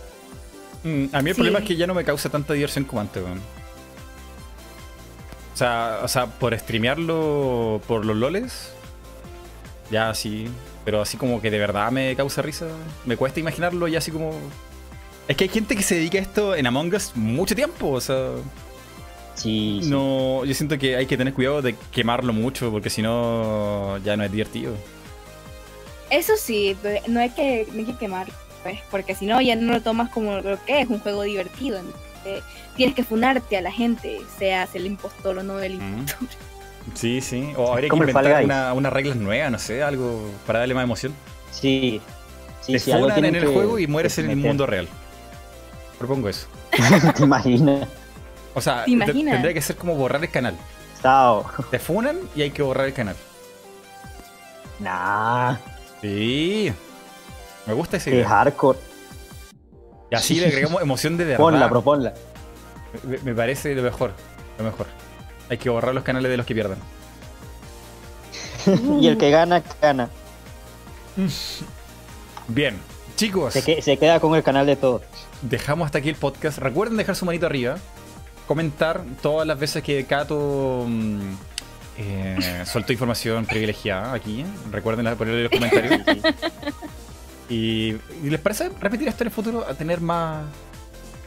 [0.84, 1.40] Mm, a mí el Sí.
[1.40, 3.40] problema es que ya no me causa tanta diversión como antes, weón.
[5.54, 8.72] O sea, o sea, por streamearlo por los loles,
[9.90, 10.48] ya sí.
[10.84, 12.66] Pero así como que de verdad me causa risa,
[13.06, 14.32] me cuesta imaginarlo ya así como...
[15.28, 18.00] Es que hay gente que se dedica a esto en Among Us mucho tiempo, o
[18.00, 18.30] sea...
[19.34, 19.90] Sí, sí.
[19.90, 24.16] No, yo siento que hay que tener cuidado de quemarlo mucho, porque si no, ya
[24.16, 24.74] no es divertido.
[26.08, 26.74] Eso sí,
[27.08, 28.28] no hay que, no hay que quemar,
[28.62, 31.78] pues, porque si no ya no lo tomas como lo que es, un juego divertido.
[31.80, 32.42] entonces,
[32.76, 35.98] tienes que funarte a la gente, seas el impostor o no el Mm.
[35.98, 36.28] impostor.
[36.94, 37.52] Sí, sí.
[37.56, 41.12] O habría que inventar una- unas reglas nuevas, no sé, algo para darle más emoción.
[41.50, 42.00] Sí,
[42.62, 44.88] sí, Te sí, algo en el que- juego y mueres en el mundo real.
[45.98, 46.46] Propongo eso.
[47.16, 47.88] ¿Te imaginas?
[48.54, 49.32] O sea, ¿Te imaginas?
[49.34, 50.54] tendría que ser como borrar el canal.
[51.02, 51.46] Chao.
[51.70, 53.16] Te funan y hay que borrar el canal.
[54.78, 55.56] Nah,
[56.02, 56.72] Sí.
[57.66, 58.28] Me gusta ese qué idea.
[58.28, 58.78] hardcore.
[60.10, 61.38] Y así le agregamos emoción de verdad.
[61.38, 62.14] Ponla, proponla.
[63.02, 64.12] Me, me parece lo mejor.
[64.58, 64.86] Lo mejor.
[65.48, 66.78] Hay que borrar los canales de los que pierdan.
[69.00, 70.08] y el que gana, gana.
[72.48, 72.78] Bien.
[73.16, 75.02] Chicos, Se, que- se queda con el canal de todos.
[75.42, 76.58] Dejamos hasta aquí el podcast.
[76.58, 77.78] Recuerden dejar su manito arriba.
[78.46, 81.32] Comentar todas las veces que Kato mm,
[81.98, 84.44] eh, soltó información privilegiada aquí.
[84.70, 86.34] Recuerden ponerle en los comentarios.
[87.48, 90.44] Y, y les parece repetir esto en el futuro a tener más.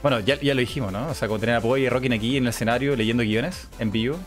[0.02, 1.08] Bueno, ya, ya lo dijimos, ¿no?
[1.08, 3.90] O sea, como tener a Boy y Rockin aquí en el escenario leyendo guiones en
[3.90, 4.18] vivo,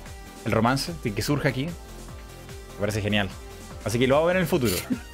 [0.46, 1.64] el romance que surge aquí.
[1.64, 3.28] Me parece genial.
[3.84, 4.72] Así que lo vamos a ver en el futuro.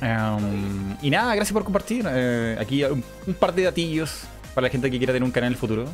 [0.00, 2.06] Em, y nada, gracias por compartir.
[2.08, 4.22] eh, aquí un, un par de datillos
[4.54, 5.84] para la gente que quiera tener un canal en el futuro.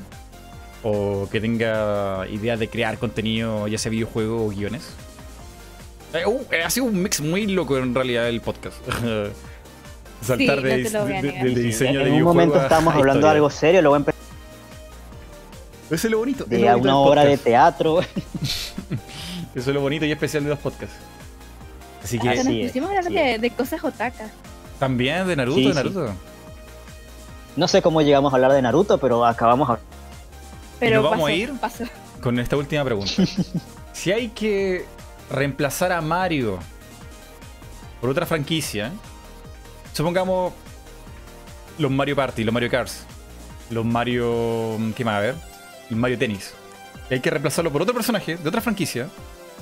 [0.85, 4.83] O que tenga ideas de crear contenido, ya sea videojuego o guiones.
[6.13, 8.77] Eh, uh, eh, ha sido un mix muy loco en realidad el podcast.
[10.23, 13.27] Saltar Sí, de, no lo de- de- de diseño en de un momento estábamos hablando
[13.27, 14.27] de algo serio, luego empezamos
[15.91, 16.45] Eso es lo bonito.
[16.49, 18.01] lo de bonito una obra de teatro.
[19.55, 20.95] Eso es lo bonito y especial de los podcasts.
[22.03, 24.29] Así que Hasta nos pusimos a hablar de, de cosas otaka.
[24.79, 25.77] también de Naruto, Sí, de sí.
[25.77, 26.13] Naruto.
[27.57, 29.79] No sé cómo llegamos a hablar de Naruto, pero acabamos a...
[30.81, 31.53] Pero nos vamos a ir?
[32.21, 33.13] Con esta última pregunta.
[33.93, 34.85] si hay que
[35.31, 36.59] reemplazar a Mario
[38.01, 38.91] por otra franquicia,
[39.93, 40.53] supongamos
[41.79, 42.91] los Mario Party, los Mario Kart,
[43.71, 44.77] los Mario.
[44.97, 45.15] ¿Qué más?
[45.17, 45.35] A ver.
[45.91, 46.53] El Mario Tennis.
[47.11, 49.09] Y hay que reemplazarlo por otro personaje de otra franquicia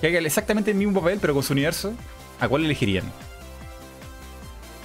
[0.01, 1.93] que haga exactamente el mismo papel pero con su universo.
[2.41, 3.05] ¿A cuál elegirían?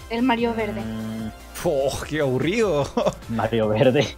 [0.10, 0.82] El Mario Verde.
[0.82, 1.30] Mm,
[1.64, 2.88] ¡Oh, qué aburrido!
[3.30, 4.16] Mario Verde.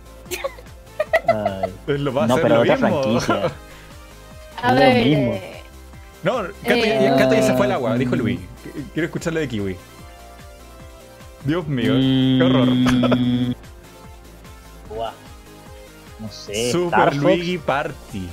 [1.28, 3.04] Ay, Es lo va a no, hacer pero lo otra mismo.
[3.04, 3.52] franquicia.
[4.64, 5.06] A lo ver.
[5.06, 5.34] mismo.
[5.34, 5.62] eh,
[6.24, 8.00] No, Kato, ya- Eh, se fue al agua, mm.
[8.00, 8.40] dijo Luis.
[8.94, 9.78] Quiero escucharle de Kiwi.
[11.46, 12.68] Dios mío, qué horror.
[12.70, 13.54] Mm.
[16.20, 16.72] No sé.
[16.72, 17.24] Super Star Fox.
[17.24, 18.28] Luigi Party.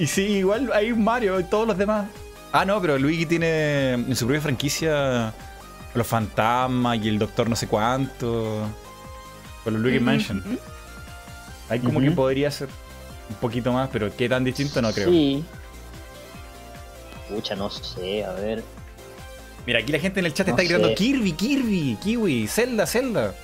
[0.00, 2.06] Y sí, igual hay un Mario y todos los demás.
[2.52, 5.32] Ah, no, pero Luigi tiene en su propia franquicia
[5.94, 8.66] los fantasmas y el doctor no sé cuánto.
[9.64, 10.58] Con los Luigi Mansion.
[11.68, 12.68] Ahí como que podría ser
[13.28, 15.08] un poquito más, pero qué tan distinto no creo.
[15.08, 15.44] Sí.
[17.28, 18.64] Pucha, no sé, a ver.
[19.66, 20.94] Mira, aquí la gente en el chat No está gritando.
[20.94, 23.34] Kirby, Kirby, Kiwi, Zelda, Zelda.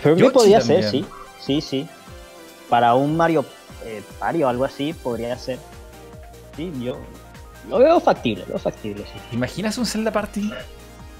[0.00, 0.82] Kirby Yoshi podría también.
[0.82, 1.04] ser, sí.
[1.40, 1.88] Sí, sí.
[2.70, 3.44] Para un Mario
[3.84, 5.58] eh, Party o algo así, podría ser.
[6.56, 6.98] Sí, yo
[7.68, 9.18] lo veo factible, lo veo factible, sí.
[9.30, 10.50] ¿Te imaginas un Zelda Party?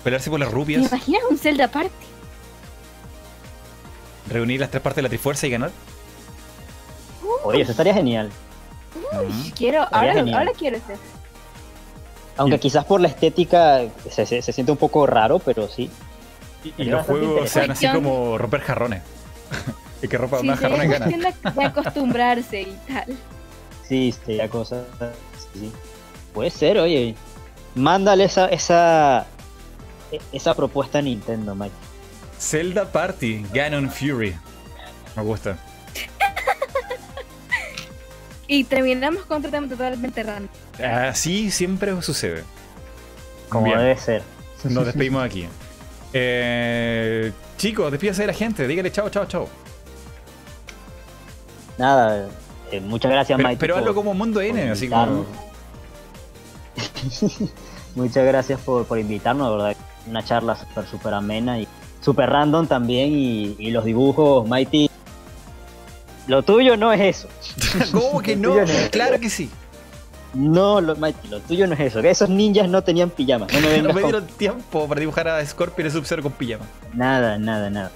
[0.05, 1.91] Pelearse por las ¿Te rupias, imaginas un Zelda Party?
[4.29, 5.71] reunir las tres partes de la Trifuerza y ganar.
[7.45, 8.31] Oye, eso estaría genial.
[9.13, 9.33] Ujú.
[9.57, 10.39] Quiero, ahora, genial.
[10.39, 10.97] ahora quiero ser.
[12.37, 15.91] Aunque Y- quizás por la estética se, se- se siente un poco raro, pero sí.
[16.65, 19.03] Y, y los juegos sean así como romper jarrones.
[20.03, 21.07] El que rompa Sí, más jarrones gana.
[21.07, 23.17] de, de acostumbrarse y tal.
[23.89, 24.83] Sí, sería cosa.
[25.61, 25.73] Sí.
[26.35, 27.15] Puede ser, oye.
[27.75, 29.27] Mándale esa, esa,
[30.13, 31.75] e- esa propuesta a Nintendo, Mike.
[32.39, 34.37] Zelda Party, Ganon Fury.
[35.17, 35.59] Me gusta.
[38.49, 40.49] Y terminamos con otro tema totalmente random.
[40.81, 42.45] Así siempre sucede.
[43.49, 43.79] Como Bien.
[43.79, 44.23] debe ser.
[44.65, 45.49] Nos despedimos aquí.
[46.13, 48.67] Eh, chicos, despídase de la gente.
[48.69, 49.49] Dígale chao, chao, chao.
[51.77, 52.29] Nada,
[52.73, 55.25] eh, muchas gracias, Pero, pero hazlo como Mundo N, así como.
[57.95, 59.77] Muchas gracias por, por invitarnos, de verdad.
[60.09, 61.67] Una charla súper, súper amena y
[62.01, 63.11] súper random también.
[63.13, 64.91] Y, y los dibujos, Mighty.
[66.27, 67.29] Lo tuyo no es eso.
[67.93, 68.55] ¿Cómo que no?
[68.91, 69.49] Claro que sí.
[70.35, 72.03] No, lo, Mighty, lo tuyo no es eso.
[72.03, 73.51] Que esos ninjas no tenían pijamas.
[73.53, 76.67] No me No con- dieron tiempo para dibujar a Scorpion y Sub-Zero con pijama.
[76.93, 77.91] Nada, nada, nada.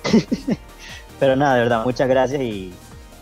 [1.19, 2.73] Pero nada, de verdad, muchas gracias y,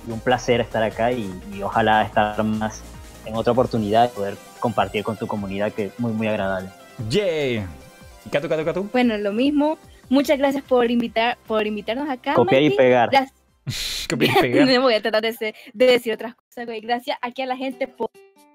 [0.08, 2.82] y un placer estar acá y, y ojalá estar más
[3.26, 6.70] en otra oportunidad y poder compartir con tu comunidad que es muy, muy agradable.
[7.10, 7.64] ¡Yay!
[8.24, 8.82] ¿Y Kato, Kato, Kato?
[8.92, 9.78] Bueno, lo mismo.
[10.08, 12.34] Muchas gracias por invitar, por invitarnos acá.
[12.34, 13.10] Copiar y pegar.
[13.10, 14.06] Gracias.
[14.08, 14.66] Copiar y pegar.
[14.68, 16.80] No voy a tratar de, ser- de decir otras cosas, güey.
[16.80, 18.10] Gracias aquí a la gente por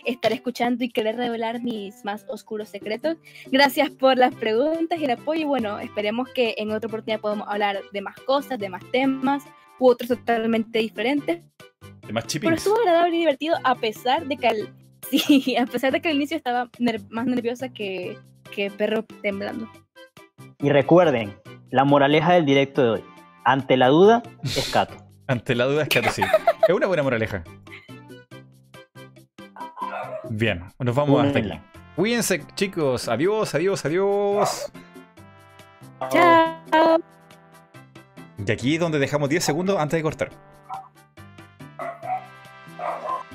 [0.05, 3.15] estar escuchando y querer revelar mis más oscuros secretos.
[3.51, 5.41] Gracias por las preguntas y el apoyo.
[5.41, 9.43] Y bueno, esperemos que en otra oportunidad podamos hablar de más cosas, de más temas
[9.79, 11.41] u otros totalmente diferentes.
[12.07, 14.73] De más Pero estuvo agradable y divertido a pesar de que al,
[15.11, 18.17] sí, a pesar de que al inicio estaba ner- más nerviosa que,
[18.53, 19.69] que perro temblando.
[20.59, 21.33] Y recuerden,
[21.71, 23.03] la moraleja del directo de hoy.
[23.45, 24.95] Ante la duda, escato.
[25.27, 26.21] Ante la duda es Kato, sí.
[26.67, 27.43] Es una buena moraleja.
[30.29, 31.51] Bien, nos vamos hasta aquí.
[31.95, 33.07] Cuídense, chicos.
[33.07, 34.71] Adiós, adiós, adiós.
[36.09, 36.99] Chao.
[38.37, 40.31] Y aquí es donde dejamos 10 segundos antes de cortar.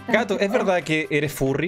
[0.08, 1.66] Gato, ¿es verdad que eres furry?